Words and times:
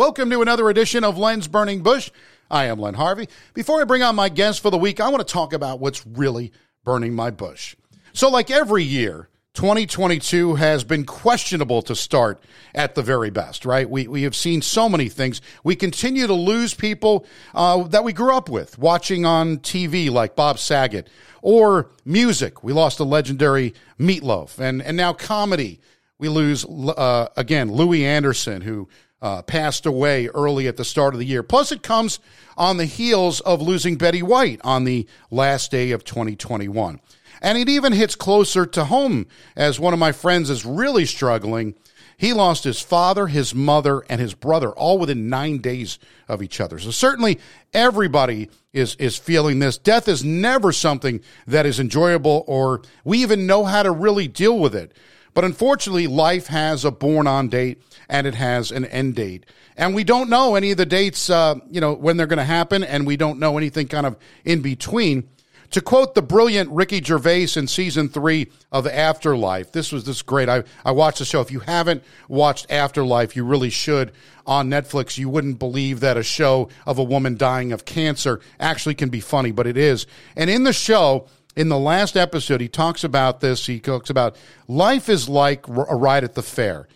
Welcome 0.00 0.30
to 0.30 0.40
another 0.40 0.70
edition 0.70 1.04
of 1.04 1.18
Len's 1.18 1.46
Burning 1.46 1.82
Bush. 1.82 2.10
I 2.50 2.64
am 2.64 2.78
Len 2.80 2.94
Harvey. 2.94 3.28
Before 3.52 3.82
I 3.82 3.84
bring 3.84 4.02
on 4.02 4.16
my 4.16 4.30
guest 4.30 4.62
for 4.62 4.70
the 4.70 4.78
week, 4.78 4.98
I 4.98 5.10
want 5.10 5.20
to 5.20 5.30
talk 5.30 5.52
about 5.52 5.78
what's 5.78 6.06
really 6.06 6.52
burning 6.84 7.12
my 7.12 7.30
bush. 7.30 7.76
So, 8.14 8.30
like 8.30 8.50
every 8.50 8.82
year, 8.82 9.28
2022 9.52 10.54
has 10.54 10.84
been 10.84 11.04
questionable 11.04 11.82
to 11.82 11.94
start 11.94 12.42
at 12.74 12.94
the 12.94 13.02
very 13.02 13.28
best, 13.28 13.66
right? 13.66 13.90
We, 13.90 14.08
we 14.08 14.22
have 14.22 14.34
seen 14.34 14.62
so 14.62 14.88
many 14.88 15.10
things. 15.10 15.42
We 15.64 15.76
continue 15.76 16.26
to 16.26 16.32
lose 16.32 16.72
people 16.72 17.26
uh, 17.54 17.82
that 17.88 18.02
we 18.02 18.14
grew 18.14 18.34
up 18.34 18.48
with, 18.48 18.78
watching 18.78 19.26
on 19.26 19.58
TV 19.58 20.10
like 20.10 20.34
Bob 20.34 20.58
Saget, 20.58 21.10
or 21.42 21.90
music. 22.06 22.64
We 22.64 22.72
lost 22.72 23.00
a 23.00 23.04
legendary 23.04 23.74
Meatloaf, 23.98 24.60
and, 24.60 24.80
and 24.80 24.96
now 24.96 25.12
comedy. 25.12 25.78
We 26.16 26.30
lose, 26.30 26.64
uh, 26.64 27.28
again, 27.36 27.70
Louie 27.70 28.06
Anderson, 28.06 28.62
who 28.62 28.88
uh, 29.22 29.42
passed 29.42 29.86
away 29.86 30.28
early 30.28 30.66
at 30.66 30.76
the 30.76 30.84
start 30.84 31.14
of 31.14 31.20
the 31.20 31.26
year. 31.26 31.42
Plus, 31.42 31.72
it 31.72 31.82
comes 31.82 32.20
on 32.56 32.76
the 32.76 32.86
heels 32.86 33.40
of 33.40 33.60
losing 33.60 33.96
Betty 33.96 34.22
White 34.22 34.60
on 34.64 34.84
the 34.84 35.06
last 35.30 35.70
day 35.70 35.90
of 35.90 36.04
2021. 36.04 37.00
And 37.42 37.58
it 37.58 37.68
even 37.68 37.92
hits 37.92 38.14
closer 38.14 38.66
to 38.66 38.84
home 38.84 39.26
as 39.56 39.80
one 39.80 39.94
of 39.94 39.98
my 39.98 40.12
friends 40.12 40.50
is 40.50 40.66
really 40.66 41.06
struggling. 41.06 41.74
He 42.16 42.34
lost 42.34 42.64
his 42.64 42.82
father, 42.82 43.28
his 43.28 43.54
mother, 43.54 44.02
and 44.10 44.20
his 44.20 44.34
brother 44.34 44.70
all 44.72 44.98
within 44.98 45.30
nine 45.30 45.58
days 45.58 45.98
of 46.28 46.42
each 46.42 46.60
other. 46.60 46.78
So 46.78 46.90
certainly 46.90 47.38
everybody 47.72 48.50
is, 48.74 48.94
is 48.96 49.16
feeling 49.16 49.58
this. 49.58 49.78
Death 49.78 50.06
is 50.06 50.22
never 50.22 50.70
something 50.70 51.22
that 51.46 51.64
is 51.64 51.80
enjoyable 51.80 52.44
or 52.46 52.82
we 53.04 53.22
even 53.22 53.46
know 53.46 53.64
how 53.64 53.82
to 53.82 53.90
really 53.90 54.28
deal 54.28 54.58
with 54.58 54.74
it. 54.74 54.92
But 55.34 55.44
unfortunately, 55.44 56.06
life 56.06 56.48
has 56.48 56.84
a 56.84 56.90
born 56.90 57.26
on 57.26 57.48
date 57.48 57.82
and 58.08 58.26
it 58.26 58.34
has 58.34 58.70
an 58.70 58.84
end 58.86 59.14
date. 59.14 59.46
And 59.76 59.94
we 59.94 60.04
don't 60.04 60.28
know 60.28 60.56
any 60.56 60.72
of 60.72 60.76
the 60.76 60.86
dates, 60.86 61.30
uh, 61.30 61.54
you 61.70 61.80
know, 61.80 61.94
when 61.94 62.16
they're 62.16 62.26
going 62.26 62.38
to 62.38 62.44
happen, 62.44 62.84
and 62.84 63.06
we 63.06 63.16
don't 63.16 63.38
know 63.38 63.56
anything 63.56 63.88
kind 63.88 64.06
of 64.06 64.16
in 64.44 64.60
between. 64.60 65.28
To 65.70 65.80
quote 65.80 66.16
the 66.16 66.22
brilliant 66.22 66.68
Ricky 66.70 67.00
Gervais 67.00 67.50
in 67.54 67.68
season 67.68 68.08
three 68.08 68.50
of 68.72 68.88
Afterlife, 68.88 69.70
this 69.70 69.92
was 69.92 70.02
this 70.02 70.20
great. 70.20 70.48
I, 70.48 70.64
I 70.84 70.90
watched 70.90 71.20
the 71.20 71.24
show. 71.24 71.40
If 71.40 71.52
you 71.52 71.60
haven't 71.60 72.02
watched 72.28 72.66
Afterlife, 72.70 73.36
you 73.36 73.44
really 73.44 73.70
should 73.70 74.10
on 74.44 74.68
Netflix. 74.68 75.16
You 75.16 75.28
wouldn't 75.28 75.60
believe 75.60 76.00
that 76.00 76.16
a 76.16 76.24
show 76.24 76.68
of 76.86 76.98
a 76.98 77.04
woman 77.04 77.36
dying 77.36 77.72
of 77.72 77.84
cancer 77.84 78.40
actually 78.58 78.96
can 78.96 79.10
be 79.10 79.20
funny, 79.20 79.52
but 79.52 79.68
it 79.68 79.76
is. 79.76 80.08
And 80.34 80.50
in 80.50 80.64
the 80.64 80.72
show, 80.72 81.28
in 81.56 81.68
the 81.68 81.78
last 81.78 82.16
episode, 82.16 82.60
he 82.60 82.68
talks 82.68 83.04
about 83.04 83.40
this. 83.40 83.66
He 83.66 83.80
talks 83.80 84.10
about 84.10 84.36
life 84.68 85.08
is 85.08 85.28
like 85.28 85.66
a 85.68 85.72
ride 85.72 86.24
at 86.24 86.34
the 86.34 86.42
fair 86.42 86.88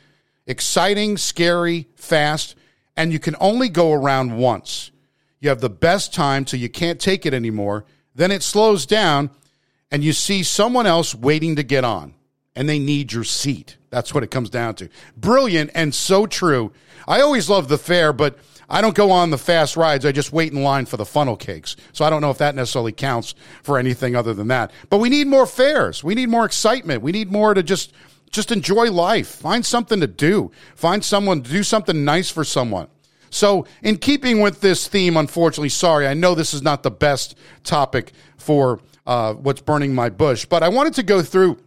exciting, 0.47 1.17
scary, 1.17 1.89
fast, 1.97 2.55
and 2.97 3.13
you 3.13 3.19
can 3.19 3.35
only 3.41 3.69
go 3.69 3.93
around 3.93 4.37
once. 4.37 4.91
You 5.41 5.49
have 5.49 5.61
the 5.61 5.71
best 5.71 6.15
time 6.15 6.45
till 6.45 6.61
you 6.61 6.69
can't 6.69 7.01
take 7.01 7.27
it 7.27 7.35
anymore. 7.35 7.85
Then 8.15 8.31
it 8.31 8.43
slows 8.43 8.87
down 8.87 9.31
and 9.91 10.05
you 10.05 10.13
see 10.13 10.43
someone 10.43 10.87
else 10.87 11.15
waiting 11.15 11.57
to 11.57 11.63
get 11.63 11.85
on 11.85 12.15
and 12.55 12.69
they 12.69 12.79
need 12.79 13.13
your 13.13 13.25
seat. 13.25 13.77
That's 13.91 14.15
what 14.15 14.23
it 14.23 14.31
comes 14.31 14.51
down 14.51 14.75
to. 14.77 14.89
Brilliant 15.17 15.71
and 15.75 15.95
so 15.95 16.27
true. 16.27 16.73
I 17.07 17.21
always 17.21 17.49
love 17.49 17.69
the 17.69 17.79
fair, 17.79 18.13
but 18.13 18.39
I 18.75 18.81
don't 18.81 18.97
go 18.97 19.13
on 19.13 19.31
the 19.31 19.39
fast 19.39 19.77
rides. 19.77 20.05
I 20.05 20.11
just 20.11 20.33
wait 20.33 20.53
in 20.53 20.65
line 20.65 20.87
for 20.87 20.97
the 20.97 21.05
funnel 21.05 21.37
cakes. 21.37 21.77
So 21.93 22.05
I 22.05 22.11
don't 22.11 22.21
know 22.21 22.33
if 22.33 22.39
that 22.39 22.57
necessarily 22.57 22.91
counts 22.91 23.37
for 23.63 23.79
anything 23.79 24.17
other 24.17 24.35
than 24.35 24.49
that. 24.49 24.73
But 24.91 24.99
we 24.99 25.09
need 25.09 25.29
more 25.29 25.47
fairs. 25.47 26.03
We 26.03 26.17
need 26.17 26.29
more 26.29 26.45
excitement. 26.45 27.01
We 27.01 27.13
need 27.13 27.31
more 27.31 27.55
to 27.55 27.63
just 27.63 27.93
just 28.33 28.51
enjoy 28.51 28.91
life. 28.91 29.29
Find 29.29 29.65
something 29.65 30.01
to 30.01 30.09
do. 30.09 30.51
Find 30.75 31.05
someone 31.05 31.43
to 31.43 31.51
do 31.51 31.63
something 31.63 32.05
nice 32.05 32.31
for 32.31 32.43
someone. 32.43 32.89
So, 33.31 33.65
in 33.81 33.97
keeping 33.97 34.41
with 34.41 34.61
this 34.61 34.89
theme, 34.89 35.17
unfortunately, 35.17 35.69
sorry, 35.69 36.09
I 36.09 36.15
know 36.15 36.35
this 36.35 36.53
is 36.53 36.63
not 36.63 36.83
the 36.83 36.91
best 36.91 37.37
topic 37.63 38.11
for 38.39 38.81
uh, 39.07 39.35
what's 39.35 39.61
burning 39.61 39.95
my 39.95 40.11
bush, 40.11 40.47
but 40.47 40.65
I 40.65 40.69
wanted 40.69 40.95
to 40.95 41.05
go 41.05 41.23
through 41.23 41.59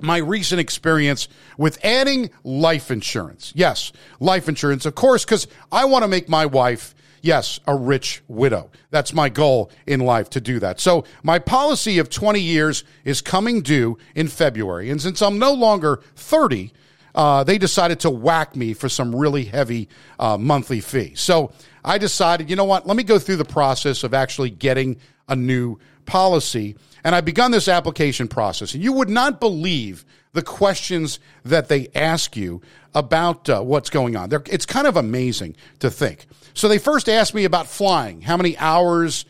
my 0.00 0.18
recent 0.18 0.60
experience 0.60 1.28
with 1.56 1.82
adding 1.84 2.30
life 2.42 2.90
insurance. 2.90 3.52
Yes, 3.54 3.92
life 4.20 4.48
insurance, 4.48 4.86
of 4.86 4.94
course, 4.94 5.24
because 5.24 5.46
I 5.70 5.84
want 5.84 6.02
to 6.02 6.08
make 6.08 6.28
my 6.28 6.46
wife 6.46 6.94
yes, 7.24 7.58
a 7.66 7.74
rich 7.74 8.22
widow. 8.28 8.70
That's 8.90 9.14
my 9.14 9.30
goal 9.30 9.70
in 9.86 10.00
life 10.00 10.28
to 10.30 10.40
do 10.42 10.60
that. 10.60 10.78
So 10.78 11.04
my 11.22 11.38
policy 11.38 11.98
of 11.98 12.10
20 12.10 12.38
years 12.38 12.84
is 13.02 13.22
coming 13.22 13.62
due 13.62 13.96
in 14.14 14.28
February. 14.28 14.90
And 14.90 15.00
since 15.00 15.22
I'm 15.22 15.38
no 15.38 15.54
longer 15.54 16.02
30, 16.16 16.72
uh, 17.14 17.42
they 17.42 17.56
decided 17.56 17.98
to 18.00 18.10
whack 18.10 18.54
me 18.54 18.74
for 18.74 18.90
some 18.90 19.16
really 19.16 19.44
heavy 19.44 19.88
uh, 20.18 20.36
monthly 20.36 20.80
fee. 20.80 21.14
So 21.14 21.52
I 21.82 21.96
decided, 21.96 22.50
you 22.50 22.56
know 22.56 22.66
what? 22.66 22.86
Let 22.86 22.96
me 22.96 23.02
go 23.04 23.18
through 23.18 23.36
the 23.36 23.44
process 23.44 24.04
of 24.04 24.12
actually 24.12 24.50
getting 24.50 24.98
a 25.26 25.34
new 25.34 25.78
policy. 26.04 26.76
And 27.04 27.14
I've 27.14 27.26
begun 27.26 27.50
this 27.50 27.68
application 27.68 28.28
process. 28.28 28.74
And 28.74 28.82
you 28.82 28.92
would 28.94 29.10
not 29.10 29.38
believe 29.38 30.04
the 30.32 30.42
questions 30.42 31.20
that 31.44 31.68
they 31.68 31.88
ask 31.94 32.36
you 32.36 32.62
about 32.94 33.48
uh, 33.48 33.60
what's 33.60 33.90
going 33.90 34.16
on. 34.16 34.30
They're, 34.30 34.42
it's 34.46 34.66
kind 34.66 34.86
of 34.86 34.96
amazing 34.96 35.56
to 35.80 35.90
think. 35.90 36.26
So 36.54 36.66
they 36.66 36.78
first 36.78 37.08
asked 37.08 37.34
me 37.34 37.44
about 37.44 37.66
flying. 37.66 38.22
How 38.22 38.36
many 38.36 38.56
hours 38.56 39.26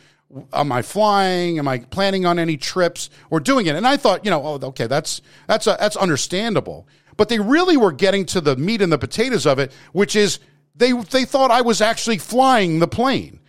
am 0.52 0.72
I 0.72 0.82
flying? 0.82 1.58
Am 1.58 1.68
I 1.68 1.78
planning 1.78 2.26
on 2.26 2.38
any 2.38 2.56
trips 2.56 3.10
or 3.30 3.40
doing 3.40 3.66
it? 3.66 3.76
And 3.76 3.86
I 3.86 3.96
thought, 3.96 4.24
you 4.24 4.30
know, 4.30 4.42
oh, 4.42 4.66
okay, 4.68 4.86
that's 4.86 5.20
that's 5.46 5.66
a, 5.66 5.76
that's 5.78 5.96
understandable. 5.96 6.86
But 7.16 7.28
they 7.28 7.38
really 7.38 7.76
were 7.76 7.92
getting 7.92 8.24
to 8.26 8.40
the 8.40 8.56
meat 8.56 8.82
and 8.82 8.92
the 8.92 8.98
potatoes 8.98 9.46
of 9.46 9.58
it, 9.58 9.72
which 9.92 10.16
is 10.16 10.38
they 10.74 10.92
they 10.92 11.24
thought 11.24 11.50
I 11.50 11.62
was 11.62 11.80
actually 11.80 12.18
flying 12.18 12.78
the 12.78 12.88
plane. 12.88 13.40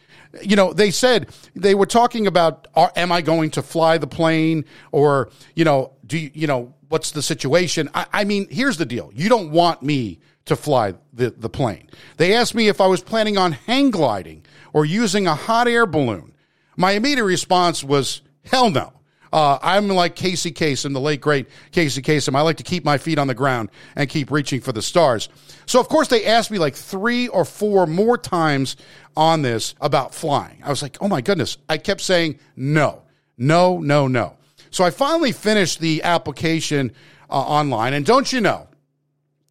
You 0.42 0.56
know, 0.56 0.74
they 0.74 0.92
said 0.92 1.30
they 1.56 1.76
were 1.76 1.86
talking 1.86 2.28
about, 2.28 2.68
are, 2.76 2.92
am 2.96 3.12
I 3.12 3.22
going 3.22 3.52
to 3.52 3.62
fly 3.62 3.98
the 3.98 4.08
plane, 4.08 4.66
or 4.92 5.30
you 5.56 5.66
know, 5.66 5.94
do 6.06 6.18
you, 6.18 6.32
you 6.34 6.48
know 6.48 6.74
what's 6.90 7.12
the 7.12 7.22
situation? 7.22 7.90
I, 7.94 8.06
I 8.12 8.24
mean, 8.24 8.48
here's 8.50 8.78
the 8.78 8.86
deal: 8.86 9.12
you 9.14 9.30
don't 9.30 9.52
want 9.52 9.82
me 9.82 10.20
to 10.46 10.56
fly 10.56 10.94
the, 11.14 11.32
the 11.32 11.50
plane. 11.50 11.90
They 12.18 12.36
asked 12.36 12.56
me 12.56 12.68
if 12.68 12.80
I 12.80 12.88
was 12.88 13.02
planning 13.02 13.38
on 13.38 13.54
hang 13.54 13.92
gliding 13.92 14.46
or 14.74 14.86
using 14.86 15.28
a 15.28 15.36
hot 15.36 15.68
air 15.68 15.86
balloon. 15.86 16.34
My 16.78 16.92
immediate 16.92 17.26
response 17.26 17.84
was, 17.84 18.22
hell 18.44 18.70
no. 18.70 18.94
Uh, 19.36 19.60
I'm 19.62 19.90
like 19.90 20.16
Casey 20.16 20.54
Kasem, 20.54 20.94
the 20.94 21.02
late 21.02 21.20
great 21.20 21.50
Casey 21.74 22.02
Kasem. 22.02 22.38
I 22.38 22.42
like 22.42 22.56
to 22.56 22.64
keep 22.64 22.86
my 22.86 22.98
feet 22.98 23.20
on 23.20 23.28
the 23.28 23.34
ground 23.34 23.70
and 23.98 24.10
keep 24.10 24.32
reaching 24.32 24.62
for 24.62 24.72
the 24.72 24.82
stars. 24.82 25.28
So, 25.66 25.82
of 25.82 25.90
course, 25.90 26.08
they 26.08 26.26
asked 26.26 26.52
me 26.52 26.58
like 26.58 26.74
three 26.74 27.28
or 27.28 27.44
four 27.44 27.86
more 27.86 28.18
times 28.18 28.78
on 29.18 29.42
this 29.42 29.76
about 29.82 30.16
flying. 30.16 30.62
I 30.64 30.70
was 30.70 30.82
like, 30.82 30.98
oh 31.02 31.10
my 31.10 31.20
goodness. 31.20 31.58
I 31.68 31.78
kept 31.80 32.00
saying 32.00 32.40
no, 32.56 33.02
no, 33.38 33.80
no, 33.80 34.08
no. 34.08 34.38
So 34.72 34.86
I 34.86 34.90
finally 34.90 35.34
finished 35.34 35.82
the 35.82 36.04
application 36.04 36.94
uh, 37.30 37.34
online. 37.34 37.94
And 37.94 38.06
don't 38.06 38.32
you 38.32 38.40
know, 38.40 38.70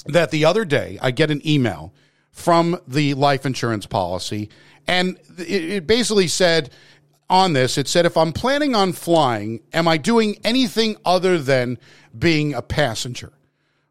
that 0.07 0.31
the 0.31 0.47
other 0.47 0.65
day 0.65 0.99
I 1.03 1.11
get 1.11 1.31
an 1.31 1.47
email 1.47 1.93
from 2.31 2.81
the 2.89 3.13
life 3.13 3.45
insurance 3.45 3.85
policy, 3.85 4.49
and 4.87 5.19
it 5.37 5.87
basically 5.87 6.29
said 6.29 6.71
on 7.35 7.53
this, 7.53 7.77
it 7.77 7.89
said, 7.89 8.07
if 8.07 8.17
I'm 8.17 8.33
planning 8.33 8.77
on 8.77 8.93
flying, 8.93 9.61
am 9.73 9.89
I 9.89 9.97
doing 9.97 10.39
anything 10.45 10.97
other 11.05 11.37
than 11.37 11.79
being 12.17 12.55
a 12.55 12.63
passenger? 12.63 13.33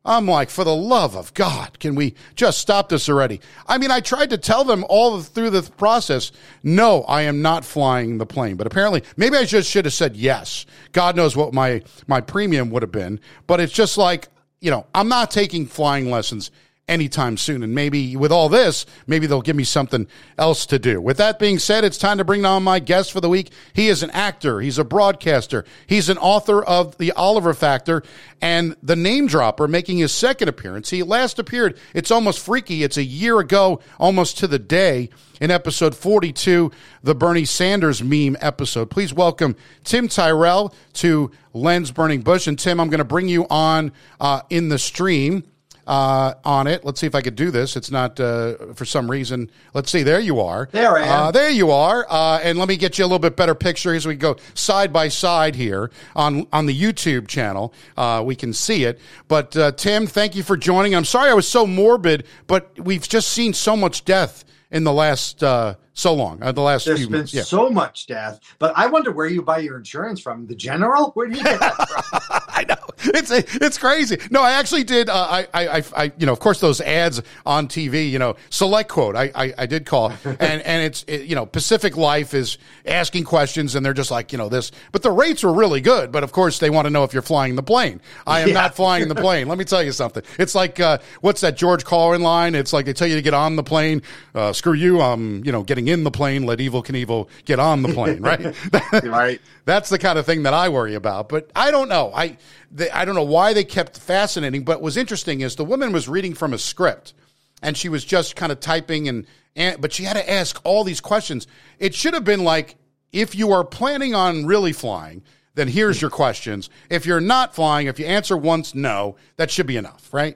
I'm 0.06 0.28
like, 0.28 0.50
for 0.50 0.64
the 0.64 0.76
love 0.76 1.16
of 1.16 1.34
God, 1.34 1.78
can 1.80 1.96
we 1.96 2.16
just 2.36 2.59
stop 2.59 2.88
this 2.90 3.09
already? 3.09 3.42
I 3.68 3.78
mean, 3.78 3.92
I 3.92 4.00
tried 4.00 4.30
to 4.30 4.38
tell 4.38 4.64
them 4.64 4.86
all 4.88 5.22
through 5.22 5.50
the 5.50 5.62
process, 5.78 6.31
no, 6.64 7.04
I 7.04 7.24
am 7.24 7.42
not 7.42 7.66
flying 7.66 8.18
the 8.18 8.26
plane. 8.26 8.56
But 8.56 8.68
apparently, 8.68 9.04
maybe 9.18 9.36
I 9.36 9.44
just 9.44 9.70
should 9.70 9.86
have 9.86 9.94
said 9.94 10.16
yes. 10.16 10.66
God 10.94 11.16
knows 11.16 11.36
what 11.36 11.54
my, 11.54 11.81
my 12.08 12.22
premium 12.22 12.70
would 12.72 12.81
have 12.81 12.92
been. 12.92 13.20
But 13.46 13.60
it's 13.60 13.74
just 13.74 13.98
like, 13.98 14.30
you 14.62 14.72
know, 14.72 14.86
I'm 14.96 15.10
not 15.10 15.31
taking 15.31 15.66
flying 15.66 16.10
lessons 16.10 16.50
anytime 16.88 17.38
soon. 17.38 17.63
And 17.63 17.73
maybe 17.73 18.16
with 18.16 18.31
all 18.31 18.49
this, 18.49 18.85
maybe 19.07 19.25
they'll 19.25 19.41
give 19.41 19.56
me 19.56 19.63
something 19.63 20.07
else 20.38 20.65
to 20.68 20.77
do. 20.77 21.00
With 21.00 21.18
that 21.18 21.39
being 21.39 21.57
said, 21.57 21.85
it's 21.85 21.97
time 21.97 22.18
to 22.18 22.25
bring 22.25 22.45
on 22.45 22.63
my 22.63 22.80
guest 22.80 23.12
for 23.12 23.21
the 23.21 23.30
week. 23.30 23.51
He 23.74 23.88
is 23.88 24.03
an 24.03 24.12
actor. 24.12 24.59
He's 24.59 24.77
a 24.77 24.83
broadcaster. 24.83 25.63
He's 25.88 26.09
an 26.09 26.18
author 26.18 26.62
of 26.62 26.97
The 26.97 27.13
Oliver 27.13 27.53
Factor 27.53 28.03
and 28.41 28.75
The 28.83 28.97
Name 28.97 29.27
Dropper, 29.27 29.68
making 29.68 30.00
his 30.00 30.12
second 30.12 30.50
appearance. 30.50 30.89
He 30.89 31.03
last 31.03 31.39
appeared, 31.39 31.77
it's 31.94 32.12
almost 32.12 32.39
freaky. 32.39 32.83
It's 32.83 32.97
a 32.97 33.03
year 33.03 33.39
ago, 33.39 33.79
almost 33.97 34.38
to 34.39 34.47
the 34.47 34.59
day, 34.59 35.09
in 35.39 35.51
episode 35.51 35.95
42, 35.95 36.71
the 37.01 37.15
Bernie 37.15 37.45
Sanders 37.45 38.03
meme 38.03 38.38
episode. 38.41 38.89
Please 38.89 39.13
welcome 39.13 39.56
Tim 39.83 40.07
Tyrell 40.07 40.74
to 40.94 41.31
Len's 41.53 41.91
Burning 41.91 42.21
Bush. 42.21 42.47
And 42.47 42.59
Tim, 42.59 42.79
I'm 42.79 42.89
going 42.89 43.00
to 43.00 43.06
bring 43.06 43.27
you 43.27 43.47
on 43.50 43.94
uh, 44.19 44.41
in 44.50 44.69
the 44.69 44.77
stream 44.77 45.44
uh, 45.88 46.33
on 46.44 46.68
it. 46.68 46.85
Let's 46.85 47.00
see 47.00 47.07
if 47.07 47.15
I 47.15 47.21
could 47.21 47.35
do 47.35 47.51
this. 47.51 47.75
It's 47.75 47.91
not 47.91 48.19
uh, 48.19 48.74
for 48.74 48.85
some 48.85 49.09
reason. 49.09 49.50
Let's 49.74 49.91
see. 49.91 50.03
There 50.03 50.19
you 50.19 50.39
are. 50.39 50.69
There 50.71 50.97
I 50.97 51.06
am. 51.06 51.09
Uh, 51.12 51.31
there 51.31 51.50
you 51.50 51.71
are. 51.71 52.06
Uh, 52.09 52.39
and 52.44 52.57
let 52.57 52.68
me 52.68 52.77
get 52.77 52.97
you 52.97 53.03
a 53.03 53.07
little 53.07 53.19
bit 53.19 53.35
better 53.35 53.56
picture 53.56 53.94
as 53.94 54.06
we 54.06 54.15
go 54.15 54.38
side 54.53 54.94
by 54.94 55.07
side 55.07 55.56
here 55.56 55.91
on 56.15 56.47
on 56.53 56.65
the 56.65 56.80
YouTube 56.80 57.27
channel. 57.27 57.74
Uh, 57.97 58.24
we 58.25 58.35
can 58.35 58.53
see 58.53 58.83
it. 58.85 59.00
But 59.27 59.56
uh, 59.56 59.71
Tim, 59.74 60.07
thank 60.07 60.35
you 60.35 60.44
for 60.44 60.57
joining. 60.57 60.95
I'm 60.95 61.06
sorry 61.06 61.30
I 61.30 61.33
was 61.33 61.47
so 61.47 61.65
morbid, 61.65 62.25
but 62.47 62.77
we've 62.79 63.07
just 63.07 63.29
seen 63.29 63.53
so 63.53 63.75
much 63.75 64.06
death 64.06 64.45
in 64.71 64.83
the 64.83 64.91
last 64.91 65.44
uh, 65.44 65.75
so 65.94 66.13
long. 66.13 66.41
Uh, 66.41 66.51
the 66.51 66.62
last 66.62 66.86
There's 66.86 67.00
few 67.00 67.07
been 67.07 67.19
months. 67.19 67.33
Yeah. 67.33 67.44
so 67.44 67.69
much 67.69 68.07
death, 68.07 68.39
but 68.59 68.74
I 68.75 68.88
wonder 68.88 69.12
where 69.12 69.27
you 69.27 69.41
buy 69.41 69.59
your 69.59 69.77
insurance 69.77 70.19
from. 70.19 70.47
The 70.47 70.56
general? 70.56 71.12
Where 71.12 71.27
do 71.27 71.38
you 71.38 71.44
get 71.44 71.59
that 71.59 71.75
from? 71.88 72.21
I 72.50 72.65
know 72.68 72.73
it's 73.06 73.31
it's 73.31 73.77
crazy. 73.77 74.18
No, 74.31 74.41
I 74.41 74.53
actually 74.53 74.83
did. 74.83 75.09
Uh, 75.09 75.13
I, 75.15 75.47
I 75.53 75.83
I 75.95 76.12
you 76.18 76.25
know 76.25 76.33
of 76.33 76.39
course 76.39 76.59
those 76.59 76.81
ads 76.81 77.21
on 77.45 77.68
TV. 77.68 78.09
You 78.09 78.19
know, 78.19 78.35
SelectQuote. 78.50 79.15
I 79.15 79.31
I, 79.45 79.53
I 79.59 79.65
did 79.65 79.85
call 79.85 80.09
and 80.25 80.39
and 80.62 80.83
it's 80.83 81.03
it, 81.07 81.24
you 81.25 81.35
know 81.35 81.45
Pacific 81.45 81.97
Life 81.97 82.33
is 82.33 82.57
asking 82.85 83.24
questions 83.25 83.75
and 83.75 83.85
they're 83.85 83.94
just 83.94 84.12
like 84.12 84.31
you 84.31 84.38
know 84.38 84.50
this, 84.50 84.71
but 84.91 85.01
the 85.01 85.12
rates 85.12 85.44
were 85.44 85.53
really 85.53 85.81
good. 85.81 86.12
But 86.12 86.24
of 86.24 86.31
course 86.31 86.59
they 86.59 86.69
want 86.69 86.85
to 86.85 86.89
know 86.89 87.03
if 87.03 87.13
you're 87.13 87.21
flying 87.21 87.56
the 87.56 87.63
plane. 87.63 88.01
I 88.27 88.41
am 88.41 88.50
Yeah. 88.50 88.53
not 88.56 88.75
flying 88.75 89.07
the 89.07 89.15
plane. 89.15 89.47
Let 89.47 89.57
me 89.57 89.65
tell 89.65 89.83
you 89.83 89.91
something. 89.91 90.24
It's 90.39 90.56
like 90.56 90.79
uh, 90.79 90.97
what's 91.21 91.41
that 91.41 91.57
George 91.57 91.86
Carlin 91.86 92.21
line? 92.21 92.56
It's 92.56 92.74
like 92.74 92.86
they 92.86 92.94
tell 92.94 93.07
you 93.07 93.15
to 93.15 93.21
get 93.21 93.33
on 93.33 93.56
the 93.56 93.63
plane. 93.63 94.01
Uh, 94.36 94.53
screw 94.53 94.74
you. 94.74 95.01
I'm 95.01 95.44
you 95.45 95.51
know 95.51 95.63
getting 95.63 95.88
in 95.88 96.03
the 96.03 96.12
plane. 96.12 96.44
Let 96.45 96.59
Evel 96.59 96.83
Knievel 96.86 97.27
get 97.45 97.59
on 97.59 97.81
the 97.81 97.89
plane. 97.89 98.21
Right. 98.21 98.56
right? 99.03 99.41
That's 99.65 99.89
the 99.89 99.97
kind 99.97 100.19
of 100.19 100.25
thing 100.25 100.44
that 100.44 100.53
I 100.53 100.69
worry 100.69 100.95
about. 100.95 101.29
But 101.29 101.50
I 101.56 101.71
don't 101.71 101.89
know. 101.89 102.12
I 102.13 102.38
they, 102.74 102.90
I 102.90 103.06
don't 103.06 103.16
know 103.16 103.24
why 103.24 103.54
they 103.54 103.64
kept 103.64 104.00
fascinating. 104.00 104.64
But 104.64 104.78
what 104.78 104.81
was 104.81 104.98
interesting 104.98 105.42
is 105.42 105.56
the 105.56 105.64
woman 105.64 105.94
was 105.94 106.10
reading 106.10 106.34
from 106.34 106.54
a 106.54 106.58
script, 106.58 107.14
and 107.62 107.78
she 107.78 107.88
was 107.88 108.04
just 108.04 108.36
kind 108.36 108.52
of 108.52 108.60
typing 108.60 109.08
and, 109.08 109.25
and 109.56 109.80
but 109.80 109.94
she 109.94 110.04
had 110.04 110.16
to 110.16 110.30
ask 110.30 110.60
all 110.64 110.84
these 110.84 111.00
questions. 111.00 111.48
It 111.80 111.94
should 111.94 112.14
have 112.14 112.25
been 112.25 112.44
like 112.44 112.75
if 113.12 113.36
you 113.36 113.52
are 113.52 113.64
planning 113.64 114.16
on 114.16 114.46
really 114.46 114.74
flying. 114.74 115.24
Then 115.56 115.68
here's 115.68 116.02
your 116.02 116.10
questions. 116.10 116.72
If 116.90 117.06
you're 117.06 117.22
not 117.22 117.54
flying, 117.54 117.86
if 117.86 118.00
you 118.00 118.08
answer 118.08 118.36
once 118.36 118.74
no, 118.74 119.18
that 119.38 119.52
should 119.52 119.68
be 119.68 119.78
enough, 119.78 120.12
right? 120.12 120.36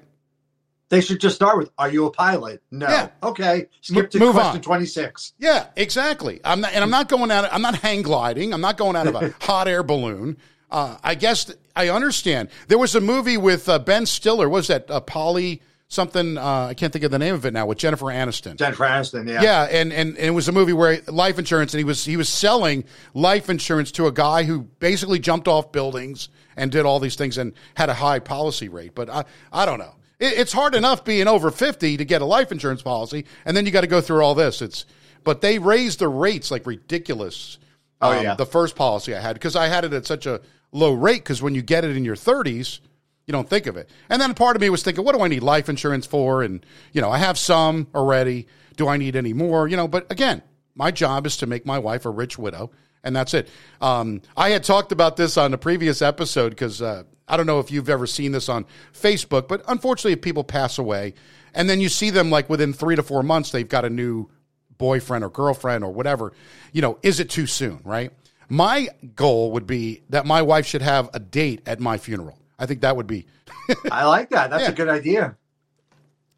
They 0.90 1.02
should 1.02 1.20
just 1.20 1.36
start 1.36 1.58
with, 1.58 1.72
"Are 1.78 1.90
you 1.90 2.06
a 2.06 2.12
pilot?" 2.12 2.62
No. 2.70 2.88
Yeah. 2.88 3.10
Okay. 3.24 3.68
Skip 3.82 4.12
to 4.12 4.20
move 4.20 4.36
question 4.36 4.58
on. 4.58 4.62
twenty 4.62 4.86
six. 4.86 5.34
Yeah, 5.40 5.66
exactly. 5.76 6.40
I'm 6.46 6.62
not, 6.62 6.72
and 6.74 6.84
I'm 6.84 6.92
not 6.92 7.10
going 7.10 7.32
out. 7.32 7.52
I'm 7.52 7.64
not 7.64 7.76
hang 7.78 8.04
gliding. 8.04 8.54
I'm 8.54 8.62
not 8.62 8.78
going 8.78 8.96
out 8.96 9.08
of 9.08 9.16
a 9.16 9.34
hot 9.42 9.68
air 9.68 9.82
balloon. 9.82 10.38
Uh, 10.70 10.98
I 11.04 11.16
guess 11.16 11.46
th- 11.46 11.58
I 11.76 11.90
understand. 11.90 12.50
There 12.68 12.78
was 12.78 12.96
a 12.96 13.02
movie 13.02 13.38
with 13.38 13.70
uh, 13.70 13.80
Ben 13.80 14.06
Stiller. 14.06 14.50
What 14.50 14.58
was 14.58 14.68
that 14.68 14.90
uh, 14.92 15.00
Polly 15.00 15.62
something? 15.88 16.38
Uh, 16.38 16.68
I 16.70 16.74
can't 16.74 16.92
think 16.92 17.06
of 17.06 17.12
the 17.12 17.20
name 17.20 17.36
of 17.36 17.46
it 17.46 17.54
now. 17.54 17.66
With 17.66 17.78
Jennifer 17.78 18.06
Aniston. 18.06 18.58
Jennifer 18.58 18.84
Aniston. 18.84 19.30
Yeah. 19.30 19.42
Yeah, 19.42 19.64
and, 19.64 19.94
and, 19.94 20.18
and 20.18 20.26
it 20.26 20.32
was 20.32 20.48
a 20.48 20.52
movie 20.52 20.74
where 20.74 21.02
life 21.08 21.40
insurance, 21.40 21.74
and 21.74 21.80
he 21.80 21.86
was 21.86 22.04
he 22.04 22.18
was 22.18 22.28
selling 22.28 22.84
life 23.14 23.50
insurance 23.50 23.92
to 23.94 24.08
a 24.08 24.12
guy 24.12 24.44
who 24.44 24.62
basically 24.80 25.20
jumped 25.20 25.48
off 25.48 25.72
buildings 25.72 26.30
and 26.58 26.72
did 26.72 26.86
all 26.86 27.00
these 27.00 27.16
things 27.16 27.38
and 27.38 27.54
had 27.76 27.90
a 27.90 27.94
high 27.94 28.20
policy 28.20 28.68
rate. 28.68 28.94
But 28.94 29.10
I 29.10 29.24
I 29.54 29.66
don't 29.66 29.80
know. 29.80 29.96
It, 30.20 30.34
it's 30.40 30.52
hard 30.52 30.76
enough 30.76 31.06
being 31.06 31.28
over 31.28 31.50
fifty 31.52 31.96
to 31.96 32.04
get 32.04 32.22
a 32.22 32.26
life 32.26 32.52
insurance 32.52 32.82
policy, 32.82 33.26
and 33.46 33.56
then 33.56 33.66
you 33.66 33.72
got 33.72 33.82
to 33.82 33.88
go 33.88 34.02
through 34.02 34.22
all 34.22 34.36
this. 34.36 34.62
It's 34.62 34.86
but 35.24 35.42
they 35.42 35.60
raised 35.60 36.00
the 36.00 36.10
rates 36.10 36.52
like 36.52 36.66
ridiculous. 36.66 37.58
Oh, 38.00 38.12
um, 38.16 38.24
yeah. 38.24 38.36
the 38.36 38.46
first 38.46 38.76
policy 38.76 39.16
I 39.16 39.20
had 39.20 39.34
because 39.34 39.56
I 39.56 39.68
had 39.68 39.84
it 39.84 39.92
at 39.92 40.06
such 40.06 40.28
a 40.28 40.40
low 40.72 40.94
rate. 40.94 41.24
Because 41.24 41.42
when 41.42 41.56
you 41.56 41.62
get 41.62 41.86
it 41.86 41.96
in 41.96 42.06
your 42.06 42.16
thirties, 42.16 42.80
you 43.26 43.32
don't 43.32 43.50
think 43.50 43.68
of 43.68 43.78
it. 43.78 43.90
And 44.10 44.22
then 44.22 44.34
part 44.34 44.56
of 44.56 44.62
me 44.62 44.70
was 44.70 44.84
thinking, 44.84 45.04
what 45.04 45.16
do 45.16 45.22
I 45.22 45.28
need 45.28 45.44
life 45.44 45.70
insurance 45.70 46.06
for? 46.06 46.44
And, 46.44 46.66
you 46.94 47.02
know, 47.02 47.12
I 47.12 47.18
have 47.18 47.38
some 47.38 47.88
already. 47.94 48.48
Do 48.78 48.88
I 48.88 48.98
need 48.98 49.16
any 49.16 49.34
more? 49.34 49.68
You 49.68 49.76
know, 49.76 49.88
but 49.88 50.12
again, 50.12 50.42
my 50.76 50.92
job 50.92 51.26
is 51.26 51.38
to 51.38 51.48
make 51.48 51.66
my 51.66 51.80
wife 51.80 52.06
a 52.06 52.10
rich 52.10 52.38
widow, 52.38 52.70
and 53.04 53.16
that's 53.16 53.34
it. 53.34 53.50
Um, 53.82 54.22
I 54.38 54.52
had 54.52 54.64
talked 54.64 54.92
about 54.92 55.18
this 55.18 55.36
on 55.36 55.54
a 55.54 55.58
previous 55.58 56.04
episode 56.04 56.52
because 56.52 56.82
uh, 56.82 57.04
I 57.28 57.36
don't 57.36 57.48
know 57.48 57.60
if 57.60 57.72
you've 57.72 57.90
ever 57.90 58.06
seen 58.06 58.32
this 58.32 58.48
on 58.48 58.66
Facebook, 58.94 59.48
but 59.48 59.64
unfortunately, 59.68 60.14
if 60.14 60.22
people 60.22 60.44
pass 60.44 60.78
away 60.78 61.16
and 61.56 61.68
then 61.68 61.82
you 61.82 61.90
see 61.90 62.12
them 62.12 62.30
like 62.30 62.50
within 62.50 62.72
three 62.72 62.96
to 62.96 63.02
four 63.02 63.24
months, 63.24 63.50
they've 63.50 63.68
got 63.68 63.84
a 63.84 63.90
new 63.90 64.30
boyfriend 64.78 65.24
or 65.24 65.30
girlfriend 65.32 65.84
or 65.84 65.92
whatever, 65.92 66.34
you 66.72 66.84
know, 66.84 67.00
is 67.02 67.20
it 67.20 67.32
too 67.32 67.48
soon, 67.48 67.80
right? 67.84 68.12
My 68.50 68.88
goal 69.16 69.52
would 69.52 69.68
be 69.68 70.02
that 70.10 70.26
my 70.26 70.42
wife 70.42 70.66
should 70.66 70.82
have 70.82 71.10
a 71.14 71.20
date 71.20 71.62
at 71.66 71.80
my 71.80 71.98
funeral. 71.98 72.38
I 72.60 72.66
think 72.66 72.82
that 72.82 72.96
would 72.96 73.08
be 73.08 73.26
I 73.92 74.06
like 74.06 74.30
that. 74.32 74.50
That's 74.50 74.64
Yeah. 74.64 74.70
a 74.70 74.74
good 74.74 74.90
idea. 74.90 75.36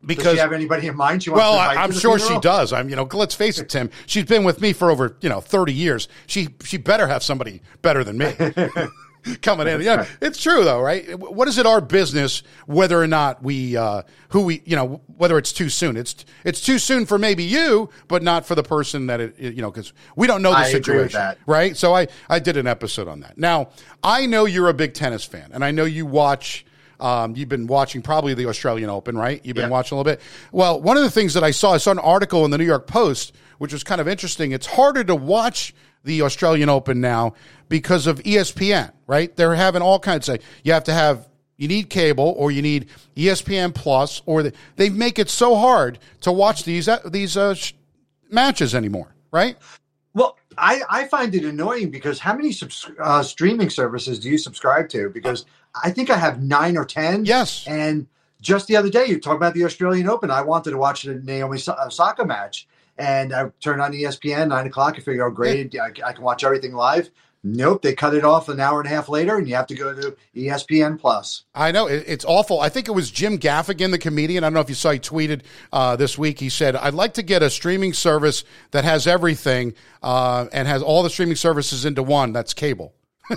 Does 0.01 0.07
because 0.07 0.33
she 0.35 0.39
have 0.39 0.53
anybody 0.53 0.88
in 0.88 0.95
mind? 0.95 1.23
She 1.23 1.29
wants 1.29 1.41
well, 1.41 1.53
I, 1.59 1.75
I'm 1.75 1.91
sure 1.91 2.17
she 2.17 2.39
does. 2.39 2.71
I'm, 2.71 2.88
you 2.89 2.95
know, 2.95 3.07
let's 3.11 3.35
face 3.35 3.59
it, 3.59 3.67
Tim. 3.67 3.89
She's 4.06 4.23
been 4.23 4.45
with 4.45 4.61
me 4.61 4.71
for 4.71 4.89
over, 4.89 5.17
you 5.19 5.27
know, 5.27 5.41
30 5.41 5.73
years. 5.73 6.07
She 6.25 6.50
she 6.63 6.77
better 6.77 7.06
have 7.07 7.21
somebody 7.21 7.61
better 7.81 8.03
than 8.06 8.17
me 8.17 8.33
coming 9.42 9.68
in. 9.68 9.81
Yeah, 9.81 10.06
it's 10.21 10.42
true 10.42 10.63
though, 10.63 10.81
right? 10.81 11.18
What 11.19 11.48
is 11.48 11.57
it 11.57 11.66
our 11.66 11.81
business 11.81 12.44
whether 12.66 13.01
or 13.01 13.07
not 13.07 13.44
we 13.44 13.75
uh 13.77 14.04
who 14.30 14.44
we, 14.44 14.62
you 14.66 14.75
know, 14.75 15.01
whether 15.18 15.38
it's 15.38 15.51
too 15.54 15.69
soon. 15.69 15.98
It's 15.98 16.25
it's 16.44 16.62
too 16.62 16.80
soon 16.80 17.06
for 17.06 17.18
maybe 17.18 17.44
you, 17.44 17.89
but 18.07 18.24
not 18.24 18.45
for 18.45 18.56
the 18.56 18.63
person 18.63 19.07
that 19.07 19.19
it, 19.19 19.36
you 19.39 19.62
know, 19.62 19.71
cuz 19.71 19.94
we 20.16 20.27
don't 20.27 20.42
know 20.42 20.51
the 20.51 20.57
I 20.57 20.71
situation, 20.71 21.21
right? 21.45 21.75
So 21.75 21.94
I 21.95 22.07
I 22.30 22.39
did 22.39 22.57
an 22.57 22.68
episode 22.68 23.07
on 23.07 23.19
that. 23.21 23.38
Now, 23.38 23.69
I 24.04 24.25
know 24.25 24.45
you're 24.45 24.69
a 24.69 24.74
big 24.74 24.94
tennis 24.94 25.24
fan 25.25 25.50
and 25.54 25.63
I 25.65 25.72
know 25.72 25.86
you 25.86 26.06
watch 26.06 26.65
um, 27.01 27.33
you've 27.38 27.48
been 27.48 27.65
watching 27.68 28.01
probably 28.01 28.33
the 28.33 28.48
Australian 28.48 28.89
Open, 28.89 29.18
right? 29.18 29.39
You've 29.45 29.56
been 29.56 29.65
Yeah. 29.65 29.69
watching 29.69 29.95
a 29.95 30.01
little 30.01 30.12
bit. 30.12 30.19
Well, 30.51 30.81
one 30.81 30.98
of 30.98 31.04
the 31.04 31.10
things 31.10 31.33
that 31.33 31.45
I 31.45 31.51
saw, 31.51 31.72
I 31.72 31.77
saw 31.77 31.92
an 31.92 32.00
article 32.00 32.44
in 32.44 32.51
the 32.51 32.57
New 32.57 32.65
York 32.65 32.88
Post, 32.88 33.31
which 33.57 33.72
was 33.72 33.86
kind 33.86 34.01
of 34.01 34.07
interesting. 34.10 34.51
It's 34.51 34.65
harder 34.68 35.06
to 35.06 35.15
watch 35.15 35.74
the 36.04 36.22
Australian 36.22 36.69
Open 36.69 37.01
now 37.01 37.34
because 37.68 38.07
of 38.07 38.19
ESPN, 38.24 38.92
right? 39.07 39.36
They're 39.36 39.56
having 39.56 39.81
all 39.81 40.00
kinds 40.00 40.30
of, 40.30 40.42
you 40.63 40.74
have 40.74 40.84
to 40.86 40.94
have, 40.94 41.28
you 41.57 41.68
need 41.68 41.90
cable 41.90 42.34
or 42.38 42.51
you 42.51 42.62
need 42.62 42.88
ESPN 43.16 43.74
Plus, 43.74 44.22
or 44.25 44.44
the, 44.44 44.54
they 44.78 44.90
make 44.90 45.19
it 45.19 45.30
so 45.30 45.56
hard 45.56 46.00
to 46.22 46.31
watch 46.31 46.63
these, 46.63 46.88
uh, 46.88 47.00
these 47.06 47.36
uh, 47.36 47.54
sh- 47.54 47.74
matches 48.31 48.74
anymore, 48.74 49.13
right? 49.31 49.57
Well, 50.13 50.38
I, 50.57 50.81
I 50.90 51.06
find 51.06 51.36
it 51.36 51.44
annoying 51.44 51.90
because 51.92 52.19
how 52.19 52.34
many 52.34 52.51
subs- 52.51 52.90
uh, 53.00 53.24
streaming 53.24 53.69
services 53.69 54.19
do 54.19 54.30
you 54.30 54.38
subscribe 54.38 54.90
to? 54.90 55.10
Because 55.10 55.46
I 55.84 55.92
think 55.92 56.10
I 56.10 56.18
have 56.18 56.42
nine 56.42 56.78
or 56.78 56.86
ten. 56.86 57.25
Yes. 57.25 57.66
And 57.68 58.07
just 58.42 58.68
the 58.68 58.75
other 58.75 58.90
day, 58.90 59.06
you 59.07 59.19
talked 59.19 59.36
about 59.36 59.54
the 59.54 59.66
Australian 59.66 60.10
Open. 60.10 60.31
I 60.31 60.42
wanted 60.42 60.72
to 60.72 60.78
watch 60.78 61.04
the 61.04 61.16
Naomi 61.16 61.57
Sa- 61.57 61.78
Osaka 61.86 62.25
match, 62.25 62.68
and 63.00 63.34
I 63.34 63.50
turned 63.62 63.81
on 63.81 63.94
ESPN 63.94 64.50
nine 64.50 64.68
o'clock. 64.68 64.96
I 64.98 65.01
figure, 65.01 65.25
oh, 65.25 65.31
great, 65.31 65.75
I, 65.80 65.88
I 66.06 66.13
can 66.13 66.24
watch 66.24 66.44
everything 66.44 66.74
live. 66.74 67.10
Nope, 67.42 67.81
they 67.81 67.94
cut 67.96 68.13
it 68.13 68.25
off 68.25 68.50
an 68.50 68.60
hour 68.60 68.81
and 68.81 68.88
a 68.88 68.94
half 68.94 69.07
later, 69.07 69.38
and 69.38 69.48
you 69.48 69.56
have 69.56 69.68
to 69.68 69.75
go 69.75 69.94
to 69.94 70.18
ESPN 70.36 71.00
Plus. 71.00 71.46
I 71.56 71.72
know 71.72 71.88
it, 71.88 72.04
it's 72.06 72.25
awful. 72.25 72.60
I 72.60 72.68
think 72.68 72.90
it 72.90 72.92
was 72.92 73.10
Jim 73.10 73.40
Gaffigan, 73.40 73.92
the 73.92 73.98
comedian. 73.98 74.44
I 74.44 74.48
don't 74.48 74.56
know 74.56 74.60
if 74.60 74.68
you 74.68 74.75
saw 74.75 74.92
he 74.92 75.00
tweeted 75.00 75.44
uh, 75.72 75.96
this 75.96 76.18
week. 76.18 76.42
He 76.42 76.50
said, 76.50 76.75
"I'd 76.75 76.94
like 76.94 77.13
to 77.13 77.24
get 77.24 77.42
a 77.42 77.50
streaming 77.50 77.94
service 77.94 78.44
that 78.72 78.84
has 78.84 79.08
everything 79.08 79.74
uh, 80.03 80.48
and 80.51 80.68
has 80.68 80.84
all 80.84 81.01
the 81.01 81.10
streaming 81.10 81.38
services 81.38 81.86
into 81.86 82.03
one. 82.03 82.34
That's 82.34 82.53
cable." 82.53 82.94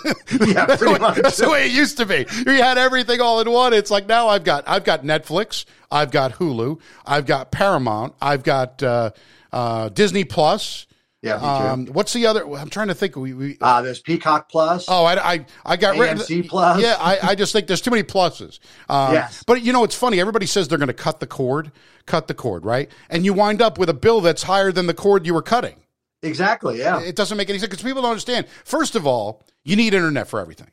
Yeah, 0.47 0.65
pretty 0.77 0.99
much. 0.99 1.19
That's 1.19 1.37
the 1.37 1.51
way 1.51 1.67
it 1.67 1.73
used 1.73 1.99
to 1.99 2.07
be. 2.07 2.27
You 2.47 2.63
had 2.63 2.79
everything 2.79 3.21
all 3.21 3.41
in 3.41 3.51
one. 3.51 3.73
It's 3.73 3.91
like 3.91 4.07
now 4.09 4.29
I've 4.29 4.43
got 4.43 4.65
I've 4.67 4.85
got 4.85 5.05
Netflix, 5.05 5.65
I've 5.91 6.11
got 6.11 6.33
Hulu, 6.33 6.81
I've 7.07 7.27
got 7.27 7.53
Paramount, 7.53 8.15
I've 8.21 8.43
got 8.43 8.83
uh, 8.83 9.11
uh, 9.53 9.89
Disney 9.91 10.25
Plus. 10.25 10.87
Yeah. 11.23 11.35
Um, 11.37 11.87
what's 11.87 12.13
the 12.13 12.27
other? 12.27 12.45
I'm 12.53 12.69
trying 12.69 12.89
to 12.89 12.95
think. 12.95 13.15
We, 13.15 13.33
we 13.33 13.57
Uh, 13.61 13.81
there's 13.81 14.01
Peacock 14.01 14.49
Plus. 14.51 14.87
Oh, 14.89 15.05
I, 15.05 15.35
I, 15.35 15.47
I 15.65 15.77
got 15.77 15.97
rid 15.97 16.11
of 16.15 16.19
AMC 16.19 16.49
Plus. 16.49 16.81
Yeah, 16.83 16.97
I, 16.99 17.19
I 17.23 17.35
just 17.37 17.53
think 17.53 17.69
there's 17.69 17.81
too 17.81 17.91
many 17.93 18.03
pluses. 18.03 18.59
Um, 18.89 19.13
Yes. 19.13 19.45
But 19.47 19.63
you 19.63 19.73
know, 19.73 19.85
it's 19.85 19.95
funny. 19.95 20.19
Everybody 20.19 20.47
says 20.47 20.67
they're 20.67 20.79
going 20.79 20.89
to 20.89 20.93
cut 20.95 21.21
the 21.21 21.29
cord, 21.29 21.71
cut 22.07 22.27
the 22.27 22.35
cord, 22.35 22.65
right? 22.65 22.91
And 23.09 23.25
you 23.25 23.35
wind 23.35 23.63
up 23.63 23.79
with 23.79 23.89
a 23.89 23.95
bill 23.95 24.21
that's 24.21 24.43
higher 24.43 24.73
than 24.73 24.89
the 24.89 24.95
cord 24.95 25.25
you 25.25 25.33
were 25.35 25.43
cutting. 25.43 25.77
Exactly. 26.23 26.79
Yeah. 26.81 27.01
It 27.01 27.15
doesn't 27.15 27.37
make 27.37 27.49
any 27.51 27.61
sense 27.61 27.71
because 27.71 27.85
people 27.85 28.03
don't 28.03 28.11
understand. 28.11 28.49
First 28.65 28.97
of 28.97 29.07
all, 29.07 29.45
you 29.65 29.77
need 29.77 29.95
internet 29.95 30.27
for 30.27 30.41
everything. 30.41 30.69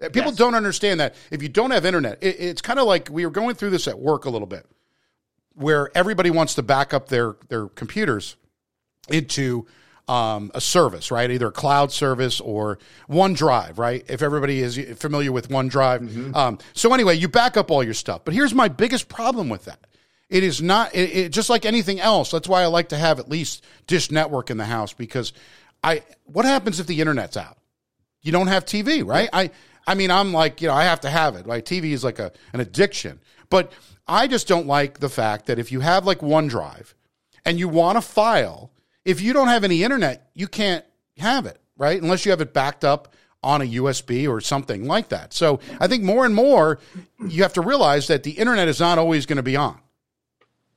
People 0.00 0.30
Yes. 0.32 0.36
don't 0.36 0.56
understand 0.56 0.98
that 0.98 1.14
if 1.30 1.42
you 1.44 1.48
don't 1.48 1.70
have 1.70 1.86
internet, 1.86 2.18
it, 2.20 2.40
it's 2.40 2.60
kind 2.62 2.80
of 2.80 2.86
like 2.88 3.08
we 3.08 3.24
were 3.24 3.30
going 3.30 3.54
through 3.54 3.70
this 3.70 3.86
at 3.86 4.00
work 4.00 4.24
a 4.24 4.30
little 4.30 4.48
bit, 4.48 4.66
where 5.54 5.90
everybody 5.94 6.30
wants 6.30 6.54
to 6.56 6.62
back 6.62 6.94
up 6.94 7.08
their 7.08 7.36
their 7.48 7.68
computers 7.68 8.36
into 9.08 9.66
um, 10.08 10.50
a 10.54 10.60
service, 10.60 11.10
right? 11.10 11.30
Either 11.30 11.48
a 11.48 11.52
cloud 11.52 11.92
service 11.92 12.40
or 12.40 12.78
OneDrive, 13.08 13.78
right? 13.78 14.04
If 14.08 14.22
everybody 14.22 14.60
is 14.60 14.78
familiar 14.98 15.32
with 15.32 15.48
OneDrive. 15.48 16.34
Um, 16.36 16.58
so 16.74 16.92
anyway, 16.92 17.16
you 17.16 17.28
back 17.28 17.56
up 17.56 17.70
all 17.70 17.82
your 17.82 17.94
stuff. 17.94 18.22
But 18.24 18.34
here's 18.34 18.54
my 18.54 18.68
biggest 18.68 19.08
problem 19.08 19.48
with 19.48 19.64
that. 19.66 19.78
It 20.28 20.42
is 20.42 20.62
not 20.62 20.94
it, 20.94 21.16
it, 21.16 21.28
just 21.28 21.50
like 21.50 21.66
anything 21.66 22.00
else. 22.00 22.30
That's 22.30 22.48
why 22.48 22.62
I 22.62 22.66
like 22.66 22.88
to 22.88 22.96
have 22.96 23.18
at 23.20 23.28
least 23.28 23.64
Dish 23.86 24.10
Network 24.10 24.50
in 24.50 24.56
the 24.56 24.64
house 24.64 24.92
because 24.92 25.32
I. 25.84 26.02
What 26.24 26.46
happens 26.46 26.80
if 26.80 26.86
the 26.86 27.00
internet's 27.00 27.36
out? 27.36 27.58
You 28.22 28.32
don't 28.32 28.46
have 28.46 28.64
TV, 28.64 29.06
right? 29.06 29.28
I. 29.32 29.50
I 29.86 29.94
mean, 29.94 30.10
I'm 30.10 30.32
like, 30.32 30.60
you 30.60 30.68
know, 30.68 30.74
I 30.74 30.84
have 30.84 31.00
to 31.00 31.10
have 31.10 31.34
it. 31.36 31.46
Right? 31.46 31.64
TV 31.64 31.92
is 31.92 32.04
like 32.04 32.18
a 32.18 32.32
an 32.52 32.60
addiction. 32.60 33.20
But 33.50 33.72
I 34.06 34.26
just 34.26 34.48
don't 34.48 34.66
like 34.66 35.00
the 35.00 35.08
fact 35.08 35.46
that 35.46 35.58
if 35.58 35.70
you 35.70 35.80
have 35.80 36.06
like 36.06 36.20
OneDrive 36.20 36.94
and 37.44 37.58
you 37.58 37.68
want 37.68 37.98
a 37.98 38.00
file, 38.00 38.70
if 39.04 39.20
you 39.20 39.32
don't 39.32 39.48
have 39.48 39.64
any 39.64 39.82
internet, 39.82 40.30
you 40.34 40.48
can't 40.48 40.84
have 41.18 41.46
it, 41.46 41.60
right? 41.76 42.00
Unless 42.00 42.24
you 42.24 42.30
have 42.30 42.40
it 42.40 42.52
backed 42.52 42.84
up 42.84 43.12
on 43.42 43.60
a 43.60 43.64
USB 43.64 44.28
or 44.28 44.40
something 44.40 44.86
like 44.86 45.08
that. 45.08 45.32
So 45.32 45.60
I 45.80 45.88
think 45.88 46.04
more 46.04 46.24
and 46.24 46.34
more 46.34 46.78
you 47.26 47.42
have 47.42 47.52
to 47.54 47.60
realize 47.60 48.06
that 48.06 48.22
the 48.22 48.30
internet 48.32 48.68
is 48.68 48.80
not 48.80 48.98
always 48.98 49.26
going 49.26 49.36
to 49.36 49.42
be 49.42 49.56
on. 49.56 49.78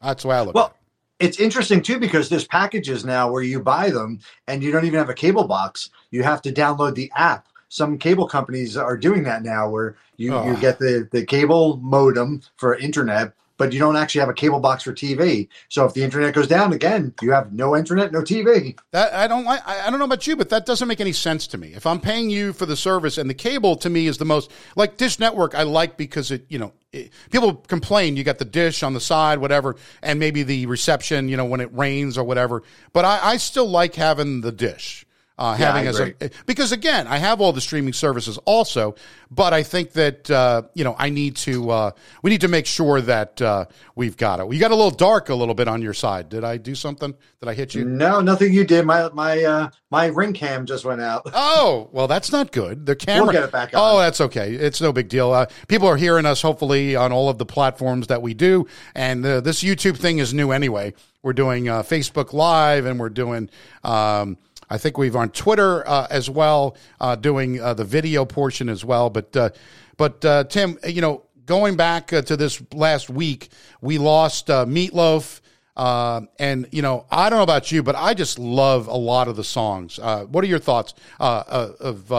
That's 0.02 0.24
the 0.24 0.30
way 0.30 0.38
I 0.38 0.42
look 0.42 0.56
well, 0.56 0.66
at 0.66 0.72
it. 0.72 1.28
It's 1.28 1.40
interesting 1.40 1.82
too 1.82 2.00
because 2.00 2.28
there's 2.28 2.48
packages 2.48 3.06
now 3.06 3.32
where 3.32 3.44
you 3.44 3.62
buy 3.62 3.90
them 3.90 4.20
and 4.48 4.64
you 4.64 4.72
don't 4.72 4.86
even 4.86 5.00
have 5.00 5.10
a 5.10 5.14
cable 5.14 5.48
box. 5.48 5.90
You 6.12 6.24
have 6.24 6.42
to 6.42 6.52
download 6.52 6.96
the 6.96 7.12
app. 7.16 7.48
Some 7.70 7.98
cable 7.98 8.28
companies 8.28 8.78
are 8.78 8.98
doing 8.98 9.24
that 9.24 9.44
now 9.44 9.70
where 9.70 9.98
you, 10.18 10.34
oh. 10.34 10.46
you 10.46 10.58
get 10.58 10.80
the, 10.80 11.08
the 11.12 11.26
cable 11.26 11.78
modem 11.78 12.42
for 12.58 12.76
internet, 12.76 13.34
but 13.58 13.72
you 13.74 13.80
don't 13.80 13.96
actually 13.96 14.20
have 14.20 14.30
a 14.30 14.34
cable 14.34 14.60
box 14.60 14.84
for 14.84 14.94
TV. 14.94 15.48
So 15.70 15.86
if 15.86 15.94
the 15.94 16.04
internet 16.04 16.34
goes 16.34 16.48
down 16.48 16.74
again, 16.74 17.14
you 17.22 17.32
have 17.32 17.54
no 17.54 17.76
internet, 17.76 18.12
no 18.12 18.22
TV. 18.22 18.78
That 18.92 19.14
I 19.14 19.28
don't 19.28 19.46
like. 19.46 19.66
I 19.66 19.90
don't 19.90 20.00
know 20.00 20.06
about 20.06 20.28
you, 20.28 20.36
but 20.36 20.50
that 20.50 20.66
doesn't 20.66 20.88
make 20.88 21.02
any 21.02 21.14
sense 21.14 21.48
to 21.48 21.58
me. 21.58 21.74
If 21.74 21.86
I'm 21.86 22.00
paying 22.00 22.30
you 22.30 22.54
for 22.54 22.66
the 22.66 22.76
service 22.76 23.18
and 23.18 23.30
the 23.30 23.34
cable 23.34 23.76
to 23.78 23.90
me 23.90 24.08
is 24.08 24.18
the 24.18 24.26
most 24.26 24.52
like 24.76 24.98
Dish 24.98 25.20
Network, 25.20 25.56
I 25.56 25.64
like 25.64 25.98
because 25.98 26.32
it 26.32 26.46
you 26.50 26.60
know 26.60 26.74
it, 26.92 27.12
people 27.32 27.56
complain 27.56 28.18
you 28.18 28.24
got 28.24 28.40
the 28.40 28.46
dish 28.46 28.84
on 28.84 28.94
the 28.94 29.02
side, 29.02 29.40
whatever, 29.40 29.76
and 30.02 30.20
maybe 30.20 30.44
the 30.44 30.66
reception 30.66 31.30
you 31.30 31.38
know 31.38 31.46
when 31.46 31.62
it 31.62 31.74
rains 31.74 32.18
or 32.18 32.24
whatever. 32.24 32.64
But 32.94 33.06
I, 33.06 33.20
I 33.24 33.38
still 33.38 33.70
like 33.70 33.96
having 33.96 34.42
the 34.42 34.52
dish 34.52 35.05
uh, 35.38 35.56
yeah, 35.60 35.66
having 35.66 35.88
as 35.88 36.00
a 36.00 36.14
because 36.46 36.72
again 36.72 37.08
I 37.08 37.18
have 37.18 37.42
all 37.42 37.52
the 37.52 37.60
streaming 37.60 37.92
services 37.92 38.38
also, 38.46 38.96
but 39.30 39.54
I 39.54 39.64
think 39.64 39.92
that 39.92 40.32
uh, 40.32 40.64
you 40.74 40.86
know 40.86 40.96
I 40.98 41.10
need 41.10 41.36
to 41.38 41.70
uh, 41.72 41.92
we 42.22 42.30
need 42.30 42.42
to 42.42 42.48
make 42.48 42.66
sure 42.66 43.02
that 43.02 43.42
uh, 43.42 43.66
we've 43.96 44.16
got 44.16 44.40
it. 44.40 44.52
You 44.54 44.60
got 44.62 44.72
a 44.72 44.76
little 44.76 44.92
dark 44.92 45.28
a 45.28 45.36
little 45.36 45.54
bit 45.54 45.68
on 45.68 45.82
your 45.82 45.94
side. 45.94 46.30
Did 46.30 46.46
I 46.46 46.56
do 46.56 46.74
something? 46.74 47.14
Did 47.42 47.50
I 47.50 47.54
hit 47.54 47.76
you? 47.76 47.84
No, 47.84 48.22
nothing. 48.22 48.54
You 48.54 48.64
did. 48.64 48.86
My 48.86 49.10
my 49.10 49.44
uh, 49.44 49.70
my 49.92 50.06
ring 50.06 50.32
cam 50.32 50.66
just 50.66 50.86
went 50.86 51.02
out. 51.02 51.24
oh 51.34 51.90
well, 51.92 52.08
that's 52.08 52.32
not 52.32 52.54
good. 52.54 52.86
The 52.86 52.96
camera. 52.96 53.24
We'll 53.26 53.34
get 53.34 53.44
it 53.44 53.52
back 53.52 53.74
on. 53.74 53.82
Oh, 53.84 54.00
that's 54.00 54.22
okay. 54.22 54.54
It's 54.54 54.80
no 54.80 54.94
big 54.94 55.10
deal. 55.10 55.34
Uh, 55.34 55.48
people 55.68 55.90
are 55.90 55.98
hearing 55.98 56.26
us 56.26 56.42
hopefully 56.42 56.96
on 56.96 57.12
all 57.12 57.28
of 57.28 57.40
the 57.40 57.46
platforms 57.46 58.08
that 58.08 58.22
we 58.22 58.34
do, 58.34 58.68
and 58.94 59.26
this 59.26 59.64
YouTube 59.64 59.98
thing 59.98 60.20
is 60.20 60.34
new 60.34 60.52
anyway. 60.52 60.94
We're 61.24 61.34
doing 61.34 61.66
Facebook 61.66 62.32
Live 62.32 62.86
and 62.86 63.00
we're 63.00 63.10
doing. 63.10 63.50
Um, 63.84 64.38
I 64.70 64.78
think 64.78 64.98
we've 64.98 65.16
on 65.16 65.30
Twitter 65.30 65.88
uh, 65.88 66.08
as 66.10 66.30
well, 66.30 66.76
uh, 67.00 67.16
doing 67.16 67.62
uh, 67.62 67.74
the 67.74 67.84
video 67.84 68.26
portion 68.26 68.70
as 68.70 68.84
well. 68.84 69.10
But 69.10 69.36
uh, 69.36 69.50
but 69.98 70.24
uh, 70.26 70.46
Tim, 70.46 70.78
you 70.88 71.02
know, 71.02 71.24
going 71.46 71.76
back 71.76 72.12
uh, 72.12 72.22
to 72.24 72.38
this 72.38 72.62
last 72.74 73.10
week, 73.10 73.50
we 73.82 73.98
lost 73.98 74.48
Meatloaf. 74.48 75.42
and 75.78 76.68
you 76.72 76.82
know, 76.82 77.06
I 77.12 77.30
don't 77.30 77.40
know 77.40 77.44
about 77.44 77.72
you, 77.72 77.84
but 77.84 77.96
I 77.96 78.14
just 78.14 78.40
love 78.40 78.88
a 78.88 78.98
lot 78.98 79.28
of 79.28 79.36
the 79.36 79.44
songs. 79.44 79.98
what 79.98 80.44
are 80.44 80.48
your 80.48 80.60
thoughts 80.60 80.94
of 81.20 82.12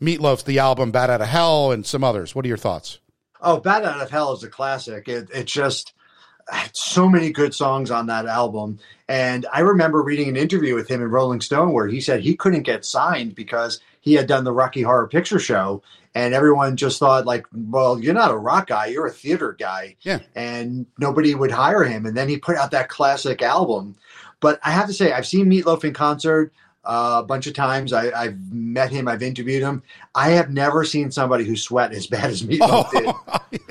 Meatloaf's 0.00 0.44
the 0.44 0.58
album 0.58 0.90
"Bat 0.92 1.10
Out 1.10 1.20
of 1.20 1.28
Hell" 1.28 1.72
and 1.72 1.84
some 1.84 2.04
others? 2.04 2.34
What 2.34 2.44
are 2.44 2.48
your 2.48 2.56
thoughts? 2.56 3.00
Oh, 3.42 3.58
"Bat 3.58 3.84
Out 3.84 4.00
of 4.00 4.10
Hell" 4.10 4.32
is 4.32 4.42
a 4.44 4.48
classic. 4.48 5.08
It, 5.08 5.28
it 5.34 5.46
just 5.46 5.92
so 6.72 7.08
many 7.08 7.30
good 7.30 7.54
songs 7.54 7.90
on 7.90 8.06
that 8.06 8.26
album. 8.26 8.78
And 9.08 9.46
I 9.52 9.60
remember 9.60 10.02
reading 10.02 10.28
an 10.28 10.36
interview 10.36 10.74
with 10.74 10.88
him 10.88 11.02
in 11.02 11.10
Rolling 11.10 11.40
Stone 11.40 11.72
where 11.72 11.88
he 11.88 12.00
said 12.00 12.20
he 12.20 12.36
couldn't 12.36 12.62
get 12.62 12.84
signed 12.84 13.34
because 13.34 13.80
he 14.00 14.14
had 14.14 14.26
done 14.26 14.44
the 14.44 14.52
Rocky 14.52 14.82
Horror 14.82 15.08
Picture 15.08 15.38
Show. 15.38 15.82
And 16.14 16.34
everyone 16.34 16.76
just 16.76 16.98
thought, 16.98 17.26
like, 17.26 17.46
well, 17.52 18.00
you're 18.00 18.14
not 18.14 18.32
a 18.32 18.36
rock 18.36 18.66
guy, 18.66 18.86
you're 18.86 19.06
a 19.06 19.12
theater 19.12 19.56
guy. 19.58 19.96
Yeah. 20.02 20.18
And 20.34 20.86
nobody 20.98 21.34
would 21.34 21.52
hire 21.52 21.84
him. 21.84 22.04
And 22.04 22.16
then 22.16 22.28
he 22.28 22.36
put 22.36 22.56
out 22.56 22.72
that 22.72 22.88
classic 22.88 23.42
album. 23.42 23.96
But 24.40 24.58
I 24.64 24.70
have 24.70 24.86
to 24.88 24.92
say, 24.92 25.12
I've 25.12 25.26
seen 25.26 25.46
Meatloaf 25.46 25.84
in 25.84 25.92
concert 25.92 26.52
uh, 26.84 27.20
a 27.22 27.26
bunch 27.26 27.46
of 27.46 27.54
times. 27.54 27.92
I, 27.92 28.24
have 28.24 28.52
met 28.52 28.90
him. 28.90 29.08
I've 29.08 29.22
interviewed 29.22 29.62
him. 29.62 29.82
I 30.14 30.30
have 30.30 30.50
never 30.50 30.84
seen 30.84 31.10
somebody 31.10 31.44
who 31.44 31.56
sweat 31.56 31.92
as 31.92 32.06
bad 32.08 32.30
as 32.30 32.42
Meatloaf 32.42 32.88
oh, 32.92 33.00
did. 33.00 33.14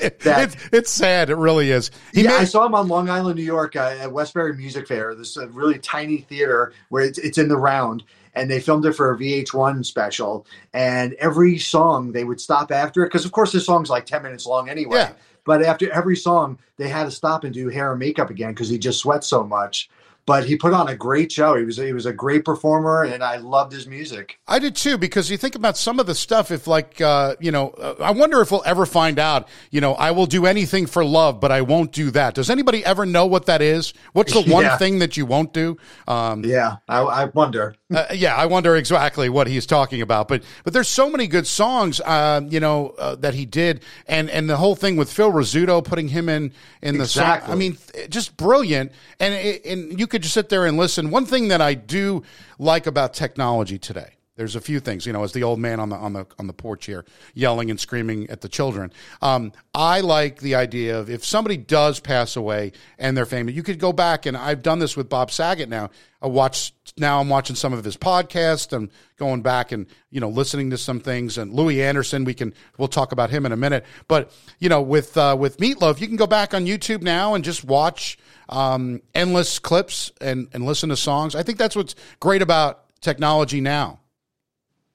That, 0.20 0.54
it's, 0.54 0.70
it's, 0.74 0.92
sad. 0.92 1.30
It 1.30 1.36
really 1.36 1.72
is. 1.72 1.92
He 2.14 2.24
yeah, 2.24 2.32
made, 2.32 2.40
I 2.40 2.44
saw 2.44 2.66
him 2.66 2.76
on 2.76 2.88
Long 2.88 3.10
Island, 3.10 3.38
New 3.38 3.44
York, 3.44 3.76
uh, 3.76 3.96
at 4.00 4.12
Westbury 4.12 4.56
Music 4.56 4.88
Fair. 4.88 5.16
This 5.16 5.38
uh, 5.38 5.48
really 5.50 5.80
tiny 5.80 6.18
theater 6.18 6.74
where 6.90 7.04
it's, 7.04 7.18
it's 7.18 7.38
in 7.38 7.48
the 7.48 7.58
round. 7.58 8.04
And 8.36 8.50
they 8.50 8.60
filmed 8.60 8.86
it 8.86 8.94
for 8.94 9.12
a 9.12 9.18
VH1 9.18 9.86
special. 9.86 10.46
And 10.74 11.14
every 11.14 11.58
song 11.58 12.12
they 12.12 12.24
would 12.24 12.40
stop 12.40 12.72
after 12.72 13.04
it 13.04 13.08
because, 13.08 13.26
of 13.26 13.32
course, 13.32 13.52
the 13.52 13.60
song's 13.60 13.90
like 13.90 14.06
ten 14.06 14.22
minutes 14.22 14.46
long 14.46 14.70
anyway. 14.70 14.98
Yeah. 14.98 15.14
But 15.46 15.64
after 15.64 15.92
every 15.92 16.16
song, 16.16 16.60
they 16.78 16.90
had 16.90 17.06
to 17.06 17.12
stop 17.12 17.44
and 17.44 17.54
do 17.54 17.70
hair 17.70 17.92
and 17.92 18.00
makeup 18.00 18.30
again 18.30 18.52
because 18.52 18.70
he 18.70 18.78
just 18.78 19.00
sweats 19.00 19.28
so 19.28 19.44
much 19.44 19.90
but 20.30 20.46
he 20.46 20.56
put 20.56 20.74
on 20.74 20.88
a 20.88 20.96
great 20.96 21.32
show. 21.32 21.56
He 21.56 21.64
was 21.64 21.78
he 21.78 21.92
was 21.92 22.06
a 22.06 22.14
great 22.14 22.46
performer, 22.46 23.02
and 23.02 23.24
I 23.24 23.38
loved 23.38 23.72
his 23.72 23.88
music. 23.88 24.40
I 24.48 24.60
did 24.60 24.76
too 24.76 24.96
because 24.96 25.32
you 25.32 25.38
think 25.38 25.56
about 25.56 25.76
some 25.76 26.00
of 26.00 26.06
the 26.06 26.14
stuff. 26.14 26.52
If 26.52 26.68
like 26.68 27.02
uh, 27.02 27.36
you 27.40 27.50
know, 27.50 27.70
uh, 27.70 27.96
I 28.00 28.12
wonder 28.12 28.40
if 28.40 28.52
we'll 28.52 28.62
ever 28.64 28.86
find 28.86 29.18
out. 29.18 29.48
You 29.72 29.82
know, 29.82 29.96
I 29.96 30.12
will 30.12 30.28
do 30.28 30.46
anything 30.46 30.86
for 30.86 31.04
love, 31.04 31.40
but 31.40 31.52
I 31.52 31.62
won't 31.62 31.94
do 31.94 32.12
that. 32.12 32.36
Does 32.36 32.52
anybody 32.52 32.86
ever 32.86 33.08
know 33.08 33.26
what 33.26 33.48
that 33.48 33.64
is? 33.64 33.96
What's 34.14 34.32
the 34.32 34.44
one 34.54 34.66
yeah. 34.66 34.78
thing 34.78 35.00
that 35.00 35.18
you 35.18 35.26
won't 35.26 35.52
do? 35.52 35.78
Um, 36.08 36.46
yeah, 36.46 36.76
I, 36.88 37.00
I 37.00 37.26
wonder. 37.26 37.74
uh, 37.96 38.06
yeah, 38.14 38.36
I 38.36 38.46
wonder 38.46 38.76
exactly 38.76 39.30
what 39.30 39.48
he's 39.48 39.66
talking 39.66 40.04
about. 40.04 40.28
But 40.28 40.44
but 40.64 40.74
there's 40.74 40.88
so 40.88 41.10
many 41.10 41.26
good 41.26 41.48
songs, 41.48 42.00
uh, 42.02 42.42
you 42.48 42.60
know, 42.60 42.90
uh, 43.00 43.16
that 43.16 43.34
he 43.34 43.48
did, 43.48 43.84
and 44.06 44.30
and 44.30 44.48
the 44.48 44.58
whole 44.58 44.76
thing 44.76 44.96
with 44.96 45.12
Phil 45.12 45.32
Rizzuto 45.32 45.84
putting 45.84 46.10
him 46.10 46.30
in 46.30 46.54
in 46.84 46.98
the 46.98 47.06
exactly. 47.06 47.48
song. 47.48 47.56
I 47.56 47.58
mean, 47.58 47.78
just 48.10 48.38
brilliant. 48.38 48.92
And 49.20 49.34
and 49.34 50.00
you 50.00 50.06
could 50.06 50.19
just 50.20 50.34
sit 50.34 50.50
there 50.50 50.66
and 50.66 50.78
listen. 50.78 51.10
One 51.10 51.26
thing 51.26 51.50
that 51.50 51.62
I 51.62 51.74
do 51.74 52.24
like 52.58 52.88
about 52.88 53.14
technology 53.14 53.80
today. 53.80 54.14
There's 54.40 54.56
a 54.56 54.62
few 54.62 54.80
things, 54.80 55.06
you 55.06 55.12
know, 55.12 55.26
as 55.26 55.34
the 55.34 55.44
old 55.44 55.60
man 55.60 55.82
on 55.82 55.90
the 55.90 55.98
on 55.98 56.14
the 56.14 56.26
on 56.40 56.48
the 56.48 56.54
porch 56.54 56.86
here, 56.86 57.04
yelling 57.34 57.70
and 57.70 57.78
screaming 57.78 58.30
at 58.30 58.40
the 58.40 58.48
children. 58.48 58.94
Um, 59.22 59.52
I 59.74 60.00
like 60.00 60.40
the 60.40 60.56
idea 60.56 60.98
of 60.98 61.10
if 61.10 61.26
somebody 61.26 61.58
does 61.58 62.00
pass 62.00 62.38
away 62.38 62.72
and 62.98 63.18
they're 63.18 63.26
famous, 63.26 63.54
you 63.54 63.64
could 63.64 63.80
go 63.80 63.92
back 63.92 64.26
and 64.26 64.38
I've 64.38 64.62
done 64.62 64.80
this 64.80 64.96
with 64.96 65.10
Bob 65.10 65.30
Saget 65.30 65.68
now. 65.68 65.90
I 66.22 66.28
watch 66.28 66.72
now. 66.98 67.20
I'm 67.20 67.28
watching 67.28 67.58
some 67.58 67.74
of 67.74 67.84
his 67.84 67.98
podcasts 67.98 68.72
and 68.72 68.90
going 69.18 69.42
back 69.42 69.74
and 69.74 69.88
you 70.10 70.22
know 70.22 70.30
listening 70.30 70.70
to 70.70 70.78
some 70.78 71.02
things. 71.02 71.38
And 71.38 71.54
Louie 71.54 71.84
Anderson, 71.84 72.24
we 72.24 72.34
can 72.34 72.54
we'll 72.78 72.88
talk 72.88 73.12
about 73.12 73.30
him 73.30 73.46
in 73.46 73.52
a 73.52 73.58
minute. 73.58 73.84
But 74.08 74.32
you 74.58 74.70
know, 74.70 74.82
with 74.82 75.18
uh, 75.18 75.36
with 75.38 75.58
Meatloaf, 75.58 76.00
you 76.00 76.08
can 76.08 76.16
go 76.16 76.28
back 76.28 76.54
on 76.54 76.66
YouTube 76.66 77.02
now 77.02 77.34
and 77.34 77.44
just 77.44 77.66
watch 77.66 78.18
um, 78.50 79.02
endless 79.14 79.60
clips 79.60 80.12
and, 80.20 80.48
and 80.54 80.66
listen 80.66 80.90
to 80.90 80.98
songs. 80.98 81.36
I 81.36 81.44
think 81.44 81.58
that's 81.58 81.76
what's 81.76 81.96
great 82.20 82.42
about 82.42 82.84
technology 83.00 83.62
now. 83.62 84.00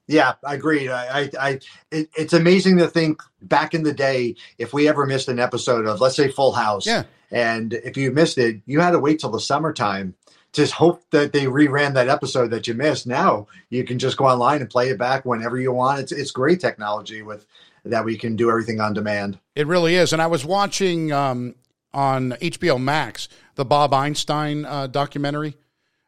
Yeah, 0.06 0.34
I 0.44 0.54
agree. 0.54 0.90
I, 0.90 1.20
I, 1.20 1.30
I 1.40 1.60
it, 1.90 2.10
it's 2.14 2.34
amazing 2.34 2.76
to 2.78 2.88
think 2.88 3.22
back 3.40 3.72
in 3.72 3.84
the 3.84 3.94
day 3.94 4.36
if 4.58 4.74
we 4.74 4.86
ever 4.86 5.06
missed 5.06 5.28
an 5.28 5.38
episode 5.38 5.86
of, 5.86 6.00
let's 6.00 6.16
say, 6.16 6.28
Full 6.28 6.52
House. 6.52 6.86
Yeah. 6.86 7.04
And 7.30 7.72
if 7.72 7.96
you 7.96 8.10
missed 8.10 8.36
it, 8.36 8.60
you 8.66 8.80
had 8.80 8.90
to 8.90 8.98
wait 8.98 9.20
till 9.20 9.30
the 9.30 9.40
summertime 9.40 10.14
to 10.52 10.66
hope 10.66 11.02
that 11.10 11.32
they 11.32 11.46
reran 11.46 11.94
that 11.94 12.08
episode 12.08 12.50
that 12.50 12.68
you 12.68 12.74
missed. 12.74 13.06
Now 13.06 13.46
you 13.70 13.84
can 13.84 13.98
just 13.98 14.16
go 14.16 14.26
online 14.26 14.60
and 14.60 14.70
play 14.70 14.90
it 14.90 14.98
back 14.98 15.24
whenever 15.24 15.58
you 15.58 15.72
want. 15.72 16.00
It's 16.00 16.12
it's 16.12 16.30
great 16.30 16.60
technology 16.60 17.22
with 17.22 17.46
that 17.84 18.04
we 18.04 18.16
can 18.16 18.36
do 18.36 18.50
everything 18.50 18.80
on 18.80 18.94
demand. 18.94 19.38
It 19.56 19.66
really 19.66 19.96
is. 19.96 20.12
And 20.12 20.22
I 20.22 20.26
was 20.26 20.44
watching 20.44 21.12
um, 21.12 21.54
on 21.92 22.32
HBO 22.32 22.80
Max 22.80 23.28
the 23.54 23.64
Bob 23.64 23.92
Einstein 23.94 24.64
uh, 24.64 24.86
documentary. 24.86 25.56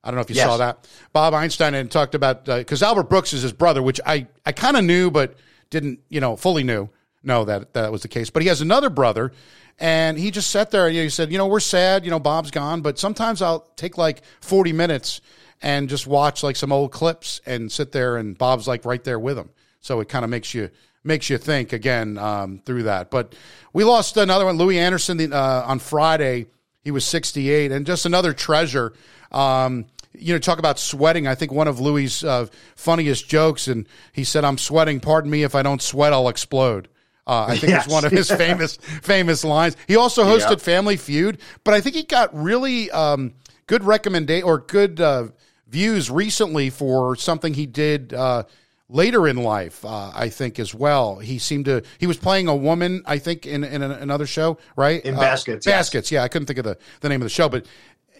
I 0.02 0.10
don't 0.10 0.16
know 0.16 0.22
if 0.22 0.30
you 0.30 0.36
yes. 0.36 0.46
saw 0.46 0.56
that. 0.58 0.88
Bob 1.12 1.34
Einstein 1.34 1.74
had 1.74 1.90
talked 1.90 2.14
about 2.14 2.44
because 2.44 2.82
uh, 2.82 2.86
Albert 2.86 3.04
Brooks 3.04 3.32
is 3.32 3.42
his 3.42 3.52
brother, 3.52 3.82
which 3.82 4.00
I 4.06 4.28
I 4.44 4.52
kind 4.52 4.76
of 4.76 4.84
knew 4.84 5.10
but 5.10 5.34
didn't 5.70 6.00
you 6.08 6.20
know 6.20 6.36
fully 6.36 6.62
knew 6.62 6.88
know 7.24 7.44
that 7.44 7.74
that 7.74 7.92
was 7.92 8.02
the 8.02 8.08
case. 8.08 8.30
But 8.30 8.42
he 8.42 8.48
has 8.48 8.60
another 8.60 8.88
brother, 8.88 9.32
and 9.78 10.16
he 10.18 10.30
just 10.30 10.50
sat 10.50 10.70
there. 10.70 10.88
You 10.88 11.00
know, 11.00 11.04
he 11.04 11.10
said, 11.10 11.32
you 11.32 11.38
know, 11.38 11.48
we're 11.48 11.60
sad. 11.60 12.04
You 12.04 12.10
know, 12.10 12.20
Bob's 12.20 12.50
gone, 12.50 12.82
but 12.82 12.98
sometimes 12.98 13.42
I'll 13.42 13.68
take 13.76 13.98
like 13.98 14.22
forty 14.40 14.72
minutes 14.72 15.20
and 15.60 15.88
just 15.88 16.06
watch 16.06 16.42
like 16.42 16.56
some 16.56 16.72
old 16.72 16.92
clips 16.92 17.40
and 17.44 17.70
sit 17.70 17.92
there, 17.92 18.16
and 18.16 18.38
Bob's 18.38 18.68
like 18.68 18.84
right 18.84 19.02
there 19.02 19.18
with 19.18 19.36
him. 19.36 19.50
So 19.80 20.00
it 20.00 20.08
kind 20.08 20.24
of 20.24 20.30
makes 20.30 20.54
you 20.54 20.70
makes 21.04 21.30
you 21.30 21.38
think 21.38 21.72
again 21.72 22.18
um, 22.18 22.60
through 22.64 22.84
that. 22.84 23.10
But 23.10 23.34
we 23.72 23.84
lost 23.84 24.16
another 24.16 24.44
one, 24.44 24.56
Louie 24.56 24.78
Anderson, 24.78 25.32
uh, 25.32 25.64
on 25.66 25.78
Friday. 25.78 26.46
He 26.86 26.92
was 26.92 27.04
68, 27.04 27.72
and 27.72 27.84
just 27.84 28.06
another 28.06 28.32
treasure. 28.32 28.92
Um, 29.32 29.86
you 30.12 30.32
know, 30.32 30.38
talk 30.38 30.60
about 30.60 30.78
sweating. 30.78 31.26
I 31.26 31.34
think 31.34 31.50
one 31.50 31.66
of 31.66 31.80
Louie's 31.80 32.22
uh, 32.22 32.46
funniest 32.76 33.28
jokes, 33.28 33.66
and 33.66 33.88
he 34.12 34.22
said, 34.22 34.44
"I'm 34.44 34.56
sweating. 34.56 35.00
Pardon 35.00 35.28
me 35.28 35.42
if 35.42 35.56
I 35.56 35.62
don't 35.62 35.82
sweat, 35.82 36.12
I'll 36.12 36.28
explode." 36.28 36.86
Uh, 37.26 37.46
I 37.48 37.56
think 37.56 37.70
yes. 37.70 37.86
it's 37.86 37.92
one 37.92 38.04
of 38.04 38.12
his 38.12 38.30
famous 38.30 38.76
famous 38.76 39.42
lines. 39.42 39.76
He 39.88 39.96
also 39.96 40.22
hosted 40.22 40.50
yep. 40.50 40.60
Family 40.60 40.96
Feud, 40.96 41.38
but 41.64 41.74
I 41.74 41.80
think 41.80 41.96
he 41.96 42.04
got 42.04 42.32
really 42.32 42.88
um, 42.92 43.34
good 43.66 43.82
recommendation 43.82 44.46
or 44.48 44.58
good 44.58 45.00
uh, 45.00 45.26
views 45.66 46.08
recently 46.08 46.70
for 46.70 47.16
something 47.16 47.52
he 47.52 47.66
did 47.66 48.14
uh, 48.14 48.44
later 48.88 49.26
in 49.26 49.36
life, 49.36 49.84
uh, 49.84 50.12
I 50.14 50.28
think 50.28 50.58
as 50.58 50.74
well. 50.74 51.16
He 51.18 51.38
seemed 51.38 51.64
to 51.66 51.82
he 51.98 52.06
was 52.06 52.16
playing 52.16 52.48
a 52.48 52.54
woman, 52.56 53.02
I 53.06 53.18
think, 53.18 53.46
in 53.46 53.64
in 53.64 53.82
another 53.82 54.26
show, 54.26 54.58
right? 54.76 55.04
In 55.04 55.14
Baskets, 55.16 55.66
uh, 55.66 55.70
yes. 55.70 55.78
Baskets. 55.78 56.12
Yeah, 56.12 56.22
I 56.22 56.28
couldn't 56.28 56.46
think 56.46 56.58
of 56.58 56.64
the 56.64 56.78
the 57.00 57.08
name 57.08 57.20
of 57.20 57.26
the 57.26 57.30
show, 57.30 57.48
but 57.48 57.66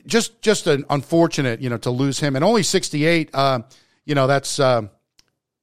just 0.06 0.40
just 0.42 0.66
an 0.66 0.85
unfortunate, 0.90 1.61
you 1.61 1.68
know, 1.70 1.78
to 1.78 1.90
lose 1.90 2.20
him 2.20 2.37
and 2.37 2.44
only 2.44 2.62
sixty 2.62 3.04
eight. 3.06 3.30
Uh, 3.35 3.61
you 4.04 4.14
know, 4.14 4.26
that's 4.26 4.58
uh, 4.61 4.82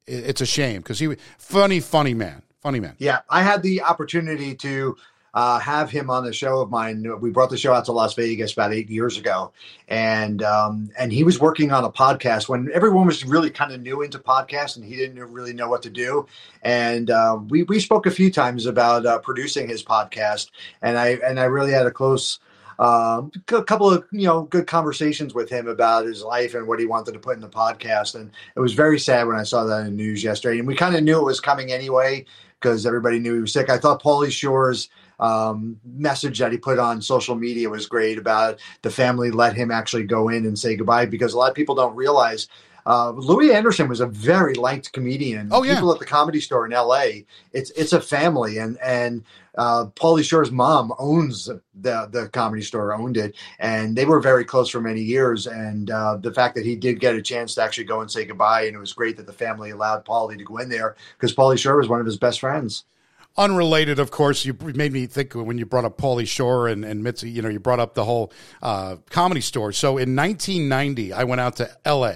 it- 0.05 0.25
it's 0.29 0.41
a 0.41 0.45
shame 0.45 0.77
because 0.81 0.99
he 0.99 1.07
was. 1.07 1.17
funny, 1.37 1.79
funny 1.79 2.13
man, 2.13 2.41
funny 2.61 2.79
man. 2.79 2.95
Yeah, 2.99 3.19
I 3.29 3.41
had 3.43 3.61
the 3.63 3.81
opportunity 3.83 4.55
to 4.55 4.95
uh, 5.33 5.59
have 5.59 5.89
him 5.89 6.09
on 6.09 6.23
the 6.23 6.33
show 6.33 6.61
of 6.61 6.69
mine. 6.69 7.05
We 7.19 7.31
brought 7.31 7.49
the 7.49 7.57
show 7.57 7.73
out 7.73 7.85
to 7.85 7.91
Las 7.91 8.13
Vegas 8.13 8.53
about 8.53 8.73
eight 8.73 8.89
years 8.89 9.17
ago, 9.17 9.51
and 9.87 10.43
um, 10.43 10.91
and 10.97 11.11
he 11.11 11.23
was 11.23 11.39
working 11.39 11.71
on 11.71 11.83
a 11.83 11.91
podcast 11.91 12.47
when 12.47 12.69
everyone 12.73 13.07
was 13.07 13.25
really 13.25 13.49
kind 13.49 13.71
of 13.71 13.81
new 13.81 14.01
into 14.03 14.19
podcasts, 14.19 14.75
and 14.75 14.85
he 14.85 14.95
didn't 14.95 15.19
really 15.31 15.53
know 15.53 15.69
what 15.69 15.81
to 15.83 15.89
do. 15.89 16.27
And 16.61 17.09
uh, 17.09 17.39
we 17.47 17.63
we 17.63 17.79
spoke 17.79 18.05
a 18.05 18.11
few 18.11 18.31
times 18.31 18.65
about 18.67 19.05
uh, 19.05 19.19
producing 19.19 19.67
his 19.67 19.83
podcast, 19.83 20.51
and 20.81 20.97
I 20.97 21.17
and 21.25 21.39
I 21.39 21.45
really 21.45 21.71
had 21.71 21.87
a 21.87 21.91
close. 21.91 22.39
Um, 22.79 23.31
a 23.49 23.63
couple 23.63 23.91
of 23.91 24.03
you 24.11 24.27
know 24.27 24.43
good 24.43 24.65
conversations 24.65 25.33
with 25.33 25.49
him 25.49 25.67
about 25.67 26.05
his 26.05 26.23
life 26.23 26.55
and 26.55 26.67
what 26.67 26.79
he 26.79 26.87
wanted 26.87 27.13
to 27.13 27.19
put 27.19 27.35
in 27.35 27.41
the 27.41 27.49
podcast, 27.49 28.15
and 28.15 28.31
it 28.55 28.59
was 28.59 28.73
very 28.73 28.99
sad 28.99 29.27
when 29.27 29.37
I 29.37 29.43
saw 29.43 29.63
that 29.63 29.81
in 29.81 29.85
the 29.85 29.91
news 29.91 30.23
yesterday. 30.23 30.59
And 30.59 30.67
we 30.67 30.75
kind 30.75 30.95
of 30.95 31.03
knew 31.03 31.19
it 31.19 31.25
was 31.25 31.39
coming 31.39 31.71
anyway 31.71 32.25
because 32.59 32.85
everybody 32.85 33.19
knew 33.19 33.35
he 33.35 33.41
was 33.41 33.53
sick. 33.53 33.69
I 33.69 33.77
thought 33.77 34.01
Pauly 34.01 34.31
Shore's 34.31 34.89
um, 35.23 35.79
message 35.85 36.39
that 36.39 36.51
he 36.51 36.57
put 36.57 36.79
on 36.79 37.01
social 37.01 37.35
media 37.35 37.69
was 37.69 37.85
great 37.85 38.17
about 38.17 38.59
the 38.81 38.89
family 38.89 39.31
let 39.31 39.55
him 39.55 39.71
actually 39.71 40.03
go 40.03 40.27
in 40.27 40.45
and 40.45 40.59
say 40.59 40.75
goodbye 40.75 41.05
because 41.05 41.33
a 41.33 41.37
lot 41.37 41.49
of 41.49 41.55
people 41.55 41.75
don't 41.75 41.95
realize 41.95 42.49
uh, 42.85 43.11
Louie 43.11 43.53
Anderson 43.53 43.87
was 43.87 44.01
a 44.01 44.05
very 44.05 44.55
liked 44.55 44.91
comedian. 44.91 45.49
Oh, 45.51 45.63
yeah. 45.63 45.75
People 45.75 45.93
at 45.93 45.99
the 45.99 46.05
comedy 46.05 46.41
store 46.41 46.65
in 46.65 46.73
L.A. 46.73 47.25
It's 47.53 47.71
it's 47.71 47.93
a 47.93 48.01
family, 48.01 48.57
and 48.57 48.77
and 48.79 49.23
uh, 49.57 49.85
Pauly 49.95 50.23
Shore's 50.23 50.51
mom 50.51 50.93
owns 50.99 51.45
the 51.45 52.09
the 52.11 52.29
comedy 52.33 52.61
store, 52.61 52.93
owned 52.93 53.15
it, 53.15 53.35
and 53.59 53.95
they 53.95 54.03
were 54.03 54.19
very 54.19 54.43
close 54.43 54.69
for 54.69 54.81
many 54.81 55.01
years. 55.01 55.47
And 55.47 55.91
uh, 55.91 56.17
the 56.17 56.33
fact 56.33 56.55
that 56.55 56.65
he 56.65 56.75
did 56.75 56.99
get 56.99 57.15
a 57.15 57.21
chance 57.21 57.55
to 57.55 57.63
actually 57.63 57.85
go 57.85 58.01
and 58.01 58.11
say 58.11 58.25
goodbye, 58.25 58.63
and 58.63 58.75
it 58.75 58.79
was 58.79 58.91
great 58.91 59.15
that 59.15 59.27
the 59.27 59.33
family 59.33 59.69
allowed 59.69 60.03
Pauly 60.03 60.37
to 60.37 60.43
go 60.43 60.57
in 60.57 60.67
there 60.67 60.97
because 61.17 61.33
Pauly 61.33 61.57
Shore 61.57 61.77
was 61.77 61.87
one 61.87 62.01
of 62.01 62.05
his 62.05 62.17
best 62.17 62.41
friends. 62.41 62.83
Unrelated, 63.35 63.97
of 63.97 64.11
course, 64.11 64.45
you 64.45 64.55
made 64.61 64.93
me 64.93 65.07
think 65.07 65.33
when 65.33 65.57
you 65.57 65.65
brought 65.65 65.85
up 65.85 65.97
Pauly 65.97 66.27
Shore 66.27 66.67
and, 66.67 66.85
and 66.85 67.03
Mitzi, 67.03 67.31
you 67.31 67.41
know, 67.41 67.49
you 67.49 67.59
brought 67.59 67.79
up 67.79 67.95
the 67.95 68.05
whole 68.05 68.31
uh, 68.61 68.97
comedy 69.09 69.41
store. 69.41 69.71
So 69.71 69.97
in 69.97 70.15
1990, 70.15 71.13
I 71.13 71.23
went 71.23 71.41
out 71.41 71.55
to 71.55 71.69
LA 71.83 72.13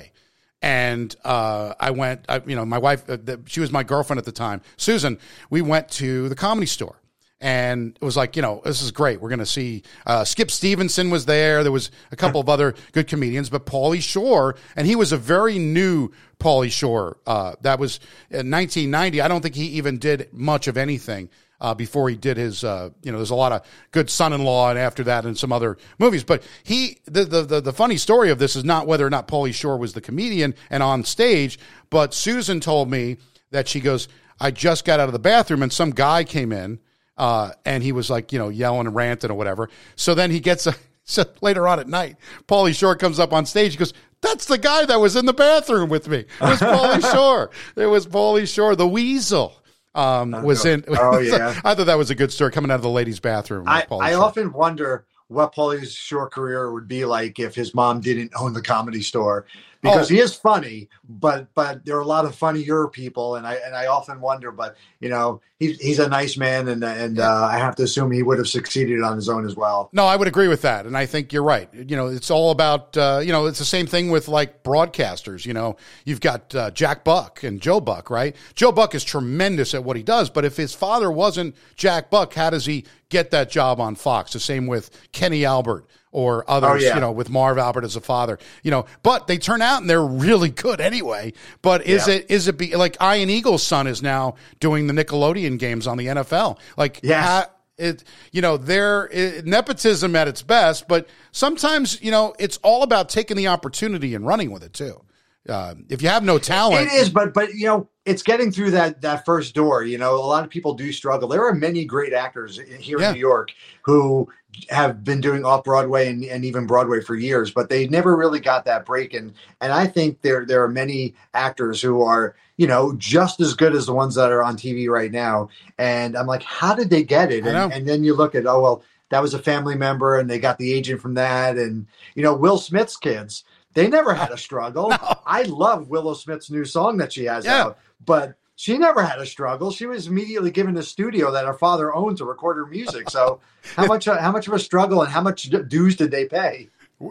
and 0.62 1.16
uh, 1.24 1.74
I 1.80 1.90
went, 1.90 2.26
I, 2.30 2.42
you 2.46 2.56
know, 2.56 2.66
my 2.66 2.78
wife, 2.78 3.10
uh, 3.10 3.18
the, 3.18 3.42
she 3.48 3.60
was 3.60 3.72
my 3.72 3.82
girlfriend 3.84 4.20
at 4.20 4.26
the 4.26 4.32
time, 4.32 4.62
Susan. 4.78 5.18
We 5.50 5.64
went 5.64 5.90
to 5.92 6.30
the 6.30 6.36
comedy 6.36 6.68
store. 6.68 7.02
And 7.40 7.96
it 8.02 8.06
was 8.06 8.18
like, 8.18 8.36
you 8.36 8.42
know, 8.42 8.62
this 8.66 8.82
is 8.82 8.92
great. 8.92 9.22
We're 9.22 9.30
going 9.30 9.40
to 9.40 9.46
see 9.46 9.84
uh, 10.08 10.24
Skip 10.24 10.50
Stephenson 10.50 11.12
was 11.12 11.26
there. 11.26 11.62
There 11.62 11.72
was 11.72 11.92
a 12.12 12.16
couple 12.16 12.42
of 12.42 12.50
other 12.50 12.74
good 12.94 13.08
comedians, 13.08 13.50
but 13.50 13.68
Pauly 13.68 14.02
Shore, 14.02 14.56
and 14.76 14.88
he 14.88 14.96
was 14.96 15.12
a 15.12 15.18
very 15.18 15.60
new 15.60 16.10
Pauly 16.40 16.72
Shore. 16.72 17.18
Uh, 17.28 17.54
that 17.62 17.78
was 17.78 18.00
in 18.32 18.50
1990. 18.50 19.22
I 19.22 19.28
don't 19.28 19.42
think 19.42 19.54
he 19.54 19.68
even 19.68 20.00
did 20.00 20.34
much 20.34 20.68
of 20.68 20.78
anything 20.78 21.30
uh, 21.60 21.74
before 21.74 22.10
he 22.10 22.16
did 22.16 22.38
his. 22.38 22.64
Uh, 22.64 22.90
you 23.04 23.12
know, 23.12 23.18
there's 23.18 23.30
a 23.30 23.36
lot 23.36 23.52
of 23.52 23.66
good 23.92 24.10
son-in-law, 24.10 24.72
and 24.72 24.80
after 24.80 25.04
that, 25.04 25.26
and 25.26 25.38
some 25.38 25.52
other 25.52 25.78
movies. 26.00 26.24
But 26.24 26.44
he, 26.64 27.00
the, 27.06 27.24
the 27.26 27.42
the 27.44 27.62
the 27.62 27.74
funny 27.74 27.98
story 27.98 28.30
of 28.30 28.40
this 28.40 28.56
is 28.56 28.64
not 28.64 28.88
whether 28.88 29.06
or 29.06 29.10
not 29.10 29.28
Pauly 29.28 29.54
Shore 29.54 29.78
was 29.78 29.94
the 29.94 30.02
comedian 30.02 30.56
and 30.70 30.84
on 30.84 31.04
stage, 31.04 31.60
but 31.90 32.14
Susan 32.14 32.60
told 32.60 32.90
me 32.90 33.18
that 33.52 33.68
she 33.68 33.80
goes, 33.80 34.08
I 34.40 34.52
just 34.52 34.86
got 34.86 35.00
out 35.00 35.10
of 35.10 35.14
the 35.14 35.20
bathroom, 35.20 35.64
and 35.64 35.72
some 35.72 35.92
guy 35.92 36.24
came 36.24 36.52
in. 36.52 36.80
Uh, 37.18 37.52
and 37.66 37.84
he 37.84 37.92
was 37.92 38.10
like, 38.10 38.32
you 38.32 38.40
know, 38.40 38.50
yelling 38.50 38.88
and 38.88 38.96
ranting 38.96 39.32
or 39.32 39.36
whatever. 39.36 39.70
So 39.96 40.14
then 40.14 40.32
he 40.32 40.40
gets 40.40 40.68
a, 40.68 40.76
so 41.04 41.24
later 41.42 41.68
on 41.68 41.80
at 41.80 41.88
night, 41.88 42.18
Pauly 42.48 42.76
Shore 42.76 42.96
comes 42.96 43.20
up 43.20 43.34
on 43.34 43.46
stage. 43.46 43.72
He 43.72 43.78
goes, 43.78 43.94
"That's 44.22 44.46
the 44.46 44.58
guy 44.58 44.86
that 44.86 45.00
was 45.00 45.16
in 45.16 45.26
the 45.26 45.34
bathroom 45.34 45.90
with 45.90 46.08
me. 46.08 46.20
It 46.20 46.28
was 46.42 46.60
Pauly 46.60 47.12
Shore. 47.14 47.50
It 47.76 47.88
was 47.88 48.08
Pauly 48.08 48.48
Shore, 48.48 48.76
the 48.76 48.88
weasel." 48.88 49.54
Um, 49.96 50.32
was 50.44 50.64
in. 50.64 50.86
Oh, 50.90 51.18
yeah. 51.20 51.60
I 51.64 51.74
thought 51.74 51.88
that 51.88 51.98
was 51.98 52.12
a 52.12 52.16
good 52.16 52.32
story 52.32 52.52
coming 52.52 52.70
out 52.70 52.76
of 52.76 52.84
the 52.84 52.90
ladies' 52.90 53.20
bathroom. 53.20 53.68
I, 53.68 53.88
I 53.90 54.14
often 54.14 54.54
wonder 54.54 55.08
what 55.28 55.56
Pauly 55.56 55.92
Shore's 55.92 56.30
career 56.32 56.72
would 56.72 56.88
be 56.88 57.04
like 57.06 57.40
if 57.40 57.56
his 57.56 57.74
mom 57.74 58.00
didn't 58.00 58.32
own 58.40 58.54
the 58.54 58.62
comedy 58.62 59.02
store 59.02 59.48
because 59.92 60.12
Oh. 60.12 60.14
he 60.14 60.20
is 60.20 60.34
funny, 60.36 60.90
but 61.08 61.48
but 61.54 61.86
there 61.86 61.96
are 61.98 62.02
a 62.02 62.06
lot 62.06 62.26
of 62.26 62.36
funnier 62.36 62.88
people, 62.88 63.36
and 63.36 63.46
I 63.48 63.56
and 63.66 63.76
I 63.76 63.88
often 63.88 64.22
wonder, 64.22 64.52
but 64.52 64.76
you 65.00 65.10
know 65.10 65.42
he's 65.60 65.80
he's 65.80 66.00
a 66.00 66.08
nice 66.10 66.38
man, 66.38 66.68
and 66.68 66.84
and 66.84 67.20
uh, 67.20 67.48
I 67.52 67.58
have 67.58 67.76
to 67.78 67.84
assume 67.84 68.12
he 68.12 68.24
would 68.24 68.38
have 68.38 68.48
succeeded 68.48 69.02
on 69.02 69.16
his 69.16 69.30
own 69.30 69.46
as 69.46 69.56
well. 69.56 69.90
No, 69.94 70.06
I 70.06 70.16
would 70.16 70.28
agree 70.28 70.48
with 70.48 70.62
that, 70.64 70.86
and 70.86 70.98
I 70.98 71.06
think 71.06 71.34
you're 71.34 71.44
right. 71.44 71.70
You 71.74 71.96
know, 71.96 72.08
it's 72.08 72.30
all 72.32 72.52
about 72.52 72.96
uh, 72.98 73.22
you 73.24 73.32
know, 73.32 73.46
it's 73.46 73.60
the 73.60 73.66
same 73.66 73.88
thing 73.88 74.10
with 74.12 74.28
like 74.28 74.64
broadcasters. 74.64 75.46
You 75.46 75.54
know, 75.54 75.76
you've 76.06 76.22
got 76.22 76.54
uh, 76.56 76.72
Jack 76.72 77.04
Buck 77.04 77.44
and 77.44 77.62
Joe 77.62 77.80
Buck, 77.80 78.10
right? 78.10 78.36
Joe 78.56 78.72
Buck 78.72 78.96
is 78.96 79.04
tremendous 79.04 79.74
at 79.74 79.84
what 79.84 79.98
he 79.98 80.04
does, 80.04 80.30
but 80.30 80.46
if 80.46 80.58
his 80.58 80.74
father 80.74 81.12
wasn't 81.12 81.56
Jack 81.76 82.10
Buck, 82.10 82.34
how 82.34 82.50
does 82.50 82.66
he 82.66 82.86
get 83.10 83.32
that 83.32 83.50
job 83.50 83.80
on 83.80 83.96
Fox? 83.96 84.34
The 84.34 84.40
same 84.40 84.68
with 84.68 84.90
Kenny 85.12 85.46
Albert 85.46 85.86
or 86.18 86.44
others. 86.50 86.82
Oh, 86.84 86.88
yeah. 86.88 86.96
You 86.96 87.02
know, 87.02 87.12
with 87.12 87.30
Marv 87.30 87.60
Albert 87.60 87.84
as 87.84 87.96
a 87.96 88.02
father. 88.02 88.40
You 88.64 88.72
know, 88.72 88.88
but 89.04 89.28
they 89.28 89.38
turn 89.38 89.62
out 89.62 89.82
and 89.82 89.90
they're 89.90 90.04
really 90.04 90.50
good 90.50 90.82
anyway. 90.82 91.34
But 91.62 91.86
is 91.86 92.08
Yeah. 92.08 92.16
it 92.16 92.26
is 92.30 92.48
it 92.48 92.58
be 92.58 92.76
like 92.76 92.98
Ian 93.00 93.30
Eagle's 93.30 93.62
son 93.62 93.86
is 93.86 94.02
now 94.02 94.34
doing 94.60 94.88
the 94.88 94.94
Nickelodeon 94.94 95.60
games 95.60 95.86
on 95.86 95.98
the 95.98 96.08
NFL? 96.08 96.58
Like, 96.76 97.02
yeah. 97.04 97.46
it 97.78 98.04
you 98.32 98.42
know 98.42 98.58
there 98.58 99.08
nepotism 99.46 100.16
at 100.16 100.28
its 100.28 100.42
best 100.42 100.88
but 100.88 101.08
sometimes 101.32 102.02
you 102.02 102.10
know 102.10 102.34
it's 102.40 102.58
all 102.64 102.82
about 102.82 103.08
taking 103.08 103.38
the 103.38 103.46
opportunity 103.48 104.16
and 104.16 104.26
running 104.26 104.50
with 104.50 104.64
it 104.64 104.74
too 104.74 105.00
uh, 105.48 105.76
if 105.88 106.02
you 106.02 106.10
have 106.10 106.24
no 106.24 106.40
talent 106.40 106.88
It 106.88 106.94
is, 106.94 107.10
but 107.12 107.36
but 107.36 107.54
you 107.54 107.68
know, 107.68 107.88
it's 108.08 108.24
getting 108.24 108.52
through 108.52 108.72
that 108.72 109.02
that 109.02 109.26
first 109.26 109.54
door. 109.54 109.84
You 109.84 109.98
know, 109.98 110.16
a 110.16 110.26
lot 110.26 110.44
of 110.44 110.50
people 110.50 110.74
do 110.74 110.92
struggle. 110.92 111.28
There 111.28 111.46
are 111.46 111.54
many 111.54 111.86
great 111.86 112.14
actors 112.14 112.58
here 112.80 113.00
Yeah. 113.00 113.10
in 113.10 113.14
New 113.14 113.20
York 113.20 113.52
who 113.84 114.28
have 114.70 115.04
been 115.04 115.22
doing 115.22 115.46
off 115.46 115.64
Broadway 115.64 116.08
and, 116.10 116.24
and 116.24 116.44
even 116.44 116.66
Broadway 116.66 117.00
for 117.02 117.16
years, 117.16 117.52
but 117.52 117.70
they 117.70 117.88
never 117.88 118.16
really 118.16 118.40
got 118.40 118.66
that 118.66 118.86
break. 118.86 119.14
And 119.14 119.34
and 119.62 119.72
I 119.72 119.86
think 119.86 120.22
there 120.22 120.46
there 120.46 120.64
are 120.64 120.70
many 120.70 121.14
actors 121.34 121.82
who 121.82 122.02
are 122.02 122.36
you 122.56 122.66
know 122.66 122.94
just 122.98 123.40
as 123.42 123.54
good 123.54 123.76
as 123.76 123.86
the 123.86 123.94
ones 123.94 124.16
that 124.16 124.32
are 124.32 124.44
on 124.44 124.58
TV 124.58 124.88
right 124.90 125.12
now. 125.12 125.50
And 125.78 126.18
I'm 126.18 126.28
like, 126.28 126.44
how 126.44 126.74
did 126.74 126.90
they 126.90 127.04
get 127.04 127.32
it? 127.32 127.46
And, 127.46 127.56
and 127.72 127.88
then 127.88 128.04
you 128.04 128.16
look 128.16 128.34
at 128.36 128.48
oh 128.48 128.62
well, 128.62 128.84
that 129.10 129.22
was 129.22 129.34
a 129.34 129.40
family 129.40 129.76
member, 129.76 130.18
and 130.18 130.30
they 130.30 130.40
got 130.40 130.58
the 130.58 130.74
agent 130.74 131.02
from 131.02 131.14
that. 131.16 131.58
And 131.58 131.86
you 132.16 132.24
know, 132.24 132.34
Will 132.34 132.58
Smith's 132.58 132.98
kids. 132.98 133.44
They 133.74 133.88
never 133.88 134.12
had 134.16 134.32
a 134.32 134.38
struggle. 134.38 134.92
I 135.28 135.44
love 135.44 135.88
Willow 135.88 136.16
Smith's 136.16 136.50
new 136.50 136.66
song 136.66 136.98
that 136.98 137.14
she 137.14 137.26
has 137.26 137.46
Yeah. 137.46 137.62
out, 137.66 137.78
but 138.04 138.36
she 138.56 138.78
never 138.78 139.04
had 139.04 139.20
a 139.20 139.26
struggle. 139.26 139.72
She 139.72 139.86
was 139.86 140.08
immediately 140.08 140.50
given 140.52 140.76
a 140.78 140.84
studio 140.84 141.32
that 141.32 141.46
her 141.46 141.54
father 141.54 141.94
owned 141.94 142.18
to 142.18 142.26
record 142.26 142.58
her 142.58 142.66
music. 142.66 143.10
So 143.10 143.40
how 143.76 143.86
much 143.88 144.06
how 144.06 144.32
much 144.32 144.48
of 144.48 144.54
a 144.54 144.60
struggle 144.60 145.02
and 145.02 145.12
how 145.12 145.22
much 145.22 145.44
dues 145.68 145.96
did 145.96 146.12
they 146.12 146.26
pay? 146.26 146.70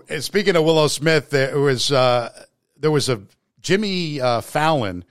And 0.09 0.23
speaking 0.25 0.57
of 0.57 0.65
willow 0.65 0.89
smith 0.89 1.31
there 1.31 1.61
was 1.61 1.93
uh, 1.93 2.31
there 2.77 2.91
was 2.91 3.09
a 3.09 3.23
jimmy 3.63 4.21
uh, 4.21 4.41
fallon 4.41 5.05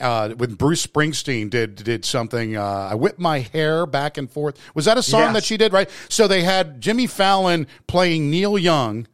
uh, 0.00 0.30
when 0.30 0.54
Bruce 0.54 0.84
Springsteen 0.86 1.48
did 1.50 1.76
did 1.76 2.04
something, 2.04 2.56
uh, 2.56 2.88
I 2.90 2.94
whipped 2.94 3.20
my 3.20 3.38
hair 3.40 3.86
back 3.86 4.18
and 4.18 4.28
forth. 4.30 4.58
Was 4.74 4.86
that 4.86 4.98
a 4.98 5.02
song 5.02 5.20
Yes. 5.20 5.32
that 5.34 5.44
she 5.44 5.56
did? 5.56 5.72
Right. 5.72 5.88
So 6.08 6.26
they 6.26 6.42
had 6.42 6.80
Jimmy 6.80 7.06
Fallon 7.06 7.66
playing 7.86 8.28
Neil 8.30 8.58
Young, 8.58 9.06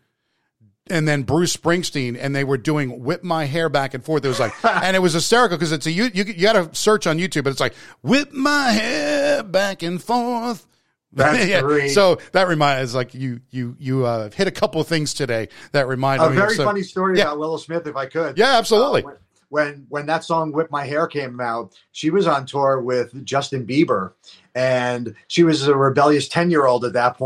and 0.90 1.06
then 1.08 1.22
Bruce 1.22 1.56
Springsteen, 1.56 2.16
and 2.20 2.34
they 2.34 2.44
were 2.44 2.58
doing 2.58 3.02
"Whip 3.04 3.22
My 3.24 3.44
Hair 3.46 3.68
Back 3.68 3.94
and 3.94 4.04
Forth." 4.04 4.24
It 4.24 4.28
was 4.28 4.40
like, 4.40 4.52
and 4.64 4.94
it 4.96 5.00
was 5.00 5.12
hysterical 5.12 5.56
because 5.56 5.72
it's 5.72 5.86
a 5.86 5.90
you 5.92 6.10
you, 6.12 6.24
you 6.24 6.42
got 6.42 6.52
to 6.54 6.74
search 6.74 7.06
on 7.06 7.18
YouTube, 7.18 7.44
but 7.44 7.50
it's 7.50 7.60
like 7.60 7.74
"Whip 8.02 8.32
My 8.32 8.70
Hair 8.72 9.42
Back 9.44 9.82
and 9.82 10.02
Forth." 10.02 10.66
That's 11.12 11.62
great. 11.62 11.88
So 11.88 12.18
that 12.32 12.46
reminds 12.46 12.94
like 12.94 13.14
you 13.14 13.40
you 13.50 13.74
you 13.80 14.06
uh, 14.06 14.30
hit 14.30 14.46
a 14.46 14.52
couple 14.52 14.80
of 14.80 14.86
things 14.86 15.12
today 15.12 15.48
that 15.72 15.88
reminded 15.88 16.28
me. 16.30 16.36
A 16.36 16.40
very 16.40 16.54
some- 16.54 16.66
funny 16.66 16.82
story 16.82 17.18
Yeah. 17.18 17.24
about 17.24 17.38
Willow 17.40 17.56
Smith, 17.56 17.86
if 17.86 17.96
I 17.96 18.06
could. 18.06 18.38
Yeah, 18.38 18.56
absolutely. 18.58 19.04
Uh, 19.04 19.10
when 19.48 19.86
when 19.88 20.06
that 20.06 20.22
song 20.22 20.52
"Whip 20.52 20.70
My 20.70 20.84
Hair" 20.84 21.08
came 21.08 21.40
out, 21.40 21.74
she 21.90 22.10
was 22.10 22.28
on 22.28 22.46
tour 22.46 22.80
with 22.80 23.24
Justin 23.24 23.66
Bieber, 23.66 24.12
and 24.54 25.16
she 25.26 25.42
was 25.42 25.66
a 25.66 25.74
rebellious 25.74 26.28
ten 26.28 26.50
year 26.50 26.66
old 26.66 26.84
at 26.84 26.92
that. 26.92 27.16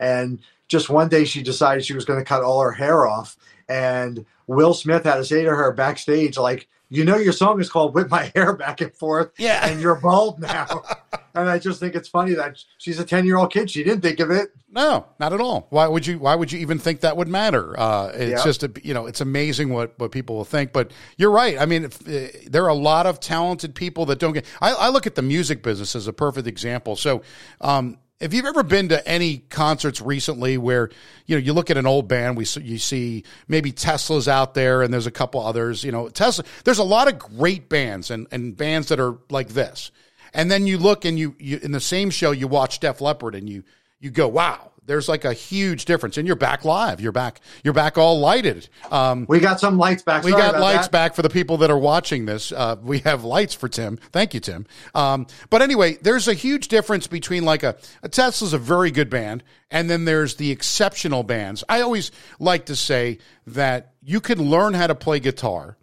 And 0.00 0.38
just 0.68 0.88
one 0.90 1.08
day, 1.08 1.24
she 1.24 1.42
decided 1.42 1.84
she 1.84 1.94
was 1.94 2.04
going 2.04 2.18
to 2.20 2.24
cut 2.24 2.42
all 2.42 2.60
her 2.60 2.72
hair 2.72 3.06
off, 3.06 3.36
and 3.68 4.24
Will 4.46 4.74
Smith 4.74 5.04
had 5.04 5.16
to 5.16 5.24
say 5.24 5.42
to 5.44 5.50
her 5.54 5.72
backstage, 5.72 6.36
like. 6.38 6.68
You 6.90 7.04
know 7.04 7.16
your 7.18 7.34
song 7.34 7.60
is 7.60 7.68
called 7.68 7.92
"Whip 7.94 8.08
My 8.08 8.32
Hair 8.34 8.54
Back 8.56 8.80
and 8.80 8.90
Forth," 8.94 9.32
Yeah. 9.36 9.68
and 9.68 9.78
you're 9.78 9.96
bald 10.00 10.40
now. 10.40 10.84
and 11.34 11.46
I 11.46 11.58
just 11.58 11.80
think 11.80 11.94
it's 11.94 12.08
funny 12.08 12.32
that 12.32 12.64
she's 12.78 12.98
a 12.98 13.04
ten 13.04 13.26
year 13.26 13.36
old 13.36 13.52
kid. 13.52 13.70
She 13.70 13.84
didn't 13.84 14.00
think 14.00 14.20
of 14.20 14.30
it. 14.30 14.52
No, 14.72 15.04
not 15.20 15.34
at 15.34 15.40
all. 15.42 15.66
Why 15.68 15.86
would 15.86 16.06
you? 16.06 16.18
Why 16.18 16.34
would 16.34 16.50
you 16.50 16.58
even 16.60 16.78
think 16.78 17.00
that 17.00 17.14
would 17.18 17.28
matter? 17.28 17.78
Uh, 17.78 18.10
it's 18.14 18.30
Yeah. 18.40 18.42
just 18.42 18.62
a, 18.62 18.72
you 18.82 18.94
know, 18.94 19.04
it's 19.04 19.20
amazing 19.20 19.68
what 19.68 19.98
what 19.98 20.12
people 20.12 20.36
will 20.36 20.46
think. 20.46 20.72
But 20.72 20.90
you're 21.18 21.30
right. 21.30 21.60
I 21.60 21.66
mean, 21.66 21.84
if, 21.84 22.00
uh, 22.08 22.34
there 22.50 22.64
are 22.64 22.68
a 22.70 22.74
lot 22.74 23.04
of 23.04 23.20
talented 23.20 23.74
people 23.74 24.06
that 24.06 24.18
don't 24.18 24.32
get. 24.32 24.46
I, 24.62 24.72
I 24.72 24.88
look 24.88 25.06
at 25.06 25.14
the 25.14 25.20
music 25.20 25.62
business 25.62 25.94
as 25.94 26.06
a 26.08 26.14
perfect 26.14 26.46
example. 26.48 26.96
So. 26.96 27.20
Um, 27.60 27.98
if 28.20 28.34
you've 28.34 28.46
ever 28.46 28.62
been 28.62 28.88
to 28.88 29.06
any 29.06 29.38
concerts 29.38 30.00
recently 30.00 30.58
where 30.58 30.90
you 31.26 31.36
know 31.36 31.40
you 31.40 31.52
look 31.52 31.70
at 31.70 31.76
an 31.76 31.86
old 31.86 32.08
band, 32.08 32.36
we 32.36 32.44
you 32.60 32.78
see 32.78 33.24
maybe 33.46 33.70
Tesla's 33.72 34.28
out 34.28 34.54
there, 34.54 34.82
and 34.82 34.92
there's 34.92 35.06
a 35.06 35.12
couple 35.12 35.40
others. 35.40 35.84
You 35.84 35.92
know, 35.92 36.08
Tesla. 36.08 36.44
There's 36.64 36.78
a 36.78 36.84
lot 36.84 37.08
of 37.08 37.18
great 37.18 37.68
bands 37.68 38.10
and 38.10 38.26
and 38.32 38.56
bands 38.56 38.88
that 38.88 38.98
are 39.00 39.18
like 39.30 39.48
this. 39.48 39.90
And 40.34 40.50
then 40.50 40.66
you 40.66 40.78
look 40.78 41.04
and 41.04 41.18
you, 41.18 41.34
you 41.38 41.58
in 41.62 41.72
the 41.72 41.80
same 41.80 42.10
show 42.10 42.32
you 42.32 42.48
watch 42.48 42.80
Def 42.80 43.00
Leppard 43.00 43.34
and 43.34 43.48
you 43.48 43.64
you 44.00 44.10
go, 44.10 44.28
wow, 44.28 44.72
there's 44.88 45.08
like 45.08 45.24
a 45.24 45.32
huge 45.32 45.84
difference. 45.84 46.16
And 46.16 46.26
you're 46.26 46.34
back 46.34 46.64
live. 46.64 47.00
You're 47.00 47.12
back. 47.12 47.40
You're 47.62 47.74
back 47.74 47.98
all 47.98 48.18
lighted. 48.18 48.68
Um, 48.90 49.26
We 49.28 49.38
got 49.38 49.60
some 49.60 49.78
lights 49.78 50.02
back. 50.02 50.24
we 50.24 50.32
got 50.32 50.58
lights 50.58 50.86
that. 50.86 50.92
back 50.92 51.14
for 51.14 51.22
the 51.22 51.28
people 51.28 51.58
that 51.58 51.70
are 51.70 51.78
watching 51.78 52.24
this. 52.24 52.50
Uh, 52.50 52.76
we 52.82 53.00
have 53.00 53.22
lights 53.22 53.54
for 53.54 53.68
Tim. 53.68 53.98
Thank 54.12 54.34
you, 54.34 54.40
Tim. 54.40 54.66
Um, 54.94 55.26
but 55.50 55.62
anyway, 55.62 55.98
there's 56.00 56.26
a 56.26 56.34
huge 56.34 56.68
difference 56.68 57.06
between 57.06 57.44
like 57.44 57.62
a, 57.62 57.76
a 58.02 58.08
Tesla's 58.08 58.54
a 58.54 58.58
very 58.58 58.90
good 58.90 59.10
band, 59.10 59.44
and 59.70 59.90
then 59.90 60.06
there's 60.06 60.36
the 60.36 60.50
exceptional 60.50 61.22
bands. 61.22 61.62
I 61.68 61.82
always 61.82 62.10
like 62.40 62.66
to 62.66 62.74
say 62.74 63.18
that 63.46 63.92
you 64.02 64.20
can 64.20 64.50
learn 64.50 64.72
how 64.74 64.86
to 64.86 64.94
play 64.94 65.20
guitar 65.20 65.76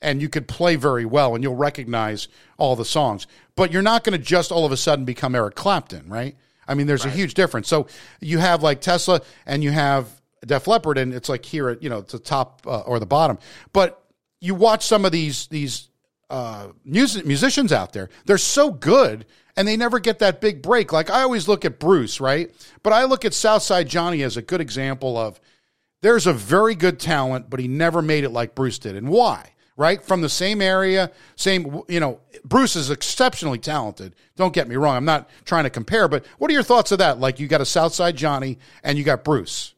and 0.00 0.22
you 0.22 0.28
could 0.28 0.46
play 0.46 0.76
very 0.76 1.04
well 1.04 1.34
and 1.34 1.42
you'll 1.42 1.56
recognize 1.56 2.28
all 2.56 2.76
the 2.76 2.84
songs, 2.84 3.26
but 3.56 3.72
you're 3.72 3.82
not 3.82 4.04
going 4.04 4.16
to 4.16 4.24
just 4.24 4.52
all 4.52 4.64
of 4.64 4.70
a 4.70 4.76
sudden 4.76 5.04
become 5.04 5.34
Eric 5.34 5.56
Clapton, 5.56 6.08
right? 6.08 6.36
I 6.68 6.74
mean, 6.74 6.86
there's 6.86 7.06
a 7.06 7.10
huge 7.10 7.34
difference. 7.34 7.66
So 7.66 7.86
you 8.20 8.38
have 8.38 8.62
like 8.62 8.80
Tesla 8.80 9.22
and 9.46 9.64
you 9.64 9.70
have 9.70 10.08
Def 10.46 10.66
Leppard, 10.66 10.98
and 10.98 11.12
it's 11.12 11.28
like 11.28 11.44
here 11.44 11.70
at 11.70 11.82
you 11.82 11.88
know 11.88 12.02
the 12.02 12.18
top 12.18 12.62
uh, 12.66 12.80
or 12.80 13.00
the 13.00 13.06
bottom. 13.06 13.38
But 13.72 14.02
you 14.40 14.54
watch 14.54 14.86
some 14.86 15.04
of 15.04 15.12
these 15.12 15.46
these 15.48 15.88
uh, 16.30 16.68
music 16.84 17.26
musicians 17.26 17.72
out 17.72 17.92
there; 17.92 18.10
they're 18.26 18.38
so 18.38 18.70
good, 18.70 19.26
and 19.56 19.66
they 19.66 19.76
never 19.76 19.98
get 19.98 20.20
that 20.20 20.40
big 20.40 20.62
break. 20.62 20.92
Like 20.92 21.10
I 21.10 21.22
always 21.22 21.48
look 21.48 21.64
at 21.64 21.78
Bruce, 21.78 22.20
right? 22.20 22.54
But 22.82 22.92
I 22.92 23.04
look 23.04 23.24
at 23.24 23.34
Southside 23.34 23.88
Johnny 23.88 24.22
as 24.22 24.36
a 24.36 24.42
good 24.42 24.60
example 24.60 25.16
of 25.16 25.40
there's 26.02 26.26
a 26.26 26.32
very 26.32 26.74
good 26.74 27.00
talent, 27.00 27.50
but 27.50 27.58
he 27.58 27.66
never 27.66 28.02
made 28.02 28.24
it 28.24 28.30
like 28.30 28.54
Bruce 28.54 28.78
did. 28.78 28.94
And 28.94 29.08
why? 29.08 29.52
Right? 29.78 30.02
From 30.02 30.20
the 30.20 30.28
same 30.28 30.60
area, 30.60 31.10
same, 31.36 31.82
you 31.88 32.00
know, 32.00 32.20
Bruce 32.44 32.74
is 32.74 32.90
exceptionally 32.90 33.58
talented. 33.58 34.14
Don't 34.36 34.52
get 34.52 34.68
me 34.68 34.74
wrong. 34.74 34.96
I'm 34.96 35.04
not 35.04 35.30
trying 35.44 35.64
to 35.64 35.70
compare, 35.70 36.08
but 36.08 36.26
what 36.38 36.50
are 36.50 36.54
your 36.54 36.64
thoughts 36.64 36.90
of 36.92 36.98
that? 36.98 37.20
Like 37.20 37.38
you 37.38 37.46
got 37.46 37.60
a 37.60 37.64
Southside 37.64 38.16
Johnny 38.16 38.58
and 38.82 38.98
you 38.98 39.04
got 39.04 39.22
Bruce. 39.22 39.74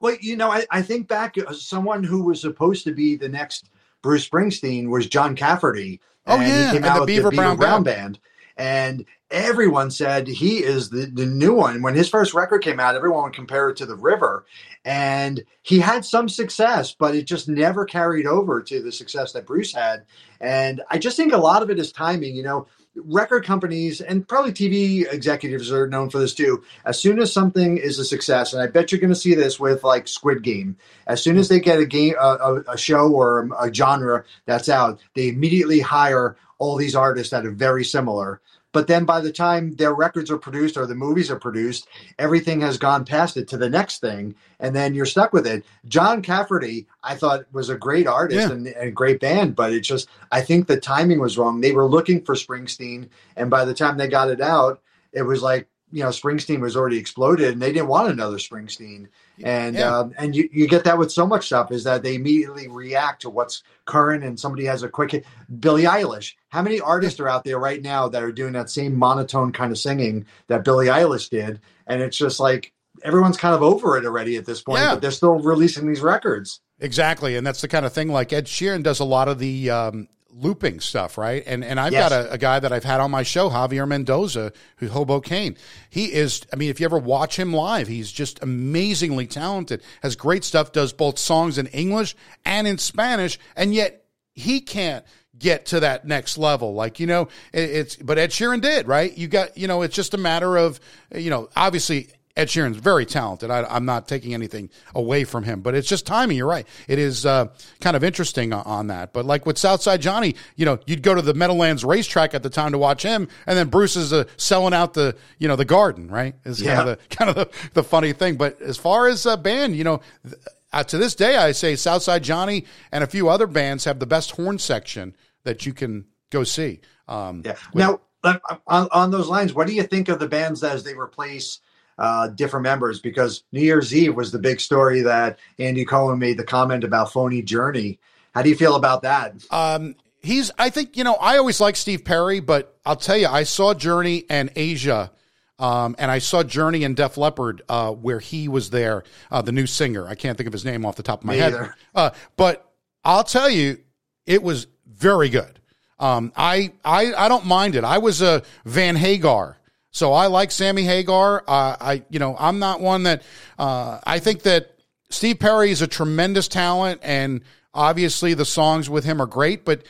Well, 0.00 0.16
you 0.20 0.36
know, 0.36 0.50
I, 0.50 0.66
I 0.70 0.82
think 0.82 1.06
back 1.08 1.36
uh, 1.38 1.52
someone 1.52 2.02
who 2.02 2.24
was 2.24 2.40
supposed 2.40 2.84
to 2.84 2.92
be 2.92 3.16
the 3.16 3.28
next 3.28 3.70
Bruce 4.02 4.28
Springsteen 4.28 4.88
was 4.88 5.06
John 5.06 5.36
Cafferty. 5.36 6.00
Oh, 6.26 6.38
and 6.38 6.42
yeah, 6.42 6.66
he 6.66 6.72
came 6.72 6.76
and 6.78 6.86
out 6.86 6.94
the 6.96 7.00
with 7.02 7.06
Beaver 7.06 7.22
the 7.22 7.30
Beaver 7.30 7.42
Brown 7.42 7.56
Brown, 7.56 7.82
Band. 7.84 8.18
band. 8.18 8.18
and 8.56 9.04
everyone 9.30 9.90
said 9.90 10.28
he 10.28 10.62
is 10.62 10.90
the, 10.90 11.06
the 11.06 11.26
new 11.26 11.54
one. 11.54 11.82
When 11.82 11.94
his 11.94 12.08
first 12.08 12.34
record 12.34 12.62
came 12.62 12.80
out, 12.80 12.94
everyone 12.94 13.24
would 13.24 13.32
compare 13.32 13.68
it 13.70 13.76
to 13.76 13.86
the 13.86 13.96
River, 13.96 14.46
and 14.84 15.44
he 15.62 15.80
had 15.80 16.04
some 16.04 16.28
success, 16.28 16.94
but 16.94 17.14
it 17.14 17.26
just 17.26 17.48
never 17.48 17.84
carried 17.84 18.26
over 18.26 18.62
to 18.62 18.82
the 18.82 18.92
success 18.92 19.32
that 19.32 19.46
Bruce 19.46 19.72
had. 19.72 20.04
And 20.40 20.82
I 20.90 20.98
just 20.98 21.16
think 21.16 21.32
a 21.32 21.38
lot 21.38 21.62
of 21.62 21.70
it 21.70 21.78
is 21.78 21.92
timing. 21.92 22.36
You 22.36 22.44
know, 22.44 22.66
record 22.96 23.44
companies 23.44 24.00
and 24.00 24.26
probably 24.26 24.52
TV 24.52 25.10
executives 25.12 25.70
are 25.70 25.86
known 25.86 26.10
for 26.10 26.18
this 26.18 26.34
too. 26.34 26.62
As 26.84 26.98
soon 26.98 27.18
as 27.20 27.32
something 27.32 27.78
is 27.78 27.98
a 27.98 28.04
success, 28.04 28.52
and 28.52 28.62
I 28.62 28.66
bet 28.66 28.90
you're 28.92 29.00
going 29.00 29.12
to 29.12 29.16
see 29.18 29.34
this 29.34 29.60
with 29.60 29.84
like 29.84 30.08
Squid 30.08 30.42
Game, 30.42 30.76
as 31.06 31.22
soon 31.22 31.36
as 31.36 31.48
they 31.48 31.60
get 31.60 31.78
a 31.78 31.86
game, 31.86 32.14
a, 32.20 32.62
a 32.68 32.78
show 32.78 33.12
or 33.12 33.48
a 33.60 33.72
genre 33.72 34.24
that's 34.46 34.68
out, 34.68 35.00
they 35.14 35.28
immediately 35.28 35.80
hire 35.80 36.36
all 36.58 36.76
these 36.76 36.96
artists 36.96 37.30
that 37.30 37.44
are 37.44 37.50
very 37.50 37.84
similar. 37.84 38.40
But 38.76 38.88
then 38.88 39.06
by 39.06 39.22
the 39.22 39.32
time 39.32 39.72
their 39.76 39.94
records 39.94 40.30
are 40.30 40.36
produced 40.36 40.76
or 40.76 40.84
the 40.84 40.94
movies 40.94 41.30
are 41.30 41.38
produced, 41.40 41.88
everything 42.18 42.60
has 42.60 42.76
gone 42.76 43.06
past 43.06 43.38
it 43.38 43.48
to 43.48 43.56
the 43.56 43.70
next 43.70 44.02
thing, 44.02 44.34
and 44.60 44.76
then 44.76 44.94
you're 44.94 45.06
stuck 45.06 45.32
with 45.32 45.46
it. 45.46 45.64
John 45.88 46.20
Cafferty, 46.20 46.86
I 47.02 47.14
thought 47.14 47.46
was 47.54 47.70
a 47.70 47.78
great 47.78 48.06
artist 48.06 48.48
Yeah. 48.48 48.54
and, 48.54 48.66
and 48.66 48.88
a 48.88 48.90
great 48.90 49.18
band, 49.18 49.56
but 49.56 49.72
it's 49.72 49.88
just 49.88 50.10
I 50.30 50.42
think 50.42 50.66
the 50.66 50.78
timing 50.78 51.20
was 51.20 51.38
wrong. 51.38 51.62
They 51.62 51.72
were 51.72 51.86
looking 51.86 52.20
for 52.22 52.34
Springsteen, 52.34 53.08
and 53.34 53.48
by 53.48 53.64
the 53.64 53.72
time 53.72 53.96
they 53.96 54.08
got 54.08 54.28
it 54.28 54.42
out, 54.42 54.82
it 55.10 55.22
was 55.22 55.42
like 55.42 55.68
you 55.92 56.02
know 56.02 56.08
Springsteen 56.10 56.60
was 56.60 56.76
already 56.76 56.98
exploded, 56.98 57.52
and 57.52 57.62
they 57.62 57.72
didn't 57.72 57.88
want 57.88 58.10
another 58.10 58.36
Springsteen. 58.38 59.06
And 59.42 59.76
Yeah. 59.76 59.98
um, 59.98 60.14
and 60.18 60.34
you, 60.34 60.48
you 60.52 60.66
get 60.66 60.84
that 60.84 60.98
with 60.98 61.12
so 61.12 61.26
much 61.26 61.46
stuff 61.46 61.70
is 61.70 61.84
that 61.84 62.02
they 62.02 62.14
immediately 62.14 62.68
react 62.68 63.22
to 63.22 63.30
what's 63.30 63.62
current, 63.84 64.24
and 64.24 64.38
somebody 64.38 64.64
has 64.64 64.82
a 64.82 64.88
quick 64.88 65.12
hit. 65.12 65.24
Billie 65.60 65.84
Eilish. 65.84 66.32
How 66.48 66.62
many 66.62 66.80
artists 66.80 67.20
are 67.20 67.28
out 67.28 67.44
there 67.44 67.58
right 67.58 67.82
now 67.82 68.08
that 68.08 68.22
are 68.22 68.32
doing 68.32 68.52
that 68.54 68.70
same 68.70 68.96
monotone 68.96 69.52
kind 69.52 69.70
of 69.72 69.78
singing 69.78 70.26
that 70.48 70.64
Billie 70.64 70.86
Eilish 70.86 71.30
did? 71.30 71.60
And 71.86 72.02
it's 72.02 72.16
just 72.16 72.40
like 72.40 72.72
everyone's 73.04 73.36
kind 73.36 73.54
of 73.54 73.62
over 73.62 73.96
it 73.98 74.04
already 74.06 74.36
at 74.36 74.46
this 74.46 74.62
point, 74.62 74.80
Yeah. 74.80 74.94
but 74.94 75.02
they're 75.02 75.10
still 75.10 75.38
releasing 75.38 75.86
these 75.86 76.00
records. 76.00 76.60
Exactly, 76.80 77.36
and 77.36 77.46
that's 77.46 77.60
the 77.60 77.68
kind 77.68 77.86
of 77.86 77.92
thing 77.92 78.08
like 78.08 78.32
Ed 78.32 78.46
Sheeran 78.46 78.82
does 78.82 79.00
a 79.00 79.04
lot 79.04 79.28
of 79.28 79.38
the 79.38 79.70
um, 79.70 80.08
looping 80.38 80.80
stuff, 80.80 81.16
right? 81.16 81.42
And 81.46 81.64
and 81.64 81.80
I've 81.80 81.92
Yes. 81.92 82.10
got 82.10 82.12
a, 82.26 82.32
a 82.32 82.38
guy 82.38 82.60
that 82.60 82.72
I've 82.72 82.84
had 82.84 83.00
on 83.00 83.10
my 83.10 83.22
show, 83.22 83.48
Javier 83.48 83.88
Mendoza, 83.88 84.52
who 84.76 84.88
Hoboken. 84.88 85.56
He 85.88 86.12
is, 86.12 86.42
I 86.52 86.56
mean, 86.56 86.70
if 86.70 86.78
you 86.80 86.84
ever 86.84 86.98
watch 86.98 87.38
him 87.38 87.52
live, 87.52 87.88
he's 87.88 88.12
just 88.12 88.42
amazingly 88.42 89.26
talented. 89.26 89.82
Has 90.02 90.14
great 90.16 90.44
stuff. 90.44 90.72
Does 90.72 90.92
both 90.92 91.18
songs 91.18 91.58
in 91.58 91.66
English 91.68 92.14
and 92.44 92.66
in 92.66 92.78
Spanish, 92.78 93.38
and 93.56 93.74
yet 93.74 94.04
he 94.34 94.60
can't 94.60 95.04
get 95.38 95.66
to 95.66 95.80
that 95.80 96.06
next 96.06 96.38
level. 96.38 96.74
Like 96.74 97.00
you 97.00 97.06
know, 97.06 97.22
it, 97.52 97.70
it's 97.70 97.96
but 97.96 98.18
Ed 98.18 98.30
Sheeran 98.30 98.60
did, 98.60 98.86
right? 98.88 99.16
You 99.16 99.28
got 99.28 99.56
you 99.56 99.66
know, 99.68 99.82
it's 99.82 99.94
just 99.94 100.14
a 100.14 100.18
matter 100.18 100.56
of 100.56 100.80
you 101.14 101.30
know, 101.30 101.48
obviously. 101.56 102.08
Ed 102.36 102.48
Sheeran's 102.48 102.76
very 102.76 103.06
talented. 103.06 103.50
I, 103.50 103.64
I'm 103.64 103.84
not 103.86 104.06
taking 104.08 104.34
anything 104.34 104.68
away 104.94 105.24
from 105.24 105.44
him, 105.44 105.60
but 105.62 105.74
it's 105.74 105.88
just 105.88 106.06
timing. 106.06 106.36
You're 106.36 106.46
right. 106.46 106.66
It 106.86 106.98
is 106.98 107.24
uh, 107.24 107.46
kind 107.80 107.96
of 107.96 108.04
interesting 108.04 108.52
on, 108.52 108.62
on 108.66 108.86
that. 108.88 109.12
But 109.12 109.24
like 109.24 109.46
with 109.46 109.56
Southside 109.56 110.02
Johnny, 110.02 110.34
you 110.56 110.66
know, 110.66 110.78
you'd 110.86 111.02
go 111.02 111.14
to 111.14 111.22
the 111.22 111.34
Meadowlands 111.34 111.84
racetrack 111.84 112.34
at 112.34 112.42
the 112.42 112.50
time 112.50 112.72
to 112.72 112.78
watch 112.78 113.02
him, 113.02 113.28
and 113.46 113.56
then 113.56 113.68
Bruce 113.68 113.96
is 113.96 114.12
uh, 114.12 114.24
selling 114.36 114.74
out 114.74 114.94
the 114.94 115.16
you 115.38 115.48
know 115.48 115.56
the 115.56 115.64
garden. 115.64 116.08
Right? 116.10 116.34
Is 116.44 116.60
kind 116.62 116.80
of 116.80 116.86
the 116.86 116.98
kind 117.16 117.30
of 117.30 117.36
the, 117.36 117.50
the 117.74 117.82
funny 117.82 118.12
thing. 118.12 118.36
But 118.36 118.60
as 118.60 118.76
far 118.76 119.08
as 119.08 119.24
a 119.26 119.36
band, 119.36 119.76
you 119.76 119.84
know. 119.84 120.00
th- 120.24 120.34
Uh, 120.72 120.82
to 120.84 120.98
this 120.98 121.14
day, 121.14 121.36
I 121.38 121.52
say 121.52 121.74
Southside 121.76 122.22
Johnny 122.24 122.64
and 122.92 123.02
a 123.02 123.06
few 123.06 123.28
other 123.30 123.46
bands 123.46 123.84
have 123.86 123.98
the 123.98 124.04
best 124.06 124.32
horn 124.32 124.58
section 124.58 125.16
that 125.44 125.64
you 125.64 125.72
can 125.72 126.04
go 126.30 126.44
see. 126.44 126.80
Um, 127.08 127.42
Yeah. 127.46 127.54
Now, 127.72 128.00
uh, 128.24 128.38
on, 128.66 128.88
on 128.90 129.10
those 129.10 129.28
lines, 129.28 129.54
what 129.54 129.68
do 129.68 129.72
you 129.72 129.84
think 129.84 130.08
of 130.10 130.18
the 130.18 130.28
bands 130.28 130.62
as 130.64 130.82
they 130.84 130.92
replace 130.94 131.60
uh, 131.98 132.28
different 132.28 132.64
members? 132.64 133.00
Because 133.00 133.44
New 133.52 133.62
Year's 133.62 133.94
Eve 133.94 134.14
was 134.14 134.32
the 134.32 134.38
big 134.38 134.60
story 134.60 135.00
that 135.02 135.38
Andy 135.58 135.84
Cohen 135.84 136.18
made 136.18 136.38
the 136.38 136.44
comment 136.44 136.84
about 136.84 137.12
phony 137.12 137.42
Journey. 137.42 137.98
How 138.34 138.42
do 138.42 138.48
you 138.48 138.56
feel 138.56 138.76
about 138.76 139.02
that? 139.02 139.34
Um, 139.50 139.96
he's, 140.20 140.50
I 140.58 140.70
think, 140.70 140.96
you 140.96 141.04
know, 141.04 141.14
I 141.14 141.38
always 141.38 141.60
like 141.60 141.76
Steve 141.76 142.04
Perry, 142.04 142.40
but 142.40 142.76
I'll 142.84 142.96
tell 142.96 143.16
you, 143.16 143.28
I 143.28 143.44
saw 143.44 143.72
Journey 143.74 144.24
and 144.28 144.50
Asia. 144.54 145.10
Um, 145.58 145.96
and 145.98 146.10
I 146.10 146.18
saw 146.18 146.42
Journey 146.42 146.84
and 146.84 146.94
Def 146.94 147.16
Leppard, 147.16 147.62
uh, 147.70 147.90
where 147.90 148.18
he 148.18 148.46
was 148.46 148.68
there, 148.68 149.04
uh, 149.30 149.40
the 149.40 149.52
new 149.52 149.66
singer. 149.66 150.06
I 150.06 150.14
can't 150.14 150.36
think 150.36 150.46
of 150.46 150.52
his 150.52 150.66
name 150.66 150.84
off 150.84 150.96
the 150.96 151.02
top 151.02 151.20
of 151.20 151.24
my 151.24 151.32
Me 151.32 151.38
head. 151.38 151.72
Uh, 151.94 152.10
but 152.36 152.70
I'll 153.04 153.24
tell 153.24 153.48
you, 153.48 153.78
it 154.26 154.42
was 154.42 154.66
very 154.86 155.30
good. 155.30 155.58
Um, 155.98 156.30
I, 156.36 156.72
I, 156.84 157.14
I 157.14 157.28
don't 157.28 157.46
mind 157.46 157.74
it. 157.74 157.84
I 157.84 157.96
was 157.96 158.20
a 158.20 158.42
Van 158.66 158.96
Hagar. 158.96 159.56
So 159.96 160.12
I 160.12 160.26
like 160.26 160.50
Sammy 160.50 160.82
Hagar. 160.82 161.42
Uh, 161.48 161.74
I, 161.80 162.02
you 162.10 162.18
know, 162.18 162.36
I'm 162.38 162.58
not 162.58 162.82
one 162.82 163.04
that, 163.04 163.22
uh, 163.58 163.98
I 164.04 164.18
think 164.18 164.42
that 164.42 164.76
Steve 165.08 165.38
Perry 165.38 165.70
is 165.70 165.80
a 165.80 165.86
tremendous 165.86 166.48
talent 166.48 167.00
and 167.02 167.40
obviously 167.72 168.34
the 168.34 168.44
songs 168.44 168.90
with 168.90 169.04
him 169.04 169.22
are 169.22 169.26
great, 169.26 169.64
but 169.64 169.84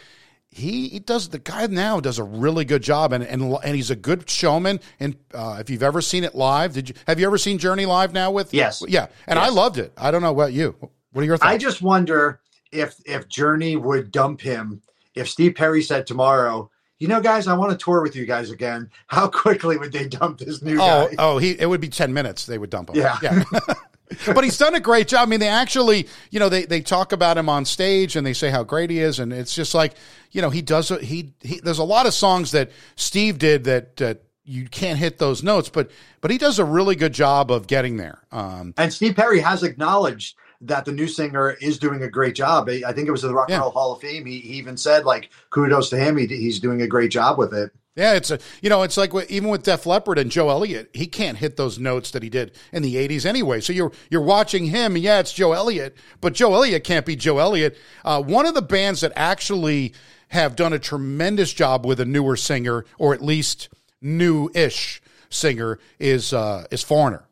he, 0.48 0.86
he 0.90 1.00
does 1.00 1.30
the 1.30 1.40
guy 1.40 1.66
now 1.66 1.98
does 1.98 2.20
a 2.20 2.22
really 2.24 2.64
good 2.64 2.82
job 2.84 3.12
and 3.12 3.24
and, 3.24 3.42
and 3.64 3.74
he's 3.74 3.90
a 3.90 3.96
good 3.96 4.30
showman 4.30 4.78
and 5.00 5.16
uh, 5.34 5.58
if 5.60 5.68
you've 5.68 5.82
ever 5.82 6.00
seen 6.00 6.24
it 6.24 6.34
live 6.34 6.72
did 6.72 6.88
you 6.88 6.94
have 7.06 7.20
you 7.20 7.26
ever 7.26 7.36
seen 7.36 7.58
Journey 7.58 7.84
live 7.84 8.14
now 8.14 8.30
with 8.30 8.54
Yes. 8.54 8.82
yeah 8.88 9.08
and 9.26 9.38
I 9.38 9.46
Yes. 9.46 9.54
loved 9.54 9.76
it 9.76 9.92
I 9.98 10.10
don't 10.10 10.22
know 10.22 10.32
about 10.32 10.54
you 10.54 10.74
what 11.12 11.20
are 11.20 11.24
your 11.26 11.36
thoughts 11.36 11.52
I 11.52 11.58
just 11.58 11.82
wonder 11.82 12.40
if 12.72 12.94
if 13.04 13.28
Journey 13.28 13.76
would 13.76 14.10
dump 14.12 14.40
him 14.40 14.80
if 15.14 15.28
Steve 15.28 15.56
Perry 15.56 15.82
said 15.82 16.06
tomorrow, 16.06 16.70
you 16.98 17.08
know, 17.08 17.20
guys, 17.20 17.46
I 17.46 17.54
want 17.54 17.72
to 17.72 17.82
tour 17.82 18.02
with 18.02 18.16
you 18.16 18.26
guys 18.26 18.50
again. 18.50 18.90
How 19.06 19.28
quickly 19.42 19.76
would 19.76 19.92
they 19.92 20.08
dump 20.08 20.38
this 20.38 20.62
new 20.62 20.74
oh 20.80 21.08
guy? 21.08 21.14
oh 21.18 21.38
he 21.38 21.52
it 21.58 21.66
would 21.66 21.80
be 21.80 21.88
10 21.88 22.12
minutes 22.12 22.46
they 22.46 22.58
would 22.58 22.70
dump 22.70 22.90
him 22.90 22.96
Yeah. 22.96 23.18
yeah 23.22 23.42
but 24.34 24.44
he's 24.44 24.56
done 24.56 24.74
a 24.74 24.80
great 24.80 25.08
job. 25.08 25.26
I 25.26 25.30
mean, 25.30 25.40
they 25.40 25.48
actually, 25.48 26.06
you 26.30 26.38
know, 26.38 26.48
they, 26.48 26.64
they 26.64 26.80
talk 26.80 27.12
about 27.12 27.36
him 27.36 27.48
on 27.48 27.64
stage 27.64 28.14
and 28.16 28.24
they 28.26 28.32
say 28.32 28.50
how 28.50 28.62
great 28.62 28.88
he 28.90 29.00
is, 29.00 29.18
and 29.18 29.32
it's 29.32 29.54
just 29.54 29.74
like, 29.74 29.94
you 30.30 30.40
know, 30.40 30.50
he 30.50 30.62
does. 30.62 30.88
He, 30.88 31.32
he 31.40 31.60
there's 31.60 31.78
a 31.80 31.84
lot 31.84 32.06
of 32.06 32.14
songs 32.14 32.52
that 32.52 32.70
Steve 32.94 33.38
did 33.38 33.64
that 33.64 34.02
uh, 34.02 34.14
you 34.44 34.68
can't 34.68 34.98
hit 34.98 35.18
those 35.18 35.42
notes, 35.42 35.68
but 35.68 35.90
but 36.20 36.30
he 36.30 36.38
does 36.38 36.58
a 36.60 36.64
really 36.64 36.94
good 36.94 37.12
job 37.12 37.50
of 37.50 37.66
getting 37.66 37.96
there. 37.96 38.22
Um, 38.30 38.74
and 38.76 38.92
Steve 38.92 39.16
Perry 39.16 39.40
has 39.40 39.62
acknowledged 39.64 40.36
that 40.62 40.84
the 40.84 40.92
new 40.92 41.06
singer 41.06 41.56
is 41.60 41.78
doing 41.78 42.02
a 42.02 42.08
great 42.08 42.34
job. 42.34 42.68
I 42.68 42.92
think 42.92 43.08
it 43.08 43.12
was 43.12 43.22
the 43.22 43.34
Rock 43.34 43.48
and 43.48 43.56
yeah. 43.56 43.60
Roll 43.60 43.70
Hall 43.70 43.92
of 43.92 44.00
Fame. 44.00 44.26
He, 44.26 44.40
he, 44.40 44.54
even 44.54 44.76
said 44.76 45.04
like 45.04 45.30
kudos 45.50 45.90
to 45.90 45.96
him. 45.96 46.16
He, 46.16 46.26
he's 46.26 46.60
doing 46.60 46.82
a 46.82 46.86
great 46.86 47.10
job 47.10 47.38
with 47.38 47.52
it. 47.54 47.72
Yeah, 47.96 48.12
it's 48.12 48.30
a 48.30 48.38
you 48.60 48.68
know 48.68 48.82
it's 48.82 48.98
like 48.98 49.12
even 49.30 49.48
with 49.48 49.62
Def 49.62 49.86
Leppard 49.86 50.18
and 50.18 50.30
Joe 50.30 50.50
Elliott, 50.50 50.90
he 50.92 51.06
can't 51.06 51.38
hit 51.38 51.56
those 51.56 51.78
notes 51.78 52.10
that 52.10 52.22
he 52.22 52.28
did 52.28 52.52
in 52.70 52.82
the 52.82 52.96
'80s 52.96 53.24
anyway. 53.24 53.60
So 53.60 53.72
you're 53.72 53.92
you're 54.10 54.20
watching 54.20 54.66
him. 54.66 54.96
Yeah, 54.98 55.18
it's 55.18 55.32
Joe 55.32 55.52
Elliott, 55.52 55.96
but 56.20 56.34
Joe 56.34 56.54
Elliott 56.54 56.84
can't 56.84 57.06
be 57.06 57.16
Joe 57.16 57.38
Elliott. 57.38 57.76
Uh, 58.04 58.22
one 58.22 58.44
of 58.44 58.54
the 58.54 58.62
bands 58.62 59.00
that 59.00 59.12
actually 59.16 59.94
have 60.28 60.56
done 60.56 60.74
a 60.74 60.78
tremendous 60.78 61.52
job 61.54 61.86
with 61.86 61.98
a 61.98 62.04
newer 62.04 62.36
singer, 62.36 62.84
or 62.98 63.14
at 63.14 63.22
least 63.22 63.68
new-ish 64.02 65.00
singer, 65.30 65.78
is 65.98 66.34
uh, 66.34 66.66
is 66.70 66.82
Foreigner. 66.82 67.25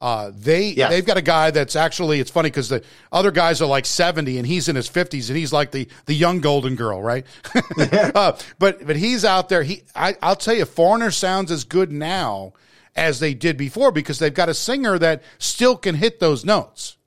Uh, 0.00 0.30
they 0.32 0.68
yes. 0.68 0.90
they've 0.90 1.04
got 1.04 1.16
a 1.16 1.22
guy 1.22 1.50
that's 1.50 1.74
actually 1.74 2.20
it's 2.20 2.30
funny 2.30 2.48
because 2.48 2.68
the 2.68 2.84
other 3.10 3.32
guys 3.32 3.60
are 3.60 3.66
like 3.66 3.84
seventy 3.84 4.38
and 4.38 4.46
he's 4.46 4.68
in 4.68 4.76
his 4.76 4.86
fifties 4.86 5.28
and 5.28 5.36
he's 5.36 5.52
like 5.52 5.72
the 5.72 5.88
the 6.06 6.14
young 6.14 6.40
golden 6.40 6.76
girl, 6.76 7.02
right? 7.02 7.26
uh, 8.14 8.38
but 8.60 8.86
but 8.86 8.94
he's 8.94 9.24
out 9.24 9.48
there. 9.48 9.64
He 9.64 9.82
I, 9.96 10.16
I'll 10.22 10.36
tell 10.36 10.54
you, 10.54 10.66
Foreigner 10.66 11.10
sounds 11.10 11.50
as 11.50 11.64
good 11.64 11.90
now 11.90 12.52
as 12.94 13.18
they 13.18 13.34
did 13.34 13.56
before 13.56 13.90
because 13.90 14.20
they've 14.20 14.34
got 14.34 14.48
a 14.48 14.54
singer 14.54 14.98
that 14.98 15.22
still 15.38 15.76
can 15.76 15.96
hit 15.96 16.20
those 16.20 16.44
notes. 16.44 16.97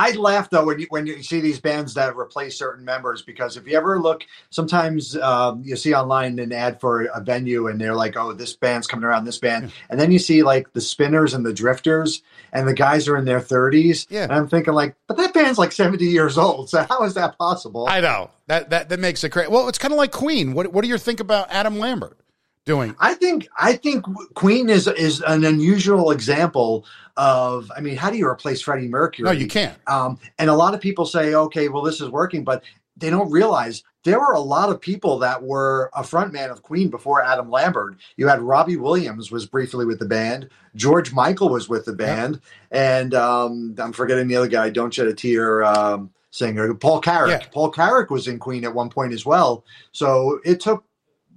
I 0.00 0.12
laugh 0.12 0.48
though 0.48 0.64
when 0.64 0.78
you 0.80 0.86
when 0.88 1.06
you 1.06 1.22
see 1.22 1.40
these 1.40 1.60
bands 1.60 1.92
that 1.92 2.16
replace 2.16 2.56
certain 2.56 2.86
members 2.86 3.20
because 3.20 3.58
if 3.58 3.66
you 3.66 3.76
ever 3.76 4.00
look, 4.00 4.24
sometimes 4.48 5.14
um, 5.18 5.62
you 5.62 5.76
see 5.76 5.92
online 5.92 6.38
an 6.38 6.52
ad 6.52 6.80
for 6.80 7.02
a 7.02 7.20
venue 7.20 7.66
and 7.66 7.78
they're 7.78 7.94
like, 7.94 8.16
"Oh, 8.16 8.32
this 8.32 8.54
band's 8.54 8.86
coming 8.86 9.04
around, 9.04 9.26
this 9.26 9.36
band," 9.36 9.64
yeah. 9.64 9.70
and 9.90 10.00
then 10.00 10.10
you 10.10 10.18
see 10.18 10.42
like 10.42 10.72
the 10.72 10.80
Spinners 10.80 11.34
and 11.34 11.44
the 11.44 11.52
Drifters, 11.52 12.22
and 12.54 12.66
the 12.66 12.72
guys 12.72 13.08
are 13.08 13.16
in 13.18 13.26
their 13.26 13.40
thirties. 13.40 14.06
Yeah, 14.08 14.22
and 14.22 14.32
I'm 14.32 14.48
thinking 14.48 14.72
like, 14.72 14.94
but 15.06 15.18
that 15.18 15.34
band's 15.34 15.58
like 15.58 15.72
seventy 15.72 16.06
years 16.06 16.38
old, 16.38 16.70
so 16.70 16.86
how 16.88 17.04
is 17.04 17.12
that 17.14 17.36
possible? 17.36 17.86
I 17.86 18.00
know 18.00 18.30
that 18.46 18.70
that 18.70 18.88
that 18.88 19.00
makes 19.00 19.22
it 19.22 19.28
crazy. 19.28 19.50
Well, 19.50 19.68
it's 19.68 19.78
kind 19.78 19.92
of 19.92 19.98
like 19.98 20.12
Queen. 20.12 20.54
What 20.54 20.72
what 20.72 20.80
do 20.80 20.88
you 20.88 20.96
think 20.96 21.20
about 21.20 21.50
Adam 21.50 21.78
Lambert? 21.78 22.19
Doing? 22.66 22.94
I 22.98 23.14
think 23.14 23.48
I 23.58 23.74
think 23.74 24.04
Queen 24.34 24.68
is 24.68 24.86
is 24.86 25.20
an 25.22 25.44
unusual 25.44 26.10
example 26.10 26.84
of. 27.16 27.70
I 27.76 27.80
mean, 27.80 27.96
how 27.96 28.10
do 28.10 28.18
you 28.18 28.26
replace 28.26 28.62
Freddie 28.62 28.88
Mercury? 28.88 29.24
No, 29.24 29.32
you 29.32 29.46
can't. 29.46 29.76
Um, 29.86 30.18
and 30.38 30.50
a 30.50 30.54
lot 30.54 30.74
of 30.74 30.80
people 30.80 31.06
say, 31.06 31.34
okay, 31.34 31.68
well, 31.68 31.82
this 31.82 32.00
is 32.00 32.08
working, 32.08 32.44
but 32.44 32.62
they 32.96 33.10
don't 33.10 33.30
realize 33.30 33.82
there 34.04 34.18
were 34.18 34.32
a 34.32 34.40
lot 34.40 34.70
of 34.70 34.80
people 34.80 35.18
that 35.18 35.42
were 35.42 35.90
a 35.94 36.02
frontman 36.02 36.50
of 36.50 36.62
Queen 36.62 36.88
before 36.88 37.22
Adam 37.22 37.50
Lambert. 37.50 37.96
You 38.16 38.28
had 38.28 38.40
Robbie 38.40 38.76
Williams 38.76 39.30
was 39.30 39.46
briefly 39.46 39.84
with 39.84 39.98
the 39.98 40.06
band. 40.06 40.48
George 40.74 41.12
Michael 41.12 41.50
was 41.50 41.68
with 41.68 41.84
the 41.84 41.92
band, 41.92 42.34
yep. 42.34 42.42
and 42.70 43.14
um, 43.14 43.74
I'm 43.78 43.92
forgetting 43.92 44.28
the 44.28 44.36
other 44.36 44.48
guy. 44.48 44.70
Don't 44.70 44.92
shed 44.92 45.06
a 45.06 45.14
tear. 45.14 45.64
Um, 45.64 46.10
singer 46.30 46.72
Paul 46.74 47.00
Carrack. 47.00 47.42
Yeah. 47.42 47.48
Paul 47.52 47.70
Carrack 47.70 48.10
was 48.10 48.28
in 48.28 48.38
Queen 48.38 48.64
at 48.64 48.74
one 48.74 48.88
point 48.88 49.12
as 49.12 49.26
well. 49.26 49.64
So 49.92 50.40
it 50.44 50.60
took 50.60 50.84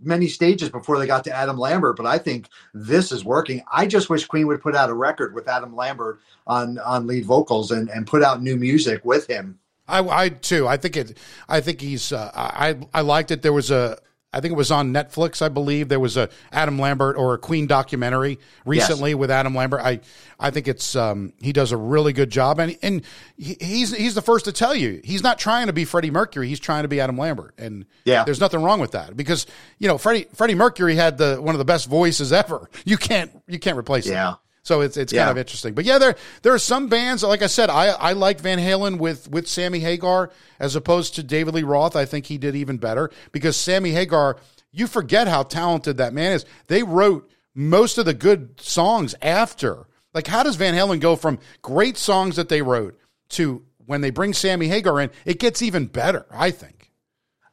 many 0.05 0.27
stages 0.27 0.69
before 0.69 0.99
they 0.99 1.07
got 1.07 1.23
to 1.25 1.35
Adam 1.35 1.57
Lambert, 1.57 1.97
but 1.97 2.05
I 2.05 2.17
think 2.17 2.49
this 2.73 3.11
is 3.11 3.23
working. 3.25 3.63
I 3.71 3.85
just 3.85 4.09
wish 4.09 4.25
Queen 4.25 4.47
would 4.47 4.61
put 4.61 4.75
out 4.75 4.89
a 4.89 4.93
record 4.93 5.33
with 5.33 5.47
Adam 5.47 5.75
Lambert 5.75 6.19
on 6.47 6.77
on 6.79 7.07
lead 7.07 7.25
vocals 7.25 7.71
and 7.71 7.89
and 7.89 8.07
put 8.07 8.23
out 8.23 8.41
new 8.41 8.55
music 8.55 9.03
with 9.05 9.27
him. 9.27 9.59
I, 9.87 9.99
I 9.99 10.29
too. 10.29 10.67
I 10.67 10.77
think 10.77 10.97
it. 10.97 11.17
I 11.49 11.61
think 11.61 11.81
he's. 11.81 12.11
Uh, 12.11 12.31
I 12.33 12.77
I 12.93 13.01
liked 13.01 13.31
it. 13.31 13.41
There 13.41 13.53
was 13.53 13.71
a 13.71 13.97
I 14.33 14.39
think 14.39 14.51
it 14.51 14.57
was 14.57 14.71
on 14.71 14.91
Netflix. 14.91 15.41
I 15.41 15.49
believe 15.49 15.89
there 15.89 15.99
was 15.99 16.17
a 16.17 16.29
Adam 16.51 16.79
Lambert 16.79 17.15
or 17.17 17.35
a 17.35 17.37
Queen 17.37 17.67
documentary 17.67 18.39
recently 18.65 19.11
yes. 19.11 19.17
with 19.17 19.29
Adam 19.29 19.53
Lambert. 19.53 19.81
I 19.81 19.99
I 20.39 20.49
think 20.49 20.67
it's 20.67 20.95
um, 20.95 21.33
he 21.39 21.53
does 21.53 21.71
a 21.71 21.77
really 21.77 22.13
good 22.13 22.29
job, 22.29 22.59
and 22.59 22.77
and 22.81 23.03
he's 23.37 23.95
he's 23.95 24.15
the 24.15 24.21
first 24.21 24.45
to 24.45 24.51
tell 24.51 24.73
you 24.73 25.01
he's 25.03 25.21
not 25.21 25.37
trying 25.37 25.67
to 25.67 25.73
be 25.73 25.85
Freddie 25.85 26.11
Mercury. 26.11 26.47
He's 26.47 26.59
trying 26.59 26.83
to 26.83 26.87
be 26.87 26.99
Adam 26.99 27.17
Lambert, 27.17 27.53
and 27.57 27.85
yeah, 28.05 28.23
there's 28.23 28.39
nothing 28.39 28.61
wrong 28.61 28.79
with 28.79 28.91
that 28.91 29.15
because 29.15 29.45
you 29.77 29.87
know 29.87 29.97
Freddie 29.97 30.27
Freddie 30.33 30.55
Mercury 30.55 30.95
had 30.95 31.17
the 31.17 31.37
one 31.39 31.53
of 31.53 31.59
the 31.59 31.65
best 31.65 31.87
voices 31.87 32.33
ever. 32.33 32.69
You 32.85 32.97
can't 32.97 33.31
you 33.47 33.59
can't 33.59 33.77
replace 33.77 34.07
yeah. 34.07 34.31
Him. 34.31 34.37
So 34.63 34.81
it's 34.81 34.95
it's 34.95 35.11
yeah. 35.11 35.25
kind 35.25 35.31
of 35.31 35.37
interesting. 35.37 35.73
But 35.73 35.85
yeah, 35.85 35.97
there 35.97 36.15
there 36.41 36.53
are 36.53 36.59
some 36.59 36.87
bands 36.87 37.23
like 37.23 37.41
I 37.41 37.47
said, 37.47 37.69
I 37.69 37.87
I 37.87 38.13
like 38.13 38.39
Van 38.39 38.59
Halen 38.59 38.97
with 38.97 39.29
with 39.29 39.47
Sammy 39.47 39.79
Hagar 39.79 40.31
as 40.59 40.75
opposed 40.75 41.15
to 41.15 41.23
David 41.23 41.53
Lee 41.53 41.63
Roth. 41.63 41.95
I 41.95 42.05
think 42.05 42.25
he 42.25 42.37
did 42.37 42.55
even 42.55 42.77
better 42.77 43.11
because 43.31 43.57
Sammy 43.57 43.91
Hagar, 43.91 44.37
you 44.71 44.87
forget 44.87 45.27
how 45.27 45.43
talented 45.43 45.97
that 45.97 46.13
man 46.13 46.31
is. 46.31 46.45
They 46.67 46.83
wrote 46.83 47.29
most 47.53 47.97
of 47.97 48.05
the 48.05 48.13
good 48.13 48.59
songs 48.59 49.15
after. 49.21 49.85
Like 50.13 50.27
how 50.27 50.43
does 50.43 50.55
Van 50.55 50.73
Halen 50.75 51.01
go 51.01 51.15
from 51.15 51.39
great 51.61 51.97
songs 51.97 52.37
that 52.37 52.47
they 52.47 52.61
wrote 52.61 52.97
to 53.29 53.63
when 53.85 54.01
they 54.01 54.11
bring 54.11 54.33
Sammy 54.33 54.67
Hagar 54.67 55.01
in, 55.01 55.11
it 55.25 55.39
gets 55.39 55.61
even 55.61 55.87
better, 55.87 56.25
I 56.31 56.51
think. 56.51 56.82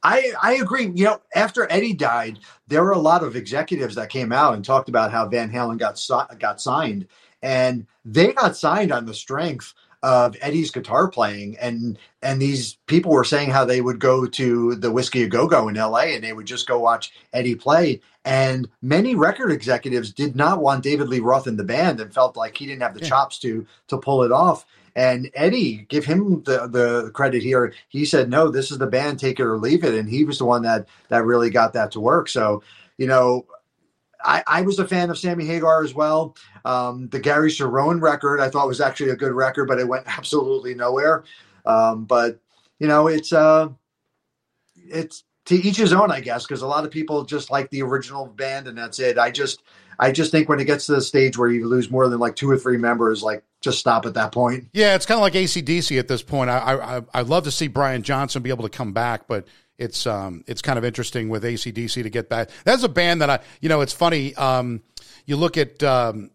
I, 0.03 0.33
I 0.43 0.55
agree. 0.55 0.91
You 0.95 1.05
know, 1.05 1.21
after 1.35 1.71
Eddie 1.71 1.93
died, 1.93 2.39
there 2.69 2.83
were 2.83 2.93
a 2.93 2.99
lot 2.99 3.23
of 3.23 3.37
executives 3.37 3.95
that 3.97 4.09
came 4.09 4.33
out 4.33 4.55
and 4.55 4.65
talked 4.65 4.89
about 4.89 5.11
how 5.11 5.29
Van 5.29 5.51
Halen 5.51 5.79
got 5.79 6.01
got 6.39 6.61
signed, 6.61 7.07
and 7.43 7.87
they 8.05 8.33
got 8.33 8.57
signed 8.57 8.93
on 8.93 9.05
the 9.05 9.15
strength 9.15 9.75
of 10.03 10.35
Eddie's 10.41 10.71
guitar 10.71 11.09
playing, 11.09 11.59
and 11.59 11.99
and 12.23 12.41
these 12.41 12.79
people 12.87 13.13
were 13.13 13.25
saying 13.25 13.51
how 13.51 13.65
they 13.65 13.83
would 13.83 13.99
go 13.99 14.27
to 14.27 14.75
the 14.77 14.91
Whisky 14.91 15.25
a 15.25 15.29
Go 15.29 15.47
Go 15.47 15.69
in 15.69 15.77
L.A. 15.77 16.15
and 16.15 16.25
they 16.25 16.33
would 16.33 16.47
just 16.47 16.67
go 16.67 16.79
watch 16.79 17.13
Eddie 17.33 17.55
play. 17.55 18.01
And 18.25 18.69
many 18.83 19.15
record 19.15 19.51
executives 19.53 20.13
did 20.13 20.37
not 20.37 20.63
want 20.63 20.83
David 20.83 21.09
Lee 21.09 21.21
Roth 21.21 21.47
in 21.47 21.57
the 21.57 21.65
band 21.65 22.01
and 22.01 22.13
felt 22.13 22.37
like 22.37 22.57
he 22.57 22.67
didn't 22.67 22.83
have 22.83 22.95
the 22.95 23.01
yeah. 23.01 23.09
chops 23.09 23.39
to 23.41 23.67
to 23.89 23.99
pull 23.99 24.23
it 24.23 24.33
off. 24.33 24.65
And 24.97 25.31
Eddie, 25.35 25.87
give 25.89 26.05
him 26.05 26.43
the, 26.45 26.67
the 26.67 27.11
credit 27.13 27.43
here. 27.43 27.73
He 27.89 28.05
said, 28.05 28.29
no, 28.29 28.49
this 28.49 28.71
is 28.71 28.79
the 28.79 28.87
band, 28.87 29.19
take 29.19 29.39
it 29.39 29.45
or 29.45 29.59
leave 29.59 29.85
it. 29.85 29.95
And 29.95 30.09
he 30.09 30.25
was 30.25 30.39
the 30.39 30.45
one 30.45 30.63
that 30.63 30.87
that 31.09 31.25
really 31.25 31.51
got 31.51 31.73
that 31.75 31.93
to 31.93 32.01
work. 32.01 32.29
So, 32.29 32.63
you 32.99 33.07
know, 33.07 33.47
I, 34.25 34.43
I 34.47 34.63
was 34.63 34.79
a 34.79 34.87
fan 34.87 35.11
of 35.11 35.19
Sammy 35.19 35.47
Hagar 35.47 35.83
as 35.83 35.95
well. 35.95 36.37
Um, 36.65 37.09
the 37.09 37.21
Gary 37.21 37.51
Cherone 37.51 38.01
record 38.01 38.41
I 38.41 38.51
thought 38.51 38.67
was 38.67 38.81
actually 38.81 39.11
a 39.11 39.17
good 39.17 39.33
record, 39.33 39.67
but 39.67 39.79
it 39.79 39.89
went 39.89 40.07
absolutely 40.19 40.75
nowhere. 40.75 41.25
Um, 41.67 42.05
but 42.05 42.41
you 42.79 42.89
know, 42.89 43.07
it's 43.07 43.33
uh, 43.33 43.69
it's 44.77 45.25
to 45.47 45.57
each 45.57 45.77
his 45.77 45.93
own, 45.93 46.11
I 46.11 46.21
guess, 46.21 46.47
because 46.47 46.63
a 46.63 46.67
lot 46.67 46.85
of 46.85 46.91
people 46.91 47.25
just 47.25 47.51
like 47.51 47.71
the 47.71 47.83
original 47.83 48.27
band 48.27 48.67
and 48.67 48.77
that's 48.77 48.99
it. 48.99 49.19
I 49.19 49.31
just 49.31 49.63
I 49.99 50.13
just 50.13 50.31
think 50.31 50.49
when 50.49 50.61
it 50.61 50.65
gets 50.65 50.87
to 50.87 50.93
the 50.93 51.01
stage 51.01 51.37
where 51.37 51.51
you 51.51 51.67
lose 51.67 51.91
more 51.91 52.09
than 52.09 52.21
like 52.21 52.37
two 52.37 52.51
or 52.51 52.57
three 52.57 52.79
members, 52.79 53.23
like 53.23 53.43
just 53.61 53.79
stop 53.79 54.07
at 54.07 54.15
that 54.15 54.33
point. 54.33 54.69
Yeah, 54.73 54.95
it's 54.95 55.07
kind 55.07 55.19
of 55.19 55.23
like 55.23 55.35
ACDC 55.35 55.99
at 55.99 56.09
this 56.09 56.23
point. 56.23 56.51
I, 56.51 56.99
I 56.99 57.03
I'd 57.15 57.27
love 57.27 57.45
to 57.45 57.51
see 57.51 57.69
Brian 57.69 58.03
Johnson 58.03 58.43
be 58.43 58.51
able 58.51 58.65
to 58.65 58.71
come 58.71 58.93
back, 58.93 59.27
but 59.27 59.47
it's 59.79 60.07
um 60.07 60.45
it's 60.47 60.63
kind 60.63 60.79
of 60.79 60.85
interesting 60.85 61.29
with 61.29 61.43
ACDC 61.43 62.03
to 62.03 62.11
get 62.11 62.29
back. 62.29 62.51
That's 62.65 62.83
a 62.83 62.89
band 62.89 63.23
that 63.23 63.31
I 63.31 63.41
you 63.61 63.69
know 63.69 63.81
it's 63.81 63.93
funny. 63.93 64.35
Um, 64.37 64.83
you 65.27 65.37
look 65.37 65.57
at 65.57 65.83
um, 65.83 66.31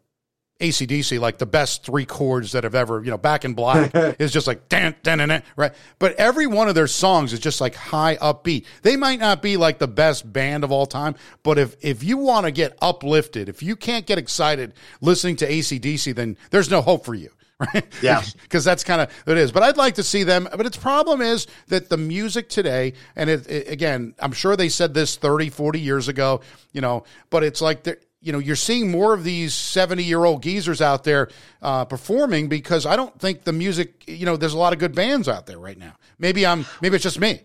ACDC, 0.59 1.19
like 1.19 1.37
the 1.37 1.45
best 1.45 1.83
three 1.83 2.05
chords 2.05 2.53
that 2.53 2.63
have 2.63 2.75
ever, 2.75 3.03
you 3.03 3.11
know, 3.11 3.17
Back 3.17 3.43
in 3.43 3.53
Black 3.53 3.91
is 4.19 4.31
just 4.31 4.47
like, 4.47 4.69
dan, 4.69 4.95
dan, 5.03 5.17
dan, 5.17 5.43
right? 5.57 5.73
But 5.99 6.15
every 6.15 6.47
one 6.47 6.69
of 6.69 6.75
their 6.75 6.87
songs 6.87 7.33
is 7.33 7.39
just 7.39 7.59
like 7.59 7.75
high 7.75 8.15
upbeat. 8.15 8.65
They 8.81 8.95
might 8.95 9.19
not 9.19 9.41
be 9.41 9.57
like 9.57 9.79
the 9.79 9.87
best 9.87 10.31
band 10.31 10.63
of 10.63 10.71
all 10.71 10.85
time, 10.85 11.15
but 11.43 11.57
if, 11.57 11.75
if 11.81 12.03
you 12.03 12.17
want 12.17 12.45
to 12.45 12.51
get 12.51 12.77
uplifted, 12.81 13.49
if 13.49 13.61
you 13.61 13.75
can't 13.75 14.05
get 14.05 14.17
excited 14.17 14.73
listening 15.01 15.35
to 15.37 15.49
ACDC, 15.49 16.15
then 16.15 16.37
there's 16.51 16.71
no 16.71 16.81
hope 16.81 17.05
for 17.05 17.15
you. 17.15 17.29
Right? 17.73 17.85
Yeah. 18.01 18.21
Because 18.43 18.65
that's 18.65 18.83
kind 18.83 18.99
of 18.99 19.09
it 19.25 19.37
is. 19.37 19.51
But 19.53 19.63
I'd 19.63 19.77
like 19.77 19.95
to 19.95 20.03
see 20.03 20.23
them. 20.23 20.47
But 20.51 20.65
its 20.65 20.75
problem 20.75 21.21
is 21.21 21.47
that 21.67 21.89
the 21.89 21.95
music 21.95 22.49
today, 22.49 22.93
and 23.15 23.29
it, 23.29 23.49
it, 23.49 23.69
again, 23.69 24.13
I'm 24.19 24.33
sure 24.33 24.57
they 24.57 24.67
said 24.67 24.93
this 24.93 25.15
30, 25.15 25.49
40 25.51 25.79
years 25.79 26.09
ago, 26.09 26.41
you 26.73 26.81
know, 26.81 27.05
but 27.29 27.43
it's 27.43 27.61
like 27.61 27.83
they're, 27.83 27.97
you 28.25 28.31
know, 28.31 28.39
you're 28.39 28.55
seeing 28.55 28.89
more 28.89 29.13
of 29.13 29.23
these 29.23 29.53
70 29.53 30.03
year 30.03 30.25
old 30.25 30.41
geezers 30.41 30.81
out 30.81 31.03
there 31.03 31.29
uh, 31.61 31.85
performing 31.85 32.49
because 32.49 32.88
I 32.88 32.95
don't 32.95 33.17
think 33.19 33.43
the 33.43 33.53
music, 33.53 34.03
you 34.07 34.25
know, 34.25 34.35
there's 34.35 34.53
a 34.53 34.57
lot 34.57 34.73
of 34.73 34.79
good 34.79 34.95
bands 34.95 35.29
out 35.29 35.45
there 35.45 35.59
right 35.59 35.77
now. 35.77 35.93
Maybe 36.17 36.43
I'm, 36.43 36.65
maybe 36.81 36.95
it's 36.95 37.03
just 37.03 37.19
me. 37.19 37.41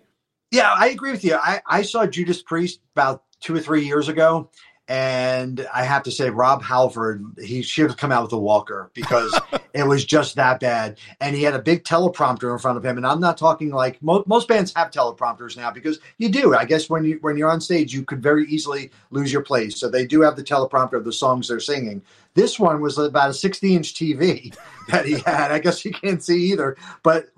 Yeah, 0.50 0.72
I 0.72 0.88
agree 0.88 1.10
with 1.10 1.22
you. 1.22 1.34
I, 1.34 1.60
I 1.66 1.82
saw 1.82 2.06
Judas 2.06 2.42
Priest 2.42 2.80
about 2.96 3.24
two 3.40 3.54
or 3.54 3.60
three 3.60 3.84
years 3.84 4.08
ago, 4.08 4.50
and 4.90 5.68
I 5.72 5.84
have 5.84 6.02
to 6.02 6.10
say, 6.10 6.30
Rob 6.30 6.64
Halford, 6.64 7.24
he 7.40 7.62
should 7.62 7.86
have 7.88 7.96
come 7.96 8.10
out 8.10 8.24
with 8.24 8.32
a 8.32 8.38
walker 8.38 8.90
because 8.92 9.40
it 9.72 9.84
was 9.84 10.04
just 10.04 10.34
that 10.34 10.58
bad. 10.58 10.98
And 11.20 11.36
he 11.36 11.44
had 11.44 11.54
a 11.54 11.60
big 11.60 11.84
teleprompter 11.84 12.52
in 12.52 12.58
front 12.58 12.76
of 12.76 12.84
him. 12.84 12.96
And 12.96 13.06
I'm 13.06 13.20
not 13.20 13.38
talking 13.38 13.70
like 13.70 14.02
mo- 14.02 14.24
most 14.26 14.48
bands 14.48 14.72
have 14.74 14.90
teleprompters 14.90 15.56
now 15.56 15.70
because 15.70 16.00
you 16.18 16.28
do. 16.28 16.56
I 16.56 16.64
guess 16.64 16.90
when 16.90 17.04
you 17.04 17.18
when 17.20 17.36
you're 17.36 17.52
on 17.52 17.60
stage, 17.60 17.94
you 17.94 18.02
could 18.02 18.20
very 18.20 18.46
easily 18.48 18.90
lose 19.12 19.32
your 19.32 19.42
place. 19.42 19.78
So 19.78 19.88
they 19.88 20.06
do 20.06 20.22
have 20.22 20.34
the 20.34 20.42
teleprompter 20.42 20.94
of 20.94 21.04
the 21.04 21.12
songs 21.12 21.46
they're 21.46 21.60
singing. 21.60 22.02
This 22.34 22.58
one 22.58 22.80
was 22.80 22.98
about 22.98 23.30
a 23.30 23.34
60 23.34 23.76
inch 23.76 23.94
TV 23.94 24.56
that 24.88 25.06
he 25.06 25.20
had. 25.20 25.52
I 25.52 25.60
guess 25.60 25.84
you 25.84 25.92
can't 25.92 26.20
see 26.20 26.50
either, 26.50 26.76
but 27.04 27.28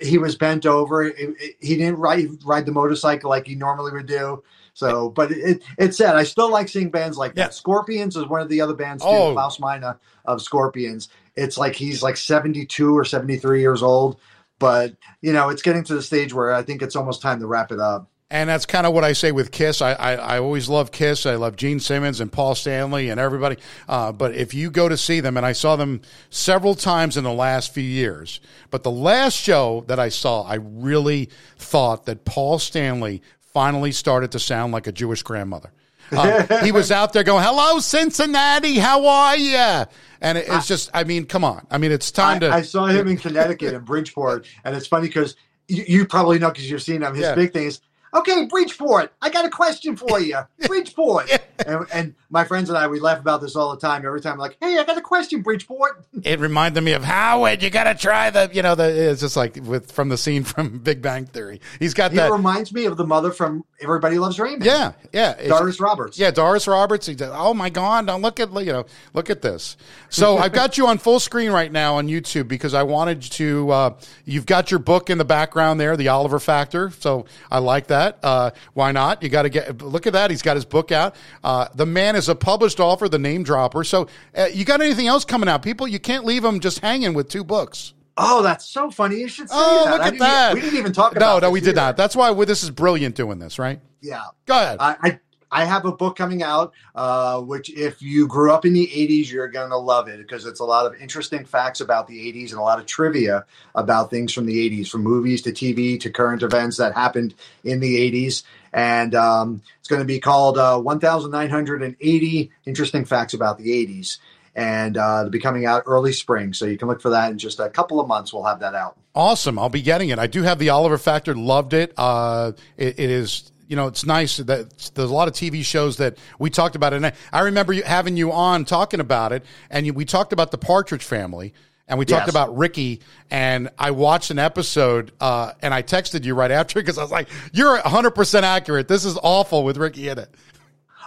he 0.00 0.18
was 0.18 0.36
bent 0.36 0.66
over. 0.66 1.12
He 1.58 1.76
didn't 1.76 1.98
ride 1.98 2.28
ride 2.44 2.64
the 2.64 2.70
motorcycle 2.70 3.28
like 3.28 3.48
he 3.48 3.56
normally 3.56 3.90
would 3.90 4.06
do 4.06 4.44
So, 4.74 5.10
but 5.10 5.30
it 5.32 5.62
it's 5.78 5.98
sad. 5.98 6.16
I 6.16 6.22
still 6.24 6.50
like 6.50 6.68
seeing 6.68 6.90
bands 6.90 7.18
like 7.18 7.32
Yeah. 7.36 7.44
that. 7.44 7.54
Scorpions 7.54 8.16
is 8.16 8.26
one 8.26 8.40
of 8.40 8.48
the 8.48 8.60
other 8.60 8.74
bands 8.74 9.02
too. 9.02 9.08
Oh. 9.08 9.32
Klaus 9.32 9.60
Meine 9.60 9.94
of 10.24 10.40
Scorpions. 10.42 11.08
It's 11.36 11.58
like 11.58 11.74
he's 11.74 12.02
like 12.02 12.16
seventy 12.16 12.64
two 12.66 12.96
or 12.96 13.04
seventy 13.04 13.36
three 13.36 13.60
years 13.60 13.82
old. 13.82 14.18
But 14.58 14.94
you 15.20 15.32
know, 15.32 15.48
it's 15.50 15.62
getting 15.62 15.84
to 15.84 15.94
the 15.94 16.02
stage 16.02 16.32
where 16.32 16.52
I 16.54 16.62
think 16.62 16.82
it's 16.82 16.96
almost 16.96 17.20
time 17.20 17.40
to 17.40 17.46
wrap 17.46 17.70
it 17.72 17.80
up. 17.80 18.08
And 18.30 18.48
that's 18.48 18.64
kind 18.64 18.86
of 18.86 18.94
what 18.94 19.04
I 19.04 19.12
say 19.12 19.30
with 19.30 19.50
Kiss. 19.50 19.82
I, 19.82 19.92
I, 19.92 20.12
I 20.14 20.38
always 20.38 20.66
love 20.70 20.90
Kiss. 20.90 21.26
I 21.26 21.34
love 21.34 21.54
Gene 21.54 21.78
Simmons 21.80 22.18
and 22.18 22.32
Paul 22.32 22.54
Stanley 22.54 23.10
and 23.10 23.20
everybody. 23.20 23.58
Uh, 23.86 24.10
but 24.10 24.34
if 24.34 24.54
you 24.54 24.70
go 24.70 24.88
to 24.88 24.96
see 24.96 25.20
them, 25.20 25.36
and 25.36 25.44
I 25.44 25.52
saw 25.52 25.76
them 25.76 26.00
several 26.30 26.74
times 26.74 27.18
in 27.18 27.24
the 27.24 27.32
last 27.32 27.74
few 27.74 27.82
years, 27.82 28.40
but 28.70 28.84
the 28.84 28.90
last 28.90 29.34
show 29.36 29.84
that 29.86 29.98
I 30.00 30.08
saw, 30.08 30.44
I 30.44 30.54
really 30.54 31.28
thought 31.58 32.06
that 32.06 32.24
Paul 32.24 32.58
Stanley 32.58 33.20
finally 33.52 33.92
started 33.92 34.32
to 34.32 34.38
sound 34.38 34.72
like 34.72 34.86
a 34.86 34.92
Jewish 34.92 35.22
grandmother. 35.22 35.70
Uh, 36.10 36.60
he 36.64 36.72
was 36.72 36.90
out 36.90 37.12
there 37.12 37.22
going, 37.22 37.44
"Hello, 37.44 37.78
Cincinnati, 37.80 38.78
how 38.78 39.06
are 39.06 39.36
you?" 39.36 39.86
And 40.20 40.38
it, 40.38 40.44
it's 40.48 40.66
just, 40.66 40.90
I 40.94 41.04
mean, 41.04 41.26
come 41.26 41.42
on. 41.44 41.66
I 41.70 41.78
mean, 41.78 41.90
it's 41.90 42.10
time 42.10 42.36
I, 42.36 42.38
to. 42.40 42.50
I 42.52 42.62
saw 42.62 42.86
him 42.86 43.08
in 43.08 43.16
Connecticut 43.16 43.74
in 43.74 43.80
Bridgeport, 43.82 44.46
and 44.64 44.76
it's 44.76 44.86
funny 44.86 45.08
because 45.08 45.36
you, 45.68 45.84
you 45.86 46.06
probably 46.06 46.38
know 46.38 46.50
because 46.50 46.70
you've 46.70 46.82
seen 46.82 47.02
him. 47.02 47.14
His 47.14 47.22
Yeah. 47.22 47.34
big 47.34 47.52
thing 47.52 47.66
is, 47.66 47.80
"Okay, 48.14 48.46
Bridgeport, 48.46 49.12
I 49.22 49.30
got 49.30 49.44
a 49.44 49.50
question 49.50 49.96
for 49.96 50.20
you, 50.20 50.38
Bridgeport." 50.66 51.30
and, 51.66 51.86
and 51.92 52.14
my 52.30 52.44
friends 52.44 52.68
and 52.68 52.78
I, 52.78 52.86
we 52.88 52.98
laugh 53.00 53.18
about 53.20 53.40
this 53.40 53.56
all 53.56 53.70
the 53.74 53.80
time. 53.80 54.04
Every 54.06 54.20
time, 54.20 54.38
like, 54.38 54.56
"Hey, 54.60 54.78
I 54.78 54.84
got 54.84 54.98
a 54.98 55.02
question, 55.02 55.42
Bridgeport." 55.42 56.04
it 56.24 56.40
reminded 56.40 56.82
me 56.82 56.92
of 56.92 57.04
Howard. 57.04 57.62
You 57.62 57.70
got 57.70 57.84
to 57.84 57.94
try 57.94 58.30
the, 58.30 58.50
you 58.52 58.62
know, 58.62 58.74
the. 58.74 59.10
It's 59.10 59.20
just 59.20 59.36
like 59.36 59.56
with 59.62 59.92
from 59.92 60.08
the 60.08 60.16
scene 60.18 60.44
from 60.44 60.78
Big 60.82 61.02
Bang 61.02 61.26
Theory. 61.26 61.60
He's 61.78 61.94
got 61.94 62.10
He 62.10 62.18
that. 62.18 62.30
reminds 62.30 62.72
me 62.72 62.84
of 62.86 62.96
the 62.96 63.06
mother 63.06 63.30
from 63.30 63.64
Everybody 63.80 64.18
Loves 64.18 64.38
Raymond. 64.38 64.64
Yeah, 64.64 64.92
yeah. 65.12 65.34
Doris 65.48 65.80
Roberts. 65.80 66.18
Yeah, 66.18 66.30
Doris 66.30 66.66
Roberts. 66.66 67.06
He 67.06 67.16
said, 67.16 67.30
"Oh 67.32 67.54
my 67.54 67.70
God! 67.70 68.06
Now 68.06 68.18
look 68.18 68.40
at 68.40 68.52
you 68.52 68.72
know, 68.72 68.86
look 69.14 69.30
at 69.30 69.42
this." 69.42 69.76
So 70.08 70.36
I've 70.38 70.52
got 70.52 70.76
you 70.76 70.86
on 70.86 70.98
full 70.98 71.20
screen 71.20 71.50
right 71.52 71.72
now 71.72 71.96
on 71.96 72.08
YouTube 72.08 72.48
because 72.48 72.74
I 72.74 72.82
wanted 72.82 73.22
to. 73.22 73.70
Uh, 73.70 73.94
you've 74.24 74.46
got 74.46 74.70
your 74.70 74.80
book 74.80 75.08
in 75.10 75.18
the 75.18 75.24
background 75.24 75.80
there, 75.80 75.96
The 75.96 76.08
Oliver 76.08 76.38
Factor. 76.38 76.90
So 76.90 77.26
I 77.50 77.58
like 77.58 77.86
that. 77.88 78.01
Uh, 78.22 78.50
why 78.74 78.92
not? 78.92 79.22
You 79.22 79.28
got 79.28 79.42
to 79.42 79.48
get 79.48 79.80
look 79.82 80.06
at 80.06 80.12
that. 80.14 80.30
He's 80.30 80.42
got 80.42 80.56
his 80.56 80.64
book 80.64 80.90
out. 80.92 81.14
Uh, 81.44 81.68
the 81.74 81.86
man 81.86 82.16
is 82.16 82.28
a 82.28 82.34
published 82.34 82.80
author, 82.80 83.08
the 83.08 83.18
name 83.18 83.42
dropper. 83.42 83.84
So 83.84 84.08
uh, 84.36 84.46
you 84.52 84.64
got 84.64 84.80
anything 84.80 85.06
else 85.08 85.24
coming 85.24 85.48
out? 85.48 85.62
People, 85.62 85.86
you 85.88 85.98
can't 85.98 86.24
leave 86.24 86.42
them 86.42 86.60
just 86.60 86.80
hanging 86.80 87.14
with 87.14 87.28
two 87.28 87.44
books. 87.44 87.94
Oh, 88.16 88.42
that's 88.42 88.66
so 88.66 88.90
funny. 88.90 89.16
You 89.20 89.28
should 89.28 89.48
say 89.48 89.54
Oh, 89.58 89.84
that. 89.86 89.92
look 89.92 90.02
at 90.14 90.18
that! 90.18 90.54
We 90.54 90.60
didn't 90.60 90.78
even 90.78 90.92
talk 90.92 91.14
No, 91.14 91.18
about 91.18 91.42
no, 91.42 91.48
this 91.48 91.52
we 91.52 91.60
did 91.60 91.68
either. 91.70 91.76
not. 91.80 91.96
That's 91.96 92.14
why 92.14 92.32
this 92.44 92.62
is 92.62 92.70
brilliant 92.70 93.14
doing 93.14 93.38
this, 93.38 93.58
right? 93.58 93.80
Yeah. 94.02 94.22
Go 94.44 94.54
ahead. 94.60 94.76
I, 94.80 94.96
I 95.02 95.20
I 95.52 95.66
have 95.66 95.84
a 95.84 95.92
book 95.92 96.16
coming 96.16 96.42
out, 96.42 96.72
uh, 96.94 97.40
which 97.42 97.70
if 97.70 98.00
you 98.00 98.26
grew 98.26 98.50
up 98.50 98.64
in 98.64 98.72
the 98.72 98.86
'80s, 98.86 99.30
you're 99.30 99.48
gonna 99.48 99.76
love 99.76 100.08
it 100.08 100.18
because 100.18 100.46
it's 100.46 100.60
a 100.60 100.64
lot 100.64 100.86
of 100.86 101.00
interesting 101.00 101.44
facts 101.44 101.80
about 101.80 102.08
the 102.08 102.32
'80s 102.32 102.50
and 102.50 102.58
a 102.58 102.62
lot 102.62 102.80
of 102.80 102.86
trivia 102.86 103.44
about 103.74 104.10
things 104.10 104.32
from 104.32 104.46
the 104.46 104.70
'80s, 104.70 104.88
from 104.88 105.02
movies 105.02 105.42
to 105.42 105.52
TV 105.52 106.00
to 106.00 106.10
current 106.10 106.42
events 106.42 106.78
that 106.78 106.94
happened 106.94 107.34
in 107.64 107.80
the 107.80 108.10
'80s. 108.10 108.42
And 108.72 109.14
um, 109.14 109.60
it's 109.78 109.88
going 109.88 110.00
to 110.00 110.06
be 110.06 110.18
called 110.18 110.56
uh, 110.56 110.80
1,980 110.80 112.50
Interesting 112.64 113.04
Facts 113.04 113.34
About 113.34 113.58
the 113.58 113.68
'80s, 113.68 114.16
and 114.56 114.96
uh, 114.96 115.18
it'll 115.20 115.30
be 115.30 115.38
coming 115.38 115.66
out 115.66 115.82
early 115.84 116.14
spring. 116.14 116.54
So 116.54 116.64
you 116.64 116.78
can 116.78 116.88
look 116.88 117.02
for 117.02 117.10
that 117.10 117.30
in 117.30 117.38
just 117.38 117.60
a 117.60 117.68
couple 117.68 118.00
of 118.00 118.08
months. 118.08 118.32
We'll 118.32 118.44
have 118.44 118.60
that 118.60 118.74
out. 118.74 118.96
Awesome. 119.14 119.58
I'll 119.58 119.68
be 119.68 119.82
getting 119.82 120.08
it. 120.08 120.18
I 120.18 120.26
do 120.26 120.42
have 120.42 120.58
the 120.58 120.70
Oliver 120.70 120.96
Factor. 120.96 121.34
Loved 121.34 121.74
it. 121.74 121.92
Uh, 121.98 122.52
it, 122.78 122.98
it 122.98 123.10
is, 123.10 123.51
you 123.72 123.76
know, 123.76 123.86
it's 123.86 124.04
nice 124.04 124.36
that 124.36 124.90
there's 124.94 125.08
a 125.10 125.14
lot 125.14 125.28
of 125.28 125.32
TV 125.34 125.64
shows 125.64 125.96
that 125.96 126.18
we 126.38 126.50
talked 126.50 126.76
about. 126.76 126.92
And 126.92 127.06
I, 127.06 127.12
I 127.32 127.40
remember 127.40 127.72
you, 127.72 127.82
having 127.82 128.18
you 128.18 128.30
on 128.30 128.66
talking 128.66 129.00
about 129.00 129.32
it. 129.32 129.46
And 129.70 129.86
you, 129.86 129.94
we 129.94 130.04
talked 130.04 130.34
about 130.34 130.50
the 130.50 130.58
Partridge 130.58 131.04
family 131.04 131.54
and 131.88 131.98
we 131.98 132.04
talked 132.04 132.26
Yes. 132.26 132.34
about 132.34 132.54
Ricky. 132.54 133.00
And 133.30 133.70
I 133.78 133.92
watched 133.92 134.30
an 134.30 134.38
episode 134.38 135.12
uh, 135.22 135.52
and 135.62 135.72
I 135.72 135.82
texted 135.82 136.22
you 136.26 136.34
right 136.34 136.50
after 136.50 136.80
because 136.80 136.98
I 136.98 137.02
was 137.02 137.10
like, 137.10 137.28
you're 137.54 137.78
100% 137.78 138.42
accurate. 138.42 138.88
This 138.88 139.06
is 139.06 139.18
awful 139.22 139.64
with 139.64 139.78
Ricky 139.78 140.08
in 140.08 140.18
it. 140.18 140.28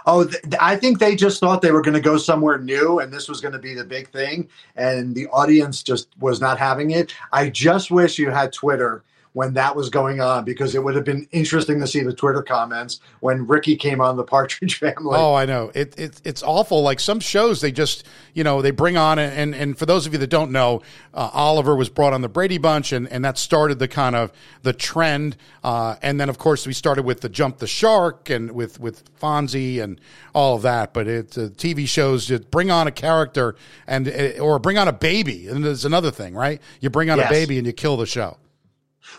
Oh, 0.04 0.24
th- 0.24 0.42
I 0.60 0.74
think 0.74 0.98
they 0.98 1.14
just 1.14 1.38
thought 1.38 1.62
they 1.62 1.70
were 1.70 1.82
going 1.82 1.94
to 1.94 2.00
go 2.00 2.16
somewhere 2.16 2.58
new 2.58 2.98
and 2.98 3.12
this 3.12 3.28
was 3.28 3.40
going 3.40 3.52
to 3.54 3.60
be 3.60 3.74
the 3.74 3.84
big 3.84 4.08
thing. 4.10 4.48
And 4.74 5.14
the 5.14 5.28
audience 5.28 5.84
just 5.84 6.08
was 6.18 6.40
not 6.40 6.58
having 6.58 6.90
it. 6.90 7.14
I 7.32 7.48
just 7.48 7.92
wish 7.92 8.18
you 8.18 8.30
had 8.30 8.52
Twitter 8.52 9.04
when 9.36 9.52
that 9.52 9.76
was 9.76 9.90
going 9.90 10.18
on 10.18 10.46
because 10.46 10.74
it 10.74 10.82
would 10.82 10.94
have 10.94 11.04
been 11.04 11.28
interesting 11.30 11.78
to 11.78 11.86
see 11.86 12.00
the 12.00 12.14
Twitter 12.14 12.42
comments 12.42 13.00
when 13.20 13.46
Ricky 13.46 13.76
came 13.76 14.00
on 14.00 14.16
the 14.16 14.24
Partridge 14.24 14.76
family. 14.78 15.14
Oh, 15.14 15.34
I 15.34 15.44
know. 15.44 15.70
It, 15.74 15.94
it 15.98 16.22
it's 16.24 16.42
awful. 16.42 16.80
Like 16.80 17.00
some 17.00 17.20
shows, 17.20 17.60
they 17.60 17.70
just 17.70 18.06
you 18.32 18.42
know 18.42 18.62
they 18.62 18.70
bring 18.70 18.96
on 18.96 19.18
and 19.18 19.54
and 19.54 19.78
for 19.78 19.84
those 19.84 20.06
of 20.06 20.14
you 20.14 20.18
that 20.20 20.28
don't 20.28 20.52
know, 20.52 20.80
uh, 21.12 21.28
Oliver 21.34 21.76
was 21.76 21.90
brought 21.90 22.14
on 22.14 22.22
the 22.22 22.30
Brady 22.30 22.56
Bunch, 22.56 22.92
and 22.92 23.06
and 23.12 23.22
that 23.26 23.36
started 23.36 23.78
the 23.78 23.88
kind 23.88 24.16
of 24.16 24.32
the 24.62 24.72
trend. 24.72 25.36
Uh, 25.62 25.96
and 26.00 26.18
then 26.18 26.30
of 26.30 26.38
course 26.38 26.66
we 26.66 26.72
started 26.72 27.04
with 27.04 27.20
the 27.20 27.28
Jump 27.28 27.58
the 27.58 27.66
Shark 27.66 28.30
and 28.30 28.52
with 28.52 28.80
with 28.80 29.04
Fonzie 29.20 29.82
and 29.82 30.00
all 30.34 30.56
of 30.56 30.62
that. 30.62 30.94
But 30.94 31.08
it's 31.08 31.36
uh, 31.36 31.50
TV 31.54 31.86
shows 31.86 32.24
just 32.24 32.50
bring 32.50 32.70
on 32.70 32.86
a 32.86 32.90
character 32.90 33.54
and 33.86 34.08
uh, 34.08 34.40
or 34.40 34.58
bring 34.58 34.78
on 34.78 34.88
a 34.88 34.94
baby, 34.94 35.46
and 35.46 35.62
there's 35.62 35.84
another 35.84 36.10
thing, 36.10 36.32
right? 36.32 36.58
You 36.80 36.88
bring 36.88 37.10
on 37.10 37.20
a 37.20 37.28
baby 37.28 37.58
and 37.58 37.66
you 37.66 37.74
kill 37.74 37.98
the 37.98 38.06
show. 38.06 38.38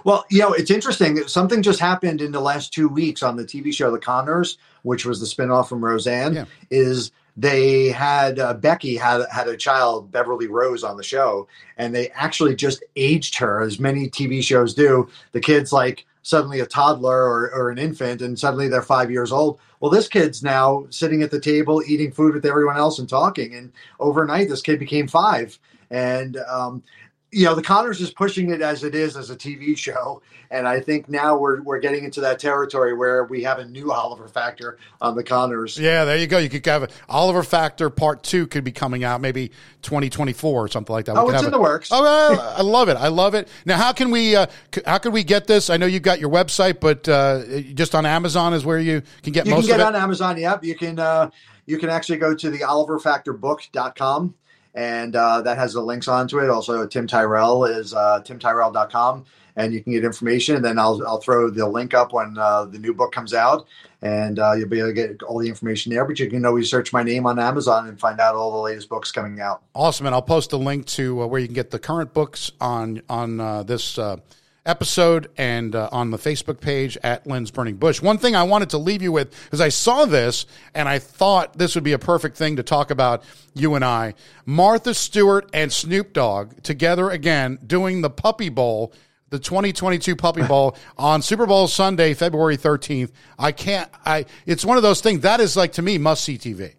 Well, 0.04 0.26
you 0.30 0.39
know, 0.39 0.54
it's 0.54 0.71
interesting. 0.71 1.17
Something 1.28 1.62
just 1.62 1.80
happened 1.80 2.21
in 2.21 2.32
the 2.32 2.41
last 2.41 2.73
two 2.73 2.88
weeks 2.88 3.23
on 3.23 3.36
the 3.36 3.45
TV 3.45 3.73
show 3.73 3.91
The 3.91 4.00
Connors, 4.00 4.58
which 4.84 5.06
was 5.06 5.19
the 5.19 5.26
spinoff 5.26 5.69
from 5.69 5.84
Roseanne. 5.84 6.34
Yeah. 6.34 6.45
Is 6.69 7.12
they 7.38 7.89
had 7.89 8.39
uh, 8.39 8.56
Becky 8.56 8.97
had 8.97 9.21
had 9.32 9.47
a 9.47 9.56
child, 9.56 10.12
Beverly 10.12 10.47
Rose, 10.47 10.84
on 10.84 10.97
the 10.97 11.04
show, 11.04 11.47
and 11.78 11.93
they 11.93 12.10
actually 12.10 12.56
just 12.56 12.84
aged 12.95 13.38
her, 13.38 13.62
as 13.62 13.80
many 13.80 14.10
TV 14.10 14.41
shows 14.41 14.73
do. 14.73 15.08
The 15.34 15.39
kid's 15.39 15.71
like 15.71 16.06
suddenly 16.23 16.60
a 16.60 16.65
toddler 16.65 17.23
or, 17.23 17.52
or 17.54 17.69
an 17.69 17.78
infant, 17.78 18.21
and 18.21 18.38
suddenly 18.38 18.67
they're 18.67 18.82
five 18.82 19.12
years 19.12 19.32
old. 19.32 19.60
Well, 19.80 19.91
this 19.91 20.08
kid's 20.08 20.43
now 20.43 20.88
sitting 20.89 21.21
at 21.21 21.32
the 21.32 21.39
table 21.39 21.84
eating 21.88 22.12
food 22.12 22.34
with 22.34 22.45
everyone 22.45 22.76
else 22.76 22.97
and 22.97 23.08
talking, 23.08 23.54
and 23.54 23.71
overnight 24.00 24.50
this 24.50 24.63
kid 24.63 24.80
became 24.80 25.08
five. 25.08 25.58
And 25.89 26.38
um, 26.50 26.84
you 27.32 27.44
know, 27.46 27.56
the 27.56 27.62
Connors 27.62 28.00
is 28.00 28.10
pushing 28.12 28.52
it 28.52 28.62
as 28.62 28.84
it 28.84 28.96
is 28.96 29.18
as 29.18 29.30
a 29.30 29.36
TV 29.36 29.78
show, 29.78 30.22
and 30.50 30.66
I 30.68 30.80
think 30.80 31.10
now 31.10 31.38
we're 31.38 31.62
we're 31.62 31.80
getting 31.80 32.06
into 32.06 32.22
that 32.22 32.40
territory 32.40 32.94
where 32.96 33.26
we 33.26 33.44
have 33.44 33.60
a 33.60 33.66
new 33.66 33.92
Oliver 33.92 34.28
Factor 34.30 34.78
on 35.02 35.16
the 35.16 35.24
Connors. 35.24 35.78
Yeah, 35.78 36.06
there 36.06 36.18
you 36.18 36.28
go. 36.28 36.38
You 36.38 36.50
could 36.50 36.66
have 36.66 36.84
a, 36.84 36.90
Oliver 37.10 37.44
Factor 37.44 37.90
Part 37.90 38.24
Two 38.24 38.48
could 38.48 38.63
be 38.63 38.72
coming 38.72 39.04
out 39.04 39.20
maybe 39.20 39.50
2024 39.82 40.63
or 40.66 40.68
something 40.70 40.94
like 40.94 41.06
that. 41.06 41.16
We 41.16 41.20
Oh, 41.20 41.30
it's 41.30 41.44
in 41.44 41.52
the 41.52 41.60
works. 41.60 41.90
Oh, 41.92 42.04
I, 42.06 42.60
I 42.60 42.62
love 42.62 42.88
it. 42.88 42.96
I 42.96 43.10
love 43.10 43.36
it. 43.36 43.50
Now, 43.66 43.76
how 43.78 43.92
can 43.92 44.10
we? 44.10 44.36
Uh, 44.36 44.48
how 44.86 44.98
can 44.98 45.12
we 45.12 45.24
get 45.26 45.48
this? 45.48 45.70
I 45.70 45.76
know 45.76 45.86
you've 45.86 46.04
got 46.04 46.20
your 46.22 46.30
website, 46.30 46.80
but 46.80 47.10
uh, 47.10 47.44
just 47.74 47.94
on 47.94 48.06
Amazon 48.06 48.54
is 48.54 48.63
where 48.63 48.80
you 48.80 49.02
can 49.24 49.34
get 49.34 49.46
You 49.46 49.52
most 49.56 49.68
can 49.68 49.78
get 49.78 49.82
of 49.82 49.88
it 49.88 49.90
it. 49.90 49.96
on 49.98 50.02
Amazon. 50.02 50.38
Yep, 50.38 50.63
you 50.63 50.76
can 50.76 50.98
uh, 50.98 51.30
you 51.66 51.78
can 51.78 51.90
actually 51.90 52.20
go 52.20 52.34
to 52.34 52.50
the 52.50 52.60
OliverFactorBook.com, 52.60 54.34
and 54.78 55.16
uh, 55.16 55.42
that 55.42 55.58
has 55.58 55.74
the 55.74 55.82
links 55.82 56.08
onto 56.08 56.38
it. 56.38 56.52
Also, 56.52 56.86
Tim 56.86 57.08
Tyrell 57.08 57.66
is 57.66 57.96
uh, 57.96 58.22
timtyrell.com, 58.24 59.26
and 59.56 59.74
you 59.74 59.82
can 59.82 59.92
get 59.92 60.06
information. 60.06 60.56
And 60.56 60.63
then 60.63 60.78
I'll 60.78 61.06
I'll 61.06 61.20
throw 61.20 61.50
the 61.50 61.68
link 61.68 61.96
up 61.96 62.13
when 62.13 62.38
uh, 62.38 62.66
the 62.66 62.78
new 62.78 62.94
book 62.94 63.12
comes 63.12 63.34
out, 63.34 63.66
and 64.04 64.38
uh, 64.38 64.54
you'll 64.54 64.70
be 64.70 64.78
able 64.78 64.90
to 64.90 64.94
get 64.94 65.24
all 65.24 65.40
the 65.40 65.50
information 65.50 65.92
there. 65.92 66.06
But 66.06 66.20
you 66.20 66.30
can 66.30 66.46
always 66.46 66.70
search 66.70 66.94
my 66.94 67.02
name 67.02 67.26
on 67.26 67.40
Amazon 67.40 67.88
and 67.88 68.00
find 68.00 68.20
out 68.20 68.36
all 68.36 68.52
the 68.52 68.62
latest 68.62 68.88
books 68.88 69.12
coming 69.12 69.42
out. 69.42 69.63
Awesome, 69.74 70.06
and 70.06 70.13
I'll 70.13 70.22
post 70.22 70.54
a 70.54 70.58
link 70.58 70.86
to 70.86 71.24
uh, 71.24 71.26
where 71.26 71.42
you 71.42 71.48
can 71.48 71.56
get 71.56 71.72
the 71.72 71.80
current 71.80 72.13
books 72.13 72.52
on 72.62 73.02
on 73.10 73.40
uh, 73.40 73.63
this 73.63 73.98
uh, 73.98 74.18
episode 74.67 75.30
and 75.38 75.73
uh, 75.75 75.89
on 75.91 76.12
the 76.12 76.17
Facebook 76.17 76.62
page 76.62 76.97
at 77.01 77.25
Lynn's 77.25 77.49
Burning 77.49 77.77
Bush. 77.77 78.01
One 78.01 78.17
thing 78.17 78.36
I 78.36 78.43
wanted 78.43 78.69
to 78.71 78.77
leave 78.77 79.01
you 79.01 79.12
with 79.12 79.32
because 79.45 79.62
I 79.62 79.69
saw 79.69 80.06
this 80.06 80.45
and 80.75 80.88
I 80.88 80.99
thought 80.99 81.58
this 81.58 81.73
would 81.75 81.84
be 81.84 81.93
a 81.93 81.99
perfect 81.99 82.38
thing 82.38 82.58
to 82.58 82.63
talk 82.63 82.91
about. 82.91 83.23
You 83.53 83.75
and 83.75 83.84
I, 83.84 84.13
Martha 84.45 84.93
Stewart 84.93 85.49
and 85.53 85.71
Snoop 85.73 86.13
Dogg 86.13 86.62
together 86.62 87.10
again 87.10 87.58
doing 87.65 88.01
the 88.01 88.10
Puppy 88.10 88.49
Bowl. 88.49 88.93
The 89.30 89.39
2022 89.39 90.15
Puppy 90.15 90.43
Bowl 90.47 90.77
on 90.97 91.21
Super 91.21 91.45
Bowl 91.45 91.67
Sunday, 91.67 92.13
February 92.13 92.56
13th. 92.56 93.12
I 93.38 93.51
can't. 93.51 93.89
I. 94.06 94.25
It's 94.45 94.63
one 94.63 94.77
of 94.77 94.84
those 94.84 95.01
things 95.01 95.21
that 95.21 95.41
is 95.41 95.58
like 95.58 95.73
to 95.73 95.82
me 95.82 95.97
must 95.97 96.23
see 96.23 96.38
TV. 96.38 96.75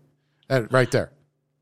That 0.47 0.73
right 0.73 0.91
there. 0.91 1.13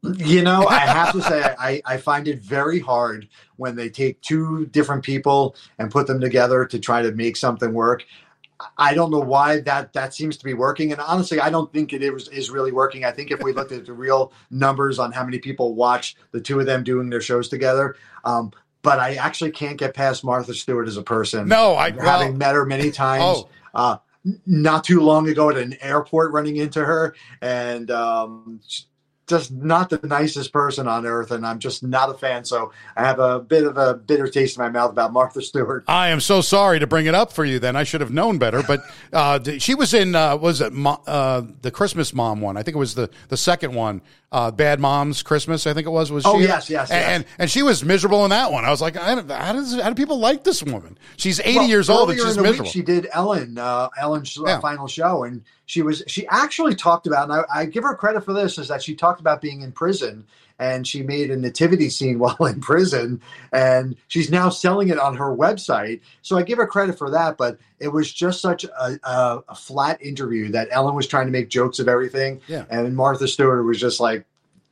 You 0.03 0.43
know, 0.43 0.67
I 0.67 0.81
have 0.81 1.13
to 1.13 1.23
say, 1.23 1.43
I, 1.59 1.83
I 1.85 1.97
find 1.97 2.29
it 2.29 2.41
very 2.41 2.79
hard 2.81 3.29
when 3.57 3.77
they 3.77 3.89
take 3.89 4.21
two 4.21 4.67
different 4.67 5.03
people 5.03 5.57
and 5.79 5.91
put 5.91 6.07
them 6.07 6.21
together 6.21 6.65
to 6.67 6.79
try 6.79 7.03
to 7.03 7.13
make 7.13 7.37
something 7.37 7.73
work. 7.73 8.05
I 8.79 8.95
don't 8.95 9.11
know 9.11 9.21
why 9.21 9.61
that 9.61 9.93
that 9.93 10.15
seems 10.15 10.37
to 10.39 10.45
be 10.45 10.55
working, 10.55 10.91
and 10.91 11.01
honestly, 11.01 11.41
I 11.41 11.51
don't 11.51 11.71
think 11.73 11.93
it 11.93 12.03
is, 12.03 12.29
is 12.29 12.51
really 12.51 12.73
working. 12.73 13.05
I 13.05 13.11
think 13.11 13.31
if 13.31 13.43
we 13.43 13.53
looked 13.53 13.73
at 13.73 13.85
the 13.85 13.93
real 13.93 14.33
numbers 14.51 14.99
on 14.99 15.13
how 15.13 15.25
many 15.25 15.39
people 15.39 15.75
watch 15.75 16.17
the 16.33 16.41
two 16.41 16.59
of 16.59 16.65
them 16.65 16.83
doing 16.83 17.11
their 17.11 17.21
shows 17.21 17.49
together, 17.49 17.97
um, 18.25 18.53
but 18.81 18.99
I 18.99 19.17
actually 19.17 19.51
can't 19.51 19.77
get 19.77 19.93
past 19.93 20.25
Martha 20.25 20.55
Stewart 20.55 20.89
as 20.89 20.97
a 20.97 21.03
person. 21.03 21.49
No, 21.49 21.75
I 21.75 21.91
having 21.91 22.03
well, 22.05 22.33
met 22.33 22.55
her 22.55 22.65
many 22.65 22.91
times. 22.91 23.23
Oh. 23.25 23.49
Uh, 23.75 23.97
not 24.47 24.85
too 24.85 25.01
long 25.01 25.29
ago 25.29 25.51
at 25.51 25.57
an 25.57 25.77
airport 25.81 26.33
running 26.33 26.57
into 26.57 26.85
her 26.85 27.15
and 27.41 27.91
um, 27.91 28.61
just 29.27 29.51
not 29.51 29.91
the 29.91 30.01
nicest 30.05 30.53
person 30.53 30.87
on 30.87 31.05
earth, 31.05 31.31
and 31.33 31.45
I'm 31.45 31.59
just 31.59 31.83
not 31.83 32.11
a 32.11 32.15
fan. 32.15 32.45
So 32.45 32.73
I 32.97 33.05
have 33.05 33.19
a 33.19 33.41
bit 33.41 33.65
of 33.65 33.77
a 33.77 33.95
bitter 33.95 34.29
taste 34.29 34.57
in 34.57 34.63
my 34.63 34.71
mouth 34.71 34.91
about 34.91 35.13
Martha 35.13 35.43
Stewart. 35.43 35.85
I 35.89 36.09
am 36.09 36.21
so 36.21 36.41
sorry 36.41 36.79
to 36.79 36.87
bring 36.87 37.07
it 37.07 37.15
up 37.15 37.33
for 37.33 37.45
you. 37.45 37.59
Then 37.59 37.75
I 37.75 37.83
should 37.83 38.01
have 38.01 38.13
known 38.13 38.39
better. 38.39 38.63
But 38.63 38.85
uh, 39.13 39.41
she 39.59 39.75
was 39.75 39.95
in 39.95 40.15
uh, 40.15 40.37
was 40.37 40.61
it 40.61 40.73
uh, 40.75 41.43
the 41.63 41.71
Christmas 41.71 42.15
Mom 42.15 42.41
one? 42.41 42.57
I 42.57 42.63
think 42.63 42.77
it 42.77 42.79
was 42.79 42.95
the 42.95 43.11
the 43.29 43.37
second 43.37 43.75
one. 43.75 44.01
Uh, 44.33 44.51
Bad 44.51 44.81
Moms 44.81 45.23
Christmas, 45.23 45.67
I 45.69 45.73
think 45.73 45.87
it 45.87 45.91
was. 45.91 46.11
Was 46.11 46.27
oh 46.27 46.39
she? 46.39 46.47
yes, 46.47 46.69
yes, 46.69 46.91
and, 46.91 47.01
yes. 47.01 47.09
and 47.11 47.25
and 47.39 47.51
she 47.51 47.63
was 47.63 47.85
miserable 47.85 48.25
in 48.25 48.31
that 48.31 48.51
one. 48.51 48.65
I 48.65 48.71
was 48.71 48.81
like, 48.83 48.97
I 48.97 49.15
don't- 49.15 49.31
how 49.31 49.53
does 49.53 49.81
how 49.81 49.89
do 49.89 49.95
people 49.95 50.19
like 50.19 50.43
this 50.43 50.65
woman? 50.65 50.99
She's 51.17 51.39
eighty 51.41 51.59
Well, 51.59 51.69
years 51.69 51.89
old 51.89 52.11
and 52.11 52.19
she's 52.19 52.31
in 52.37 52.37
the 52.37 52.43
miserable. 52.43 52.65
Week, 52.65 52.73
she 52.73 52.83
did 52.83 53.09
Ellen, 53.13 53.57
uh, 53.57 53.89
Ellen's 53.97 54.37
uh, 54.37 54.43
Yeah. 54.47 54.61
final 54.61 54.89
show, 54.89 55.23
and 55.23 55.43
she 55.67 55.83
was 55.83 56.03
she 56.09 56.27
actually 56.27 56.75
talked 56.75 57.07
about, 57.07 57.31
and 57.31 57.41
I, 57.49 57.61
I 57.61 57.65
give 57.67 57.85
her 57.85 57.95
credit 57.95 58.25
for 58.25 58.33
this, 58.33 58.59
is 58.59 58.67
that 58.67 58.83
she 58.83 58.97
talked 58.97 59.21
about 59.21 59.41
being 59.41 59.61
in 59.63 59.71
prison, 59.71 60.25
and 60.59 60.87
she 60.87 61.03
made 61.03 61.31
a 61.31 61.37
nativity 61.37 61.91
scene 61.91 62.19
while 62.21 62.37
in 62.47 62.61
prison, 62.61 63.21
and 63.53 63.97
she's 64.09 64.31
now 64.31 64.49
selling 64.49 64.89
it 64.89 64.99
on 64.99 65.17
her 65.17 65.35
website. 65.37 66.01
So 66.23 66.37
I 66.39 66.43
give 66.43 66.59
her 66.59 66.67
credit 66.67 66.97
for 66.99 67.11
that, 67.11 67.37
but 67.37 67.59
it 67.79 67.89
was 67.89 68.13
just 68.13 68.41
such 68.41 68.65
a, 68.65 68.99
a, 69.05 69.43
a 69.49 69.55
flat 69.55 70.01
interview 70.03 70.49
that 70.53 70.69
Ellen 70.71 70.95
was 70.95 71.07
trying 71.07 71.27
to 71.27 71.33
make 71.33 71.49
jokes 71.51 71.79
of 71.79 71.89
everything, 71.89 72.41
Yeah. 72.49 72.65
and 72.71 72.97
Martha 72.97 73.29
Stewart 73.29 73.65
was 73.65 73.79
just 73.81 74.01
like. 74.01 74.25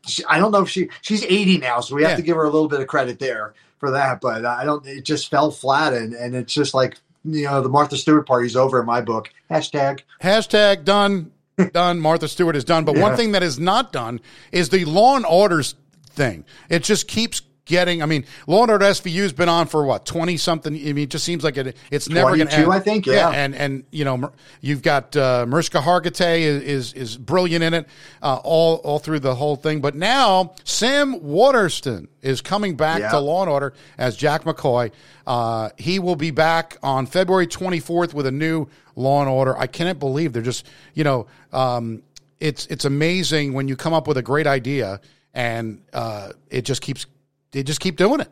She, 0.06 0.22
I 0.26 0.38
don't 0.38 0.52
know 0.52 0.60
if 0.60 0.68
she 0.68 0.90
she's 1.00 1.24
80 1.24 1.56
now, 1.58 1.80
so 1.80 1.94
we 1.94 2.02
have 2.02 2.10
Yeah. 2.10 2.16
to 2.16 2.22
give 2.22 2.36
her 2.36 2.44
a 2.44 2.50
little 2.50 2.68
bit 2.68 2.80
of 2.80 2.86
credit 2.88 3.18
there 3.18 3.54
for 3.78 3.90
that. 3.92 4.20
But 4.20 4.44
I 4.44 4.62
don't. 4.66 4.86
It 4.86 5.02
just 5.02 5.30
fell 5.30 5.50
flat, 5.50 5.94
and 5.94 6.12
and 6.12 6.34
it's 6.34 6.52
just 6.52 6.74
like 6.74 6.98
you 7.24 7.44
know 7.46 7.62
the 7.62 7.70
Martha 7.70 7.96
Stewart 7.96 8.26
party's 8.26 8.54
over 8.54 8.78
in 8.80 8.84
my 8.86 9.00
book. 9.00 9.30
Hashtag. 9.50 10.00
Hashtag 10.22 10.84
done. 10.84 11.32
Done. 11.72 12.00
Martha 12.00 12.28
Stewart 12.28 12.56
is 12.56 12.64
done. 12.64 12.84
But 12.84 12.98
one 12.98 13.16
thing 13.16 13.32
that 13.32 13.42
is 13.42 13.58
not 13.58 13.92
done 13.92 14.20
is 14.52 14.68
the 14.68 14.84
Law 14.84 15.16
and 15.16 15.26
Orders 15.26 15.74
thing. 16.10 16.44
It 16.68 16.82
just 16.82 17.08
keeps 17.08 17.42
getting. 17.64 18.02
I 18.02 18.06
mean, 18.06 18.24
Law 18.46 18.62
and 18.62 18.70
Order 18.70 18.84
SVU 18.86 19.22
has 19.22 19.32
been 19.32 19.48
on 19.48 19.66
for 19.66 19.84
what 19.84 20.04
twenty 20.04 20.36
something. 20.36 20.74
I 20.74 20.92
mean, 20.92 20.98
it 20.98 21.10
just 21.10 21.24
seems 21.24 21.44
like 21.44 21.56
it. 21.56 21.76
It's 21.90 22.08
never 22.08 22.36
going 22.36 22.48
to 22.48 22.54
end. 22.54 22.72
I 22.72 22.80
think, 22.80 23.06
yeah. 23.06 23.30
and 23.30 23.54
and 23.54 23.84
you 23.90 24.04
know, 24.04 24.32
you've 24.60 24.82
got 24.82 25.16
uh, 25.16 25.46
Mariska 25.48 25.78
Hargitay 25.78 26.40
is, 26.40 26.62
is 26.62 26.92
is 26.94 27.16
brilliant 27.16 27.64
in 27.64 27.74
it, 27.74 27.88
uh, 28.22 28.40
all 28.44 28.76
all 28.76 28.98
through 28.98 29.20
the 29.20 29.34
whole 29.34 29.56
thing. 29.56 29.80
But 29.80 29.94
now 29.94 30.54
Sam 30.64 31.22
Waterston 31.22 32.08
is 32.22 32.40
coming 32.40 32.76
back 32.76 33.00
Yeah. 33.00 33.10
to 33.10 33.18
Law 33.20 33.42
and 33.42 33.50
Order 33.50 33.74
as 33.98 34.16
Jack 34.16 34.44
McCoy. 34.44 34.90
Uh, 35.26 35.70
he 35.78 35.98
will 35.98 36.16
be 36.16 36.30
back 36.30 36.76
on 36.82 37.06
February 37.06 37.46
24th 37.46 38.12
with 38.14 38.26
a 38.26 38.30
new 38.32 38.66
Law 38.96 39.20
and 39.20 39.28
Order. 39.30 39.56
I 39.56 39.66
cannot 39.66 39.98
believe 39.98 40.32
they're 40.32 40.42
just, 40.42 40.66
you 40.94 41.04
know, 41.04 41.26
um, 41.52 42.02
it's 42.40 42.66
it's 42.66 42.84
amazing 42.84 43.52
when 43.54 43.68
you 43.68 43.76
come 43.76 43.92
up 43.94 44.06
with 44.06 44.16
a 44.18 44.22
great 44.22 44.46
idea 44.46 45.00
and 45.32 45.80
uh, 45.92 46.30
it 46.50 46.62
just 46.62 46.82
keeps 46.82 47.06
they 47.54 47.62
just 47.62 47.80
keep 47.80 47.96
doing 47.96 48.20
it. 48.20 48.28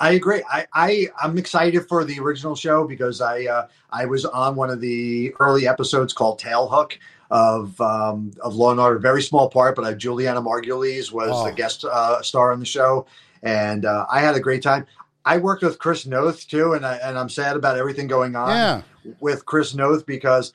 I 0.00 0.12
agree. 0.12 0.42
I, 0.50 0.66
I 0.72 1.08
I'm 1.22 1.38
excited 1.38 1.86
for 1.86 2.04
the 2.04 2.18
original 2.18 2.56
show 2.56 2.84
because 2.88 3.20
I 3.20 3.44
uh, 3.44 3.68
I 3.90 4.06
was 4.06 4.24
on 4.24 4.56
one 4.56 4.70
of 4.70 4.80
the 4.80 5.32
early 5.38 5.68
episodes 5.68 6.12
called 6.12 6.40
Tailhook 6.40 6.94
of 7.30 7.80
um, 7.80 8.32
of 8.42 8.54
Law 8.56 8.72
and 8.72 8.80
Order. 8.80 8.98
Very 8.98 9.22
small 9.22 9.48
part, 9.48 9.76
but 9.76 9.84
uh, 9.84 9.92
Julianna 9.94 10.42
Margulies 10.42 11.12
was 11.12 11.30
Oh. 11.32 11.44
the 11.46 11.52
guest 11.52 11.84
uh, 11.84 12.20
star 12.22 12.50
on 12.52 12.58
the 12.58 12.66
show, 12.66 13.06
and 13.44 13.84
uh, 13.84 14.06
I 14.10 14.20
had 14.20 14.34
a 14.34 14.40
great 14.40 14.62
time. 14.62 14.86
I 15.24 15.38
worked 15.38 15.62
with 15.62 15.78
Chris 15.78 16.04
Noth 16.04 16.48
too, 16.48 16.72
and 16.72 16.84
I, 16.84 16.96
and 16.96 17.16
I'm 17.16 17.28
sad 17.28 17.54
about 17.54 17.76
everything 17.78 18.08
going 18.08 18.34
on 18.34 18.48
Yeah. 18.48 18.82
with 19.20 19.46
Chris 19.46 19.72
Noth 19.72 20.04
because 20.04 20.52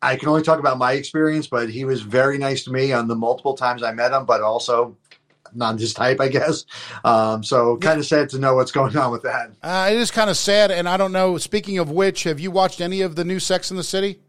I 0.00 0.16
can 0.16 0.28
only 0.30 0.42
talk 0.42 0.60
about 0.60 0.78
my 0.78 0.92
experience, 0.92 1.46
but 1.46 1.68
he 1.68 1.84
was 1.84 2.00
very 2.00 2.38
nice 2.38 2.64
to 2.64 2.72
me 2.72 2.92
on 2.94 3.06
the 3.06 3.16
multiple 3.16 3.52
times 3.54 3.82
I 3.82 3.92
met 3.92 4.12
him, 4.12 4.24
but 4.24 4.40
also 4.40 4.96
not 5.54 5.78
his 5.78 5.94
type, 5.94 6.20
I 6.20 6.28
guess. 6.28 6.64
Um, 7.04 7.42
so 7.42 7.76
kind 7.78 7.98
of 7.98 8.06
sad 8.06 8.28
to 8.30 8.38
know 8.38 8.54
what's 8.54 8.72
going 8.72 8.96
on 8.96 9.12
with 9.12 9.22
that. 9.22 9.50
Uh, 9.62 9.88
it 9.90 9.96
is 9.96 10.10
kind 10.10 10.30
of 10.30 10.36
sad, 10.36 10.70
and 10.70 10.88
I 10.88 10.96
don't 10.96 11.12
know. 11.12 11.38
Speaking 11.38 11.78
of 11.78 11.90
which, 11.90 12.24
have 12.24 12.40
you 12.40 12.50
watched 12.50 12.80
any 12.80 13.00
of 13.00 13.16
the 13.16 13.24
new 13.24 13.38
Sex 13.40 13.70
in 13.70 13.76
the 13.76 13.84
City? 13.84 14.20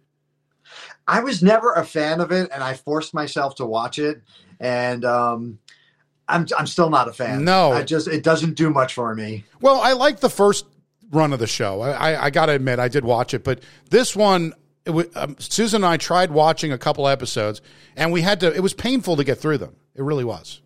I 1.08 1.22
was 1.22 1.42
never 1.42 1.74
a 1.74 1.84
fan 1.84 2.22
of 2.22 2.32
it, 2.32 2.50
and 2.54 2.64
I 2.64 2.76
forced 2.76 3.14
myself 3.14 3.56
to 3.56 3.66
watch 3.66 3.98
it, 3.98 4.22
and 4.60 5.04
um, 5.04 5.60
I'm 6.28 6.46
I'm 6.58 6.68
still 6.68 6.90
not 6.90 7.08
a 7.08 7.14
fan. 7.14 7.44
No. 7.44 7.72
I 7.72 7.84
just 7.84 8.08
it 8.08 8.24
doesn't 8.24 8.54
do 8.54 8.70
much 8.70 8.94
for 8.94 9.14
me. 9.16 9.44
Well, 9.60 9.82
I 9.82 9.94
like 9.94 10.20
the 10.20 10.30
first 10.30 10.66
run 11.12 11.34
of 11.34 11.40
the 11.40 11.48
show. 11.48 11.82
I, 11.82 11.92
I, 12.14 12.26
I 12.26 12.30
got 12.30 12.46
to 12.46 12.52
admit, 12.54 12.78
I 12.78 12.88
did 12.88 13.04
watch 13.04 13.34
it, 13.34 13.44
but 13.44 13.62
this 13.90 14.16
one, 14.16 14.54
it 14.86 14.92
wa- 14.92 15.04
um, 15.16 15.36
Susan 15.40 15.84
and 15.84 15.92
I 15.92 15.98
tried 15.98 16.30
watching 16.30 16.72
a 16.72 16.78
couple 16.78 17.08
episodes, 17.08 17.62
and 17.96 18.12
we 18.12 18.22
had 18.22 18.40
to. 18.42 18.54
It 18.54 18.62
was 18.62 18.76
painful 18.76 19.18
to 19.18 19.24
get 19.24 19.40
through 19.40 19.58
them. 19.58 19.76
It 19.96 20.04
really 20.04 20.24
was. 20.24 20.62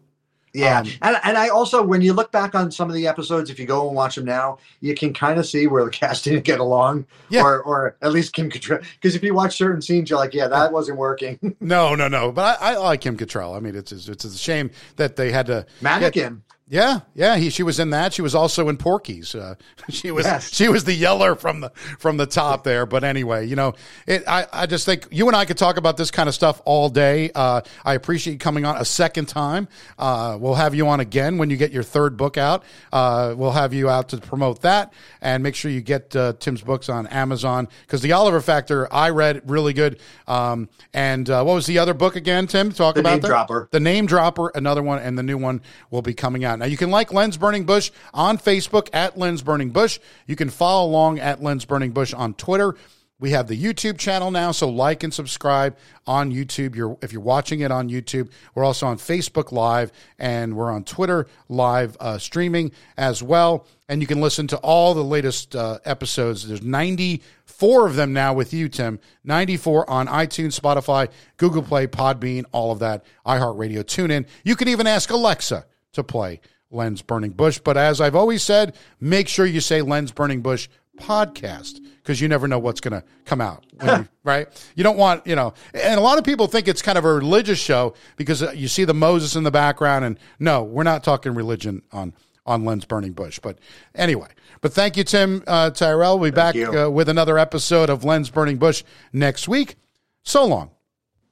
Yeah, 0.53 0.81
Um, 0.81 0.87
and 1.01 1.17
and 1.23 1.37
I 1.37 1.47
also 1.49 1.81
when 1.81 2.01
you 2.01 2.13
look 2.13 2.31
back 2.31 2.53
on 2.53 2.71
some 2.71 2.87
of 2.87 2.93
the 2.93 3.07
episodes, 3.07 3.49
if 3.49 3.57
you 3.59 3.65
go 3.65 3.87
and 3.87 3.95
watch 3.95 4.15
them 4.15 4.25
now, 4.25 4.59
you 4.81 4.93
can 4.93 5.11
kind 5.11 5.39
of 5.39 5.47
see 5.47 5.65
where 5.65 5.83
the 5.83 5.89
cast 6.01 6.25
didn't 6.25 6.43
get 6.43 6.59
along, 6.59 7.05
Yeah. 7.29 7.41
or 7.43 7.61
or 7.63 7.95
at 8.03 8.11
least 8.11 8.33
Kim 8.33 8.51
Cattrall. 8.51 8.83
Because 8.93 9.15
if 9.15 9.23
you 9.23 9.33
watch 9.33 9.57
certain 9.57 9.81
scenes, 9.81 10.11
you're 10.11 10.19
like, 10.19 10.33
yeah, 10.35 10.47
that 10.47 10.71
wasn't 10.71 10.99
working. 10.99 11.39
No, 11.59 11.95
no, 11.95 12.07
no. 12.07 12.31
But 12.31 12.61
I, 12.61 12.73
I 12.73 12.77
like 12.77 13.01
Kim 13.01 13.17
Cattrall. 13.17 13.57
I 13.57 13.59
mean, 13.61 13.75
it's 13.75 13.91
it's 13.91 14.25
a 14.25 14.37
shame 14.37 14.69
that 14.97 15.15
they 15.15 15.31
had 15.31 15.47
to. 15.47 15.65
get- 15.65 15.81
Mannequin. 15.81 16.43
Yeah, 16.73 17.01
yeah. 17.13 17.35
He, 17.37 17.51
she 17.51 17.61
was 17.61 17.79
in 17.79 17.91
that. 17.91 18.13
She 18.13 18.23
was 18.23 18.33
also 18.33 18.67
in 18.67 18.77
Porky's. 18.77 19.35
Uh, 19.35 19.53
she 19.89 20.09
was 20.09 20.25
Yes. 20.25 20.51
she 20.51 20.69
was 20.69 20.85
the 20.85 20.93
yeller 20.93 21.35
from 21.35 21.59
the 21.59 21.69
from 21.99 22.17
the 22.17 22.25
top 22.25 22.63
there. 22.63 22.87
But 22.87 23.03
anyway, 23.03 23.45
you 23.47 23.55
know, 23.55 23.75
it. 24.07 24.23
I, 24.27 24.47
I 24.51 24.65
just 24.65 24.83
think 24.83 25.07
you 25.11 25.27
and 25.27 25.35
I 25.35 25.45
could 25.45 25.59
talk 25.59 25.77
about 25.77 25.97
this 25.97 26.09
kind 26.09 26.27
of 26.27 26.33
stuff 26.33 26.63
all 26.65 26.89
day. 26.89 27.29
Uh, 27.35 27.61
I 27.85 27.93
appreciate 27.93 28.33
you 28.33 28.39
coming 28.39 28.65
on 28.65 28.77
a 28.77 28.85
second 28.85 29.27
time. 29.27 29.67
Uh, 29.99 30.35
we'll 30.41 30.55
have 30.55 30.73
you 30.73 30.87
on 30.87 30.99
again 30.99 31.37
when 31.37 31.51
you 31.51 31.57
get 31.57 31.71
your 31.71 31.83
third 31.83 32.17
book 32.17 32.37
out. 32.39 32.63
Uh, 32.91 33.35
we'll 33.37 33.51
have 33.51 33.71
you 33.75 33.87
out 33.87 34.09
to 34.09 34.17
promote 34.17 34.63
that 34.63 34.93
and 35.21 35.43
make 35.43 35.53
sure 35.53 35.69
you 35.69 35.81
get 35.81 36.15
uh, 36.15 36.33
Tim's 36.39 36.63
books 36.63 36.89
on 36.89 37.05
Amazon 37.05 37.67
because 37.85 38.01
the 38.01 38.13
Oliver 38.13 38.41
Factor 38.41 38.91
I 38.91 39.11
read 39.11 39.47
really 39.47 39.73
good. 39.73 39.99
Um, 40.27 40.69
and 40.91 41.29
uh, 41.29 41.43
what 41.43 41.53
was 41.53 41.67
the 41.67 41.77
other 41.77 41.93
book 41.93 42.15
again, 42.15 42.47
Tim? 42.47 42.71
Talk 42.71 42.95
The 42.95 43.01
about 43.01 43.11
Name 43.11 43.19
that. 43.21 43.27
Dropper. 43.27 43.69
The 43.69 43.79
Name 43.79 44.07
Dropper, 44.07 44.49
another 44.55 44.81
one, 44.81 44.97
and 44.97 45.15
the 45.19 45.23
new 45.23 45.37
one 45.37 45.61
will 45.91 46.01
be 46.01 46.15
coming 46.15 46.43
out. 46.43 46.62
Now, 46.63 46.69
you 46.69 46.77
can 46.77 46.91
like 46.91 47.11
Lens 47.11 47.35
Burning 47.35 47.65
Bush 47.65 47.91
on 48.13 48.37
Facebook 48.37 48.87
at 48.93 49.17
Lens 49.17 49.41
Burning 49.41 49.71
Bush. 49.71 49.99
You 50.27 50.37
can 50.37 50.49
follow 50.49 50.89
along 50.89 51.19
at 51.19 51.43
Lens 51.43 51.65
Burning 51.65 51.91
Bush 51.91 52.13
on 52.13 52.35
Twitter. 52.35 52.75
We 53.19 53.31
have 53.31 53.49
the 53.49 53.61
YouTube 53.61 53.97
channel 53.97 54.31
now, 54.31 54.53
so 54.53 54.69
like 54.69 55.03
and 55.03 55.13
subscribe 55.13 55.75
on 56.07 56.31
YouTube. 56.31 56.73
You're, 56.73 56.97
if 57.01 57.11
you're 57.11 57.21
watching 57.21 57.59
it 57.59 57.71
on 57.71 57.89
YouTube, 57.89 58.31
we're 58.55 58.63
also 58.63 58.87
on 58.87 58.97
Facebook 58.97 59.51
Live 59.51 59.91
and 60.17 60.55
we're 60.55 60.71
on 60.71 60.85
Twitter 60.85 61.27
Live 61.49 61.97
uh, 61.99 62.17
streaming 62.17 62.71
as 62.95 63.21
well. 63.21 63.67
And 63.89 63.99
you 63.99 64.07
can 64.07 64.21
listen 64.21 64.47
to 64.47 64.57
all 64.59 64.93
the 64.93 65.03
latest 65.03 65.57
uh, 65.57 65.79
episodes. 65.83 66.47
There's 66.47 66.63
94 66.63 67.87
of 67.87 67.97
them 67.97 68.13
now 68.13 68.33
with 68.33 68.53
you, 68.53 68.69
Tim. 68.69 69.01
94 69.25 69.89
on 69.89 70.07
iTunes, 70.07 70.57
Spotify, 70.57 71.09
Google 71.35 71.61
Play, 71.61 71.87
Podbean, 71.87 72.45
all 72.53 72.71
of 72.71 72.79
that, 72.79 73.03
iHeartRadio, 73.25 73.83
TuneIn. 73.83 74.27
You 74.45 74.55
can 74.55 74.69
even 74.69 74.87
ask 74.87 75.09
Alexa 75.09 75.65
to 75.91 76.03
play 76.03 76.39
Lens 76.73 77.01
Burning 77.01 77.31
Bush. 77.31 77.59
But 77.59 77.77
as 77.77 78.01
I've 78.01 78.15
always 78.15 78.43
said, 78.43 78.75
make 78.99 79.27
sure 79.27 79.45
you 79.45 79.61
say 79.61 79.81
Lens 79.81 80.11
Burning 80.11 80.41
Bush 80.41 80.67
podcast 80.99 81.79
because 81.97 82.21
you 82.21 82.27
never 82.27 82.47
know 82.47 82.59
what's 82.59 82.81
going 82.81 82.99
to 82.99 83.07
come 83.25 83.41
out, 83.41 83.65
you, 83.81 84.07
right? 84.23 84.47
You 84.75 84.83
don't 84.83 84.97
want, 84.97 85.25
you 85.25 85.35
know, 85.35 85.53
and 85.73 85.99
a 85.99 86.03
lot 86.03 86.17
of 86.17 86.23
people 86.23 86.47
think 86.47 86.67
it's 86.67 86.81
kind 86.81 86.97
of 86.97 87.05
a 87.05 87.13
religious 87.13 87.59
show 87.59 87.93
because 88.17 88.43
uh, 88.43 88.51
you 88.51 88.67
see 88.67 88.85
the 88.85 88.93
Moses 88.93 89.35
in 89.35 89.43
the 89.43 89.51
background. 89.51 90.05
And 90.05 90.19
no, 90.39 90.63
we're 90.63 90.83
not 90.83 91.03
talking 91.03 91.33
religion 91.33 91.81
on 91.91 92.13
on 92.45 92.65
Lens 92.65 92.83
Burning 92.85 93.13
Bush. 93.13 93.39
But 93.39 93.59
anyway, 93.95 94.27
but 94.61 94.73
thank 94.73 94.97
you, 94.97 95.03
Tim 95.03 95.43
uh, 95.47 95.69
Tyrell. 95.69 96.19
We'll 96.19 96.31
be 96.31 96.35
back 96.35 96.55
uh, 96.55 96.91
with 96.91 97.07
another 97.07 97.37
episode 97.37 97.89
of 97.89 98.03
Lens 98.03 98.29
Burning 98.29 98.57
Bush 98.57 98.83
next 99.13 99.47
week. 99.47 99.75
So 100.23 100.45
long. 100.45 100.72